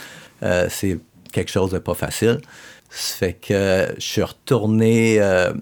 c'est 0.68 0.98
quelque 1.32 1.50
chose 1.50 1.70
de 1.70 1.78
pas 1.78 1.94
facile. 1.94 2.40
Ça 2.96 3.16
fait 3.16 3.34
que 3.34 3.94
je 3.98 4.04
suis 4.04 4.22
retourné 4.22 5.20
euh, 5.20 5.52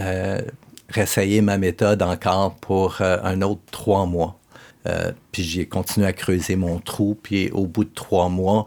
euh, 0.00 0.40
réessayer 0.88 1.40
ma 1.40 1.56
méthode 1.56 2.02
encore 2.02 2.56
pour 2.56 2.96
euh, 3.00 3.18
un 3.22 3.42
autre 3.42 3.60
trois 3.70 4.06
mois. 4.06 4.40
Euh, 4.86 5.12
puis 5.30 5.44
j'ai 5.44 5.66
continué 5.66 6.08
à 6.08 6.12
creuser 6.12 6.56
mon 6.56 6.80
trou. 6.80 7.16
Puis 7.22 7.48
au 7.52 7.66
bout 7.66 7.84
de 7.84 7.94
trois 7.94 8.28
mois, 8.28 8.66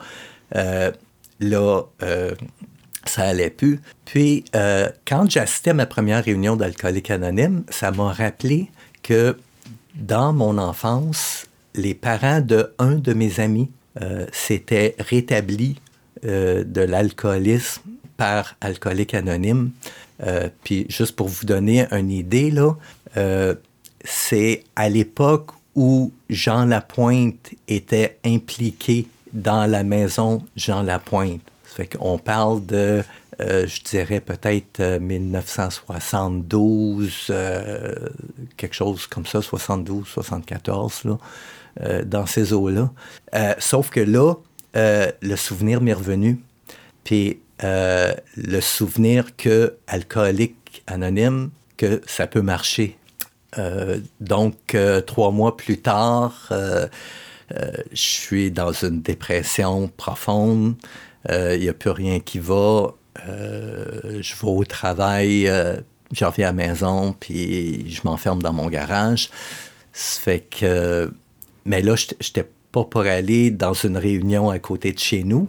euh, 0.55 0.89
là, 1.41 1.83
ça 3.05 3.23
allait 3.23 3.49
plus. 3.49 3.81
Puis 4.05 4.45
quand 5.05 5.29
j'assistais 5.29 5.71
à 5.71 5.73
ma 5.73 5.85
première 5.85 6.23
réunion 6.23 6.55
d'alcoolique 6.55 7.11
anonyme, 7.11 7.63
ça 7.69 7.91
m'a 7.91 8.13
rappelé 8.13 8.71
que 9.03 9.37
dans 9.95 10.31
mon 10.31 10.57
enfance, 10.57 11.45
les 11.75 11.93
parents 11.93 12.39
de 12.39 12.73
un 12.79 12.95
de 12.95 13.13
mes 13.13 13.41
amis 13.41 13.69
s'étaient 14.31 14.95
rétablis 14.99 15.77
de 16.27 16.81
l'alcoolisme 16.81 17.81
par 18.17 18.55
alcoolique 18.61 19.13
anonyme. 19.13 19.71
puis 20.63 20.85
juste 20.89 21.15
pour 21.15 21.27
vous 21.27 21.45
donner 21.45 21.87
une 21.91 22.11
idée, 22.11 22.51
là, 22.51 22.75
c'est 24.03 24.63
à 24.75 24.89
l'époque 24.89 25.51
où 25.77 26.11
Jean 26.29 26.65
Lapointe 26.65 27.51
était 27.67 28.17
impliqué 28.25 29.07
dans 29.31 29.69
la 29.69 29.83
maison 29.83 30.43
Jean 30.55 30.81
Lapointe. 30.81 31.43
Ça 31.65 31.75
fait 31.75 31.95
qu'on 31.95 32.17
parle 32.17 32.65
de, 32.65 33.03
euh, 33.39 33.67
je 33.67 33.83
dirais 33.83 34.19
peut-être 34.19 34.81
1972, 34.99 37.27
euh, 37.29 37.35
euh, 37.35 37.93
quelque 38.57 38.73
chose 38.73 39.05
comme 39.05 39.27
ça, 39.27 39.43
72, 39.43 40.07
74, 40.07 41.03
là, 41.05 41.19
dans 42.05 42.25
ces 42.25 42.53
eaux-là. 42.53 42.89
sauf 43.59 43.91
que 43.91 43.99
là, 43.99 44.33
le 44.77 45.35
souvenir 45.35 45.81
m'est 45.81 45.93
revenu. 45.93 46.39
Puis 47.03 47.39
le 47.61 48.61
souvenir 48.61 49.35
que 49.35 49.75
alcoolique 49.87 50.83
anonyme, 50.87 51.49
que 51.77 52.01
ça 52.05 52.27
peut 52.27 52.41
marcher 52.41 52.97
euh, 53.57 53.99
donc, 54.19 54.75
euh, 54.75 55.01
trois 55.01 55.31
mois 55.31 55.57
plus 55.57 55.79
tard, 55.79 56.49
euh, 56.51 56.87
je 57.91 57.95
suis 57.95 58.51
dans 58.51 58.73
une 58.73 59.01
dépression 59.01 59.89
profonde. 59.95 60.75
Il 61.29 61.59
n'y 61.59 61.69
a 61.69 61.73
plus 61.73 61.89
rien 61.89 62.19
qui 62.19 62.39
va. 62.39 62.93
je 63.25 64.35
vais 64.35 64.47
au 64.47 64.63
travail, 64.63 65.51
je 66.13 66.25
reviens 66.25 66.47
à 66.47 66.51
la 66.51 66.53
maison, 66.53 67.13
puis 67.19 67.89
je 67.89 68.01
m'enferme 68.05 68.41
dans 68.41 68.53
mon 68.53 68.67
garage. 68.67 69.29
Ça 69.91 70.21
fait 70.21 70.39
que... 70.39 71.11
Mais 71.65 71.81
là, 71.81 71.95
pour 72.85 73.01
aller 73.01 73.51
dans 73.51 73.73
une 73.73 73.97
réunion 73.97 74.49
à 74.49 74.59
côté 74.59 74.91
de 74.91 74.99
chez 74.99 75.23
nous. 75.23 75.47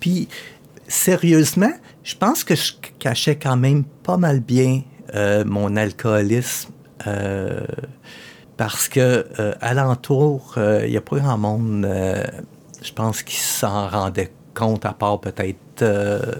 puis, 0.00 0.28
sérieusement, 0.88 1.72
je 2.04 2.14
pense 2.14 2.44
que 2.44 2.54
je 2.54 2.72
cachais 2.98 3.36
quand 3.36 3.56
même 3.56 3.84
pas 4.02 4.16
mal 4.16 4.40
bien 4.40 4.82
euh, 5.14 5.44
mon 5.44 5.76
alcoolisme 5.76 6.70
euh, 7.06 7.60
parce 8.56 8.88
que 8.88 9.26
euh, 9.38 9.54
alentour, 9.60 10.54
il 10.56 10.90
n'y 10.90 10.96
a 10.96 11.00
pas 11.00 11.16
grand 11.16 11.38
monde, 11.38 11.88
je 12.82 12.92
pense, 12.92 13.22
qui 13.22 13.36
s'en 13.36 13.88
rendait 13.88 14.30
compte, 14.54 14.84
à 14.86 14.92
part 14.92 15.20
peut-être 15.20 15.84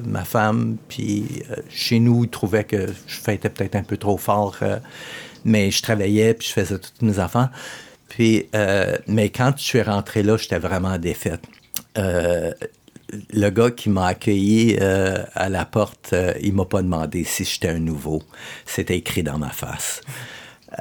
ma 0.06 0.24
femme. 0.24 0.76
Puis 0.88 1.42
chez 1.68 1.98
nous, 1.98 2.24
ils 2.24 2.30
trouvaient 2.30 2.64
que 2.64 2.86
je 3.06 3.20
fêtais 3.20 3.48
peut-être 3.48 3.74
un 3.74 3.82
peu 3.82 3.96
trop 3.96 4.16
fort, 4.16 4.56
mais 5.44 5.72
je 5.72 5.82
travaillais, 5.82 6.34
puis 6.34 6.46
je 6.46 6.52
faisais 6.52 6.78
toutes 6.78 7.02
mes 7.02 7.18
affaires. 7.18 7.50
Puis, 8.14 8.46
mais 9.08 9.30
quand 9.30 9.54
je 9.56 9.64
suis 9.64 9.82
rentré 9.82 10.22
là, 10.22 10.36
j'étais 10.36 10.60
vraiment 10.60 10.98
défaite 10.98 11.42
le 13.32 13.50
gars 13.50 13.70
qui 13.70 13.90
m'a 13.90 14.06
accueilli 14.06 14.76
euh, 14.80 15.22
à 15.34 15.48
la 15.48 15.64
porte, 15.64 16.10
euh, 16.12 16.32
il 16.42 16.54
m'a 16.54 16.64
pas 16.64 16.82
demandé 16.82 17.24
si 17.24 17.44
j'étais 17.44 17.68
un 17.68 17.78
nouveau. 17.78 18.22
C'était 18.66 18.96
écrit 18.96 19.22
dans 19.22 19.38
ma 19.38 19.50
face. 19.50 20.00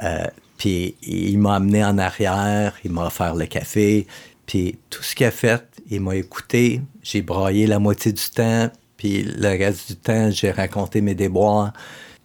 Euh, 0.02 0.26
puis 0.58 0.96
il 1.02 1.38
m'a 1.38 1.56
amené 1.56 1.84
en 1.84 1.98
arrière, 1.98 2.74
il 2.84 2.92
m'a 2.92 3.06
offert 3.06 3.34
le 3.34 3.46
café, 3.46 4.06
puis 4.46 4.78
tout 4.90 5.02
ce 5.02 5.14
qu'il 5.14 5.26
a 5.26 5.30
fait, 5.30 5.64
il 5.90 6.00
m'a 6.00 6.16
écouté. 6.16 6.80
J'ai 7.02 7.22
braillé 7.22 7.66
la 7.66 7.78
moitié 7.78 8.12
du 8.12 8.30
temps, 8.30 8.70
puis 8.96 9.22
le 9.22 9.48
reste 9.48 9.88
du 9.88 9.96
temps, 9.96 10.30
j'ai 10.30 10.50
raconté 10.50 11.00
mes 11.00 11.14
déboires. 11.14 11.72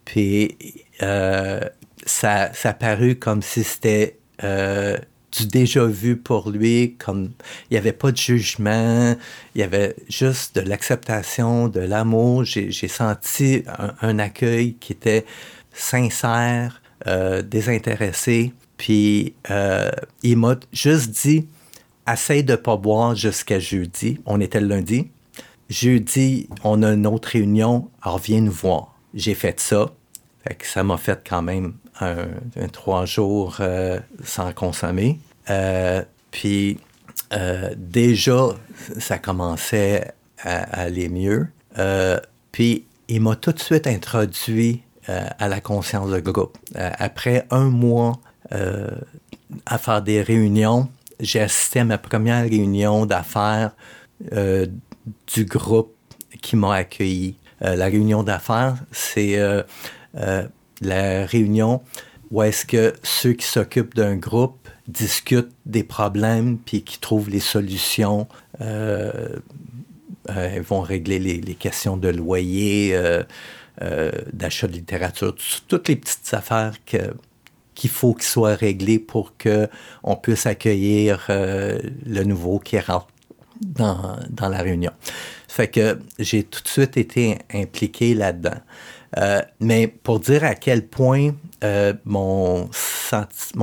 Puis 0.05 0.57
ça, 0.99 2.53
ça 2.53 2.69
a 2.69 2.73
paru 2.73 3.15
comme 3.15 3.41
si 3.41 3.63
c'était 3.63 4.18
du 4.41 5.45
déjà 5.45 5.85
vu 5.85 6.17
pour 6.17 6.49
lui, 6.49 6.95
comme 6.97 7.31
il 7.69 7.73
n'y 7.73 7.77
avait 7.77 7.93
pas 7.93 8.11
de 8.11 8.17
jugement, 8.17 9.15
il 9.55 9.61
y 9.61 9.63
avait 9.63 9.95
juste 10.07 10.55
de 10.55 10.61
l'acceptation, 10.61 11.67
de 11.67 11.79
l'amour. 11.79 12.43
J'ai 12.43 12.87
senti 12.87 13.63
un, 14.01 14.19
accueil 14.19 14.75
qui 14.79 14.93
était 14.93 15.25
sincère, 15.73 16.81
euh, 17.07 17.41
désintéressé. 17.41 18.53
Puis 18.77 19.33
euh, 19.49 19.91
il 20.23 20.37
m'a 20.37 20.55
juste 20.71 21.11
dit, 21.11 21.47
essaye 22.11 22.43
de 22.43 22.55
pas 22.55 22.77
boire 22.77 23.15
jusqu'à 23.15 23.59
jeudi. 23.59 24.19
On 24.25 24.39
était 24.41 24.61
le 24.61 24.67
lundi. 24.67 25.09
Jeudi, 25.69 26.49
on 26.63 26.81
a 26.81 26.93
une 26.93 27.05
autre 27.05 27.29
réunion, 27.29 27.89
alors 28.01 28.17
viens 28.17 28.41
nous 28.41 28.51
voir. 28.51 28.95
J'ai 29.13 29.35
fait 29.35 29.59
ça. 29.59 29.91
Ça 30.63 30.83
m'a 30.83 30.97
fait 30.97 31.21
quand 31.27 31.43
même 31.43 31.73
un, 31.99 32.67
trois 32.71 33.05
jours 33.05 33.57
euh, 33.59 33.99
sans 34.23 34.51
consommer. 34.53 35.19
Euh, 35.49 36.03
puis 36.31 36.79
euh, 37.33 37.73
déjà, 37.75 38.49
ça 38.97 39.17
commençait 39.17 40.11
à, 40.41 40.81
aller 40.81 41.09
mieux. 41.09 41.47
puis 42.51 42.85
il 43.07 43.21
m'a 43.21 43.35
tout 43.35 43.51
de 43.51 43.59
suite 43.59 43.87
introduit 43.87 44.83
à 45.07 45.47
la 45.47 45.59
conscience 45.59 46.11
de 46.11 46.19
groupe. 46.19 46.57
après 46.75 47.45
un 47.49 47.69
mois 47.69 48.19
à 48.51 49.77
faire 49.77 50.01
des 50.01 50.21
réunions, 50.21 50.87
j'ai 51.19 51.41
assisté 51.41 51.79
à 51.79 51.83
ma 51.83 51.97
première 51.97 52.43
réunion 52.43 53.05
d'affaires 53.05 53.71
du 54.31 55.45
groupe 55.45 55.93
qui 56.41 56.55
m'a 56.55 56.75
accueilli. 56.75 57.35
la 57.59 57.85
réunion 57.85 58.23
d'affaires, 58.23 58.75
c'est 58.91 59.37
la 60.81 61.25
réunion 61.25 61.81
où 62.31 62.43
est-ce 62.43 62.65
que 62.65 62.93
ceux 63.03 63.33
qui 63.33 63.45
s'occupent 63.45 63.95
d'un 63.95 64.15
groupe 64.15 64.67
discutent 64.87 65.55
des 65.65 65.83
problèmes 65.83 66.57
puis 66.57 66.83
qui 66.83 66.99
trouvent 66.99 67.29
les 67.29 67.39
solutions. 67.39 68.27
Euh, 68.61 69.29
euh, 70.29 70.61
vont 70.67 70.81
régler 70.81 71.17
les, 71.17 71.55
questions 71.55 71.97
de 71.97 72.09
loyer, 72.09 72.91
euh, 72.93 73.23
d'achat 74.31 74.67
de 74.67 74.73
littérature, 74.73 75.35
toutes 75.67 75.87
les 75.87 75.95
petites 75.95 76.33
affaires 76.33 76.73
qu'il 76.85 77.89
faut 77.89 78.13
qu'ils 78.13 78.25
soient 78.25 78.55
réglées 78.55 78.99
pour 78.99 79.33
qu'on 79.37 80.15
puisse 80.17 80.45
accueillir 80.45 81.25
le 81.29 82.23
nouveau 82.25 82.59
qui 82.59 82.79
rentre 82.79 83.07
dans, 83.61 84.17
dans 84.29 84.49
la 84.49 84.61
réunion. 84.61 84.91
Fait 85.47 85.67
que 85.67 85.97
j'ai 86.19 86.43
tout 86.43 86.61
de 86.61 86.67
suite 86.67 86.97
été 86.97 87.39
impliqué 87.51 88.13
là-dedans. 88.13 88.59
Euh, 89.17 89.41
mais 89.59 89.87
pour 89.87 90.19
dire 90.19 90.43
à 90.43 90.55
quel 90.55 90.85
point 90.85 91.31
euh, 91.63 91.93
mon, 92.05 92.69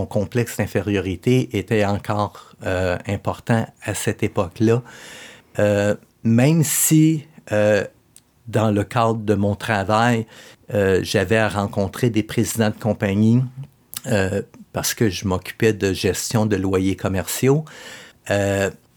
complexe 0.09 0.57
d'infériorité 0.57 1.57
était 1.57 1.84
encore 1.84 2.55
euh, 2.64 2.99
important 3.07 3.66
à 3.84 3.94
cette 3.94 4.22
époque-là, 4.22 4.82
même 6.24 6.64
si 6.64 7.26
dans 8.49 8.70
le 8.70 8.84
cadre 8.84 9.20
de 9.20 9.34
mon 9.34 9.55
travail, 9.55 10.26
j'avais 10.68 11.38
à 11.38 11.49
rencontrer 11.49 12.11
des 12.11 12.24
présidents 12.24 12.70
de 12.70 12.78
compagnie 12.78 13.42
parce 14.72 14.92
que 14.94 15.09
je 15.09 15.26
m'occupais 15.26 15.72
de 15.72 15.92
gestion 15.92 16.44
de 16.44 16.57
loyers 16.57 16.97
commerciaux, 16.97 17.64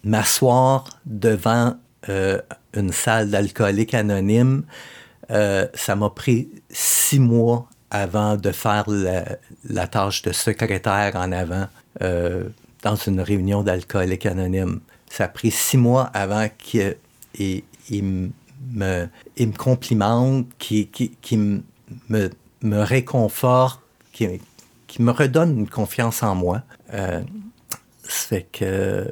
m'asseoir 0.03 0.89
devant 1.05 1.75
une 2.07 2.91
salle 2.91 3.29
d'alcoolique 3.29 3.93
anonyme, 3.93 4.63
euh, 5.31 5.67
ça 5.73 5.95
m'a 5.95 6.09
pris 6.09 6.49
six 6.69 7.19
mois 7.19 7.67
avant 7.91 8.35
de 8.35 8.51
faire 8.51 8.85
la, 8.87 9.87
tâche 9.87 10.21
de 10.21 10.31
secrétaire 10.31 11.15
en 11.15 11.31
avant 11.31 11.67
euh, 12.01 12.43
dans 12.83 12.95
une 12.95 13.21
réunion 13.21 13.63
d'alcooliques 13.63 14.25
anonymes. 14.25 14.79
Ça 15.09 15.25
a 15.25 15.27
pris 15.27 15.51
six 15.51 15.77
mois 15.77 16.03
avant 16.13 16.47
qu'il 16.57 16.95
me, 17.39 18.29
il 19.37 19.47
me 19.47 19.57
complimente, 19.57 20.47
qu'il 20.59 20.87
me, 22.09 22.29
réconforte, 22.63 23.81
qu'il 24.13 24.39
me 24.99 25.11
redonne 25.11 25.59
une 25.59 25.69
confiance 25.69 26.21
en 26.23 26.35
moi. 26.35 26.61
Euh, 26.93 27.21
que, 28.51 29.07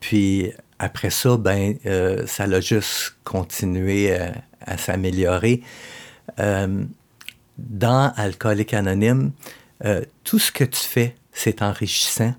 puis 0.00 0.52
après 0.78 1.10
ça, 1.10 1.36
ben, 1.36 1.76
euh, 1.86 2.26
ça 2.26 2.46
l'a 2.46 2.60
juste 2.60 3.14
continué 3.24 4.16
à, 4.16 4.32
s'améliorer. 4.76 5.62
Euh, 6.38 6.84
dans 7.58 8.12
Alcoolique 8.16 8.74
Anonyme, 8.74 9.32
euh, 9.84 10.02
tout 10.24 10.38
ce 10.38 10.52
que 10.52 10.64
tu 10.64 10.80
fais, 10.80 11.14
c'est 11.32 11.62
enrichissant. 11.62 12.34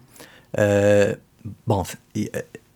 bon, 1.68 1.84
il 2.16 2.30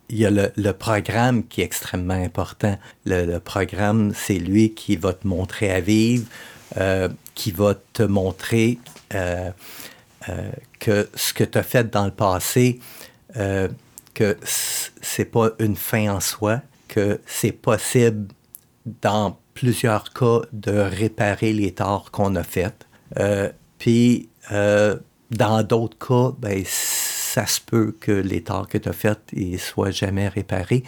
y, 0.09 0.25
a 0.25 0.29
le, 0.29 0.71
programme 0.71 1.45
qui 1.47 1.61
est 1.61 1.65
extrêmement 1.65 2.13
important. 2.13 2.77
Le, 3.05 3.37
programme, 3.39 4.13
c'est 4.15 4.39
lui 4.39 4.73
qui 4.73 4.95
va 4.95 5.13
te 5.13 5.27
montrer 5.27 5.71
à 5.71 5.79
vivre, 5.79 6.25
qui 7.35 7.51
va 7.51 7.75
te 7.93 8.03
montrer 8.03 8.79
que 10.79 11.09
ce 11.15 11.33
que 11.33 11.43
tu 11.43 11.57
as 11.57 11.63
fait 11.63 11.89
dans 11.89 12.05
le 12.05 12.11
passé, 12.11 12.79
que 14.17 14.37
c'est 14.43 15.25
pas 15.25 15.51
une 15.59 15.75
fin 15.75 16.09
en 16.15 16.19
soi, 16.19 16.61
que 16.87 17.19
c'est 17.27 17.51
possible 17.51 18.27
dans 19.01 19.37
plusieurs 19.53 20.13
cas 20.13 20.41
de 20.53 20.71
réparer 20.71 21.53
les 21.53 21.73
torts 21.73 22.11
qu'on 22.11 22.35
a 22.35 22.43
faits. 22.43 22.87
puis 23.79 24.29
dans 25.31 25.63
d'autres 25.63 25.97
cas, 25.97 26.35
ben, 26.39 26.63
ça 26.65 27.45
se 27.45 27.59
peut 27.61 27.95
que 27.99 28.11
les 28.11 28.43
torts 28.43 28.67
que 28.67 28.77
tu 28.77 28.89
as 28.89 28.93
faits 28.93 29.33
ne 29.33 29.57
soient 29.57 29.91
jamais 29.91 30.27
réparés. 30.27 30.83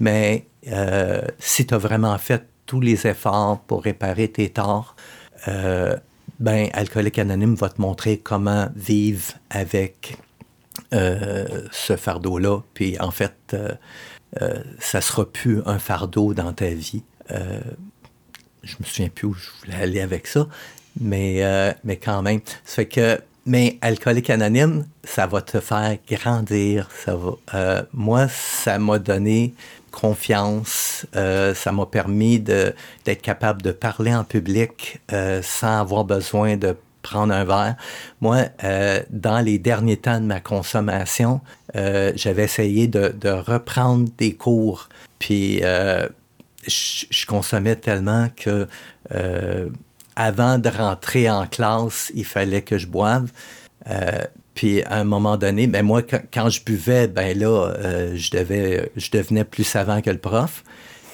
Mais 0.00 0.46
euh, 0.68 1.22
si 1.38 1.66
tu 1.66 1.74
as 1.74 1.78
vraiment 1.78 2.16
fait 2.18 2.44
tous 2.66 2.80
les 2.80 3.06
efforts 3.06 3.60
pour 3.60 3.82
réparer 3.82 4.28
tes 4.28 4.50
torts, 4.50 4.94
euh, 5.48 5.96
ben, 6.38 6.68
Alcoolique 6.72 7.18
Anonyme 7.18 7.54
va 7.54 7.68
te 7.68 7.80
montrer 7.80 8.18
comment 8.18 8.68
vivre 8.76 9.32
avec 9.50 10.18
euh, 10.92 11.62
ce 11.72 11.96
fardeau-là. 11.96 12.60
Puis 12.74 12.98
en 13.00 13.10
fait, 13.10 13.34
euh, 13.54 13.72
euh, 14.42 14.62
ça 14.78 15.00
sera 15.00 15.24
plus 15.24 15.62
un 15.66 15.78
fardeau 15.78 16.34
dans 16.34 16.52
ta 16.52 16.68
vie. 16.68 17.02
Je 17.30 18.74
me 18.80 18.84
souviens 18.84 19.08
plus 19.08 19.26
où 19.26 19.34
je 19.34 19.48
voulais 19.60 19.82
aller 19.82 20.00
avec 20.00 20.26
ça, 20.26 20.46
mais, 21.00 21.42
mais 21.84 21.96
quand 21.96 22.22
même. 22.22 22.40
Ça 22.64 22.84
que 22.84 23.20
mais 23.46 23.78
alcoolique 23.80 24.28
anonyme, 24.28 24.84
ça 25.04 25.26
va 25.26 25.40
te 25.40 25.58
faire 25.58 25.96
grandir. 26.06 26.90
Ça 27.04 27.16
va, 27.16 27.86
moi, 27.94 28.28
ça 28.28 28.78
m'a 28.78 28.98
donné 28.98 29.54
confiance. 29.90 31.06
Euh, 31.16 31.54
ça 31.54 31.72
m'a 31.72 31.86
permis 31.86 32.38
d'être 32.38 33.22
capable 33.22 33.62
de 33.62 33.72
parler 33.72 34.14
en 34.14 34.24
public 34.24 35.00
euh, 35.12 35.40
sans 35.42 35.80
avoir 35.80 36.04
besoin 36.04 36.56
de 36.56 36.76
prendre 37.02 37.32
un 37.32 37.44
verre. 37.44 37.76
Moi, 38.20 38.44
euh, 38.64 39.00
dans 39.10 39.40
les 39.40 39.58
derniers 39.58 39.96
temps 39.96 40.20
de 40.20 40.26
ma 40.26 40.40
consommation, 40.40 41.40
j'avais 41.74 42.44
essayé 42.44 42.86
de, 42.86 43.14
de, 43.18 43.28
reprendre 43.28 44.08
des 44.18 44.34
cours. 44.34 44.88
Puis, 45.18 45.62
je, 46.66 47.26
consommais 47.26 47.76
tellement 47.76 48.28
que 48.36 48.66
avant 50.16 50.58
de 50.58 50.68
rentrer 50.68 51.30
en 51.30 51.46
classe, 51.46 52.10
il 52.14 52.24
fallait 52.24 52.62
que 52.62 52.78
je 52.78 52.86
boive. 52.86 53.30
Puis 54.58 54.82
à 54.82 54.96
un 54.96 55.04
moment 55.04 55.36
donné, 55.36 55.68
ben 55.68 55.86
moi, 55.86 56.02
quand, 56.02 56.50
je 56.50 56.64
buvais, 56.64 57.06
ben 57.06 57.38
là, 57.38 57.76
euh, 57.78 58.16
je, 58.16 58.32
devais, 58.32 58.90
je 58.96 59.08
devenais 59.12 59.44
plus 59.44 59.62
savant 59.62 60.02
que 60.02 60.10
le 60.10 60.18
prof. 60.18 60.64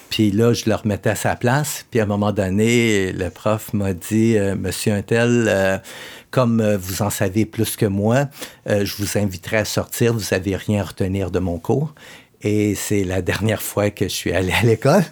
Puis 0.08 0.30
là, 0.30 0.54
je 0.54 0.64
le 0.64 0.74
remettais 0.74 1.10
à 1.10 1.14
sa 1.14 1.36
place. 1.36 1.84
Puis 1.90 2.00
à 2.00 2.04
un 2.04 2.06
moment 2.06 2.32
donné, 2.32 3.12
le 3.12 3.28
prof 3.28 3.74
m'a 3.74 3.92
dit, 3.92 4.38
euh, 4.38 4.54
Monsieur 4.56 4.94
Untel, 4.94 5.44
euh, 5.46 5.76
comme 6.30 6.64
vous 6.76 7.02
en 7.02 7.10
savez 7.10 7.44
plus 7.44 7.76
que 7.76 7.84
moi, 7.84 8.28
je 8.66 8.96
vous 8.96 9.18
inviterai 9.18 9.58
à 9.58 9.64
sortir. 9.66 10.14
Vous 10.14 10.24
n'avez 10.32 10.56
rien 10.56 10.80
à 10.80 10.84
retenir 10.84 11.30
de 11.30 11.38
mon 11.38 11.58
cours. 11.58 11.92
Et 12.44 12.74
c'est 12.74 13.04
la 13.04 13.22
dernière 13.22 13.62
fois 13.62 13.90
que 13.90 14.04
je 14.04 14.14
suis 14.14 14.32
allé 14.32 14.52
à 14.52 14.62
l'école. 14.62 15.02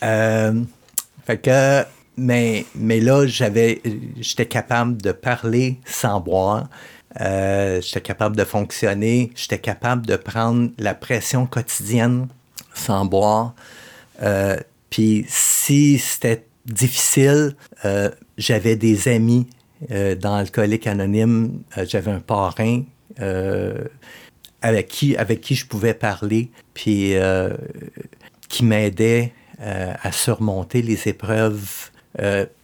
fait 0.00 1.38
que, 1.42 1.84
mais, 2.16 2.64
mais 2.74 3.00
là, 3.00 3.26
j'avais, 3.26 3.82
j'étais 4.20 4.46
capable 4.46 5.02
de 5.02 5.12
parler 5.12 5.80
sans 5.84 6.20
boire. 6.20 6.68
Euh, 7.20 7.80
j'étais 7.80 8.00
capable 8.00 8.36
de 8.36 8.44
fonctionner, 8.44 9.32
j'étais 9.34 9.58
capable 9.58 10.06
de 10.06 10.14
prendre 10.16 10.70
la 10.78 10.94
pression 10.94 11.46
quotidienne 11.46 12.28
sans 12.74 13.04
boire. 13.04 13.54
Euh, 14.22 14.56
puis 14.90 15.24
si 15.28 15.98
c'était 15.98 16.44
difficile, 16.66 17.56
euh, 17.84 18.10
j'avais 18.38 18.76
des 18.76 19.08
amis 19.08 19.48
dans 20.20 20.34
Alcoolique 20.34 20.86
Anonyme, 20.86 21.62
j'avais 21.86 22.10
un 22.10 22.20
parrain 22.20 22.82
avec, 24.62 24.88
qui, 24.88 25.16
avec 25.16 25.40
qui 25.40 25.54
je 25.54 25.66
pouvais 25.66 25.94
parler, 25.94 26.50
puis 26.74 27.14
qui 28.48 28.64
m'aidait 28.64 29.32
à 29.58 30.12
surmonter 30.12 30.82
les 30.82 31.08
épreuves, 31.08 31.90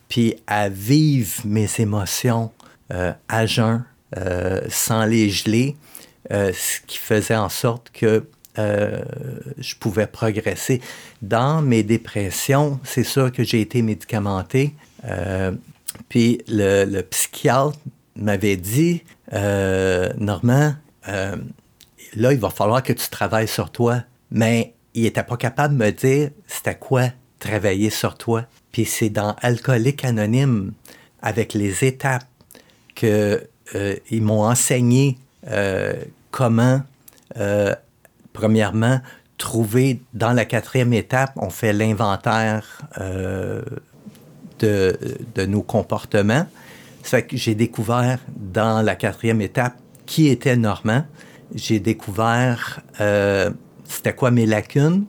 puis 0.09 0.35
à 0.47 0.69
vivre 0.69 1.43
mes 1.45 1.69
émotions 1.79 2.51
à 2.91 3.47
jeun 3.47 3.85
euh, 4.17 4.61
sans 4.71 5.05
les 5.05 5.29
geler, 5.31 5.77
euh, 6.31 6.53
ce 6.55 6.81
qui 6.87 6.97
faisait 6.97 7.35
en 7.35 7.49
sorte 7.49 7.91
que 7.93 8.25
euh, 8.59 9.03
je 9.59 9.75
pouvais 9.75 10.07
progresser. 10.07 10.81
Dans 11.23 11.61
mes 11.61 11.83
dépressions, 11.83 12.79
c'est 12.85 13.03
sûr 13.03 13.33
que 13.33 13.43
j'ai 13.43 13.61
été 13.61 13.83
médicamenté. 13.83 14.75
puis 16.09 16.41
le, 16.47 17.01
psychiatre 17.03 17.77
m'avait 18.15 18.57
dit, 18.57 19.03
Normand, 19.33 20.75
là, 22.17 22.33
il 22.33 22.39
va 22.39 22.51
falloir 22.51 22.83
que 22.83 22.93
tu 22.93 23.09
travailles 23.09 23.49
sur 23.49 23.71
toi. 23.71 24.03
Mais 24.31 24.75
il 24.95 25.03
n'était 25.03 25.23
pas 25.23 25.37
capable 25.37 25.77
de 25.77 25.85
me 25.85 25.91
dire 25.93 26.31
c'était 26.47 26.75
quoi 26.75 27.11
travailler 27.39 27.91
sur 27.91 28.17
toi. 28.17 28.45
Puis 28.73 28.85
c'est 28.85 29.11
dans 29.11 29.37
Alcoolique 29.41 30.05
Anonyme, 30.05 30.73
avec 31.23 31.55
les 31.55 31.85
étapes 31.85 32.27
que 32.95 33.47
euh, 33.75 33.97
ils 34.11 34.23
m'ont 34.23 34.45
enseigné 34.45 35.19
euh, 35.49 35.95
comment, 36.31 36.83
euh, 37.37 37.75
premièrement, 38.33 39.01
trouver 39.39 40.01
dans 40.14 40.33
la 40.33 40.45
quatrième 40.45 40.93
étape, 40.93 41.33
on 41.37 41.51
fait 41.51 41.73
l'inventaire 41.73 42.81
de, 44.59 44.99
de, 45.35 45.47
nos 45.47 45.62
comportements. 45.62 46.47
Ça 47.03 47.19
fait 47.19 47.27
que 47.27 47.37
j'ai 47.37 47.55
découvert 47.55 48.19
dans 48.35 48.83
la 48.83 48.97
quatrième 48.97 49.43
étape 49.43 49.75
qui 50.07 50.29
était 50.29 50.57
Normand. 50.57 51.05
J'ai 51.55 51.81
découvert 51.81 52.83
c'était 53.89 54.15
quoi 54.15 54.31
mes 54.31 54.47
lacunes, 54.47 55.05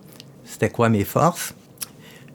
c'était 0.46 0.70
quoi 0.70 0.90
mes 0.90 1.04
forces, 1.04 1.54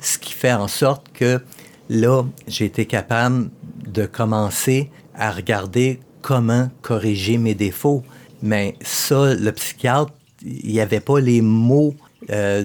ce 0.00 0.18
qui 0.18 0.32
fait 0.32 0.52
en 0.52 0.68
sorte 0.68 1.06
que 1.12 1.40
là, 1.88 2.24
j'ai 2.46 2.64
été 2.64 2.86
capable 2.86 3.50
de 3.86 4.06
commencer 4.06 4.90
à 5.14 5.30
regarder 5.30 6.00
comment 6.20 6.70
corriger 6.82 7.38
mes 7.38 7.54
défauts. 7.54 8.02
Mais 8.42 8.76
ça, 8.80 9.34
le 9.34 9.52
psychiatre, 9.52 10.12
il 10.42 10.72
n'y 10.72 10.80
avait 10.80 11.00
pas 11.00 11.20
les 11.20 11.42
mots. 11.42 11.94
Euh, 12.30 12.64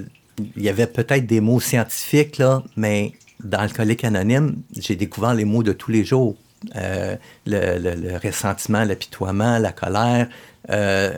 il 0.56 0.64
y 0.64 0.70
avait 0.70 0.88
peut-être 0.88 1.26
des 1.26 1.42
mots 1.42 1.60
scientifiques, 1.60 2.38
là, 2.38 2.64
mais 2.76 3.14
dans 3.44 3.60
Alcoolique 3.60 4.04
Anonyme, 4.04 4.58
j'ai 4.76 4.96
découvert 4.96 5.34
les 5.34 5.46
mots 5.46 5.64
de 5.64 5.74
tous 5.74 5.92
les 5.92 6.04
jours. 6.04 6.36
Euh, 6.76 7.16
le, 7.45 8.18
ressentiment, 8.18 8.84
l'apitoiement, 8.84 9.60
la 9.60 9.72
colère, 9.72 10.28
euh, 10.70 11.18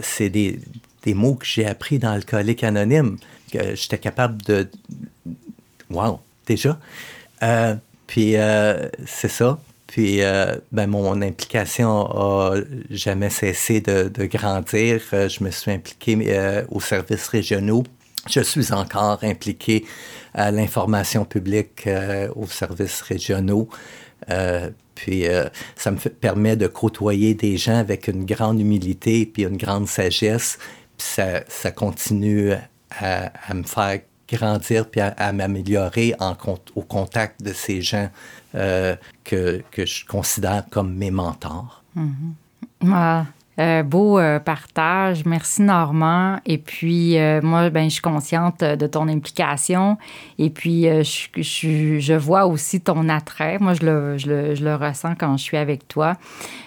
c'est 0.00 0.30
des, 0.30 0.58
des, 1.02 1.14
mots 1.14 1.34
que 1.34 1.46
j'ai 1.46 1.66
appris 1.66 1.98
dans 1.98 2.10
Alcoolique 2.10 2.64
Anonyme, 2.64 3.18
que 3.52 3.74
j'étais 3.74 3.98
capable 3.98 4.40
de... 4.42 4.68
Wow, 5.90 6.20
déjà. 6.46 6.78
puis 8.06 8.34
c'est 9.06 9.28
ça. 9.28 9.58
Puis, 9.90 10.22
euh, 10.22 10.54
ben, 10.70 10.86
mon 10.86 11.20
implication 11.20 12.06
a 12.06 12.54
jamais 12.90 13.28
cessé 13.28 13.80
de, 13.80 14.24
grandir. 14.26 15.02
Euh, 15.12 15.28
je 15.28 15.42
me 15.42 15.50
suis 15.50 15.72
impliqué 15.72 16.16
euh, 16.28 16.64
aux 16.70 16.80
services 16.80 17.26
régionaux. 17.26 17.82
Je 18.28 18.40
suis 18.40 18.72
encore 18.72 19.18
impliqué 19.24 19.84
à 20.32 20.52
l'information 20.52 21.24
publique 21.24 21.88
aux 22.36 22.46
services 22.46 23.00
régionaux. 23.00 23.68
Puis, 24.94 25.24
ça 25.76 25.90
me 25.90 25.96
permet 25.96 26.56
de 26.56 26.66
côtoyer 26.66 27.34
des 27.34 27.56
gens 27.56 27.76
avec 27.76 28.08
une 28.08 28.24
grande 28.24 28.60
humilité 28.60 29.26
puis 29.26 29.44
une 29.44 29.56
grande 29.56 29.88
sagesse. 29.88 30.58
Puis 30.98 31.08
ça, 31.48 31.70
continue 31.70 32.52
à, 32.98 33.54
me 33.54 33.62
faire 33.62 34.00
grandir 34.28 34.88
puis 34.88 35.00
à, 35.00 35.32
m'améliorer 35.32 36.14
au 36.74 36.82
contact 36.82 37.42
de 37.42 37.52
ces 37.52 37.82
gens 37.82 38.10
euh, 38.54 38.96
que, 39.24 39.62
je 39.76 40.04
considère 40.06 40.64
comme 40.70 40.94
mes 40.94 41.10
mentors. 41.10 41.82
Mm 41.94 42.32
beau 43.58 44.18
euh, 44.18 44.38
partage. 44.38 45.24
Merci, 45.24 45.62
Normand. 45.62 46.38
Et 46.46 46.58
puis, 46.58 47.16
moi, 47.42 47.70
ben, 47.70 47.84
je 47.84 47.94
suis 47.94 48.02
consciente 48.02 48.62
de 48.64 48.86
ton 48.86 49.08
implication. 49.08 49.98
Et 50.38 50.50
puis, 50.50 50.84
je, 50.84 52.16
vois 52.16 52.46
aussi 52.46 52.80
ton 52.80 53.08
attrait. 53.08 53.58
Moi, 53.58 53.74
je 53.74 53.86
le, 53.86 54.18
je, 54.18 54.54
je 54.54 54.64
le, 54.64 54.74
ressens 54.74 55.14
quand 55.18 55.36
je 55.36 55.42
suis 55.42 55.56
avec 55.56 55.88
toi. 55.88 56.14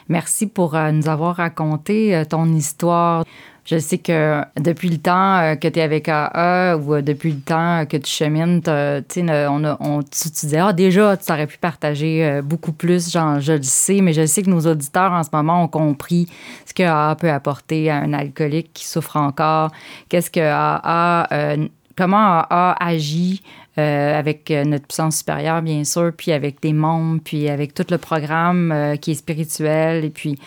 Merci 0.10 0.48
pour 0.48 0.78
nous 0.78 1.08
avoir 1.08 1.38
raconté 1.38 2.24
ton 2.30 2.46
histoire. 2.54 3.24
Je 3.66 3.78
sais 3.78 3.98
que 3.98 4.42
depuis 4.60 4.90
le 4.90 4.98
temps 4.98 5.38
euh, 5.38 5.56
que 5.56 5.70
tu 5.70 5.80
es 5.80 5.82
avec 5.82 6.10
AA 6.10 6.76
ou 6.76 6.96
euh, 6.96 7.02
depuis 7.02 7.32
le 7.32 7.40
temps 7.40 7.86
que 7.86 7.96
tu 7.96 8.12
chemines, 8.12 8.62
on, 8.68 9.78
on 9.80 10.04
tu, 10.04 10.30
disais, 10.30 10.58
ah, 10.58 10.74
déjà, 10.74 11.16
tu 11.16 11.32
aurais 11.32 11.48
pu 11.48 11.58
partager 11.58 12.26
euh, 12.26 12.42
beaucoup 12.42 12.74
plus, 12.74 13.10
genre, 13.10 13.40
je 13.40 13.54
le 13.54 13.64
sais, 13.64 14.02
mais 14.02 14.12
je 14.12 14.26
sais 14.26 14.44
que 14.44 14.50
nos 14.50 14.68
auditeurs 14.68 15.14
en 15.14 15.24
ce 15.24 15.30
moment 15.32 15.64
ont 15.64 15.70
compris 15.70 16.28
ce 16.66 16.74
que 16.74 16.84
AA 16.84 17.16
peut 17.16 17.32
apporter 17.32 17.90
à 17.90 17.98
un 18.00 18.12
alcoolique 18.12 18.72
qui 18.74 18.86
souffre 18.86 19.16
encore, 19.16 19.72
qu'est-ce 20.10 20.30
que 20.30 20.42
AA, 20.42 21.56
comment 21.96 22.44
AA 22.50 22.76
agit 22.82 23.44
avec 23.78 24.52
notre 24.52 24.86
puissance 24.86 25.18
supérieure, 25.20 25.62
bien 25.62 25.84
sûr, 25.84 26.12
puis 26.16 26.32
avec 26.32 26.62
des 26.62 26.74
membres, 26.74 27.22
puis 27.24 27.48
avec 27.48 27.74
tout 27.74 27.86
le 27.90 27.98
programme 27.98 28.98
qui 29.02 29.12
est 29.12 29.16
spirituel, 29.16 30.04
et 30.04 30.10
puis 30.10 30.38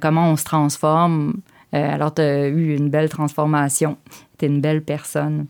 comment 0.00 0.30
on 0.30 0.36
se 0.36 0.44
transforme. 0.44 1.34
Euh, 1.74 1.94
alors, 1.94 2.14
tu 2.14 2.22
as 2.22 2.46
eu 2.46 2.76
une 2.76 2.88
belle 2.88 3.08
transformation. 3.08 3.96
Tu 4.38 4.44
es 4.44 4.48
une 4.48 4.60
belle 4.60 4.82
personne. 4.82 5.46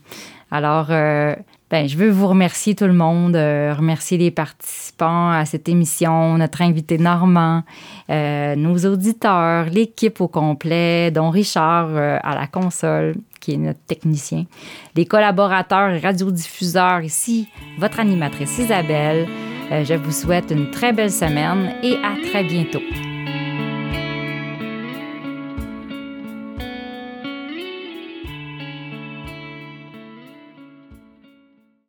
Alors, 0.51 0.87
euh, 0.89 1.35
ben, 1.69 1.87
je 1.87 1.97
veux 1.97 2.09
vous 2.09 2.27
remercier 2.27 2.75
tout 2.75 2.85
le 2.85 2.93
monde, 2.93 3.35
euh, 3.35 3.73
remercier 3.73 4.17
les 4.17 4.31
participants 4.31 5.31
à 5.31 5.45
cette 5.45 5.67
émission, 5.67 6.37
notre 6.37 6.61
invité 6.61 6.97
Normand, 6.97 7.63
nos 8.09 8.77
auditeurs, 8.85 9.65
l'équipe 9.65 10.21
au 10.21 10.27
complet, 10.27 11.11
dont 11.11 11.29
Richard 11.29 11.95
à 11.97 12.35
la 12.35 12.47
console, 12.47 13.15
qui 13.41 13.53
est 13.53 13.57
notre 13.57 13.81
technicien, 13.87 14.45
les 14.95 15.05
collaborateurs 15.05 15.89
et 15.89 15.99
radiodiffuseurs 15.99 17.01
ici, 17.01 17.49
votre 17.79 17.99
animatrice 17.99 18.59
Isabelle. 18.59 19.27
Je 19.71 19.95
vous 19.95 20.11
souhaite 20.11 20.51
une 20.51 20.69
très 20.69 20.93
belle 20.93 21.11
semaine 21.11 21.73
et 21.83 21.95
à 21.95 22.13
très 22.29 22.43
bientôt. 22.43 22.81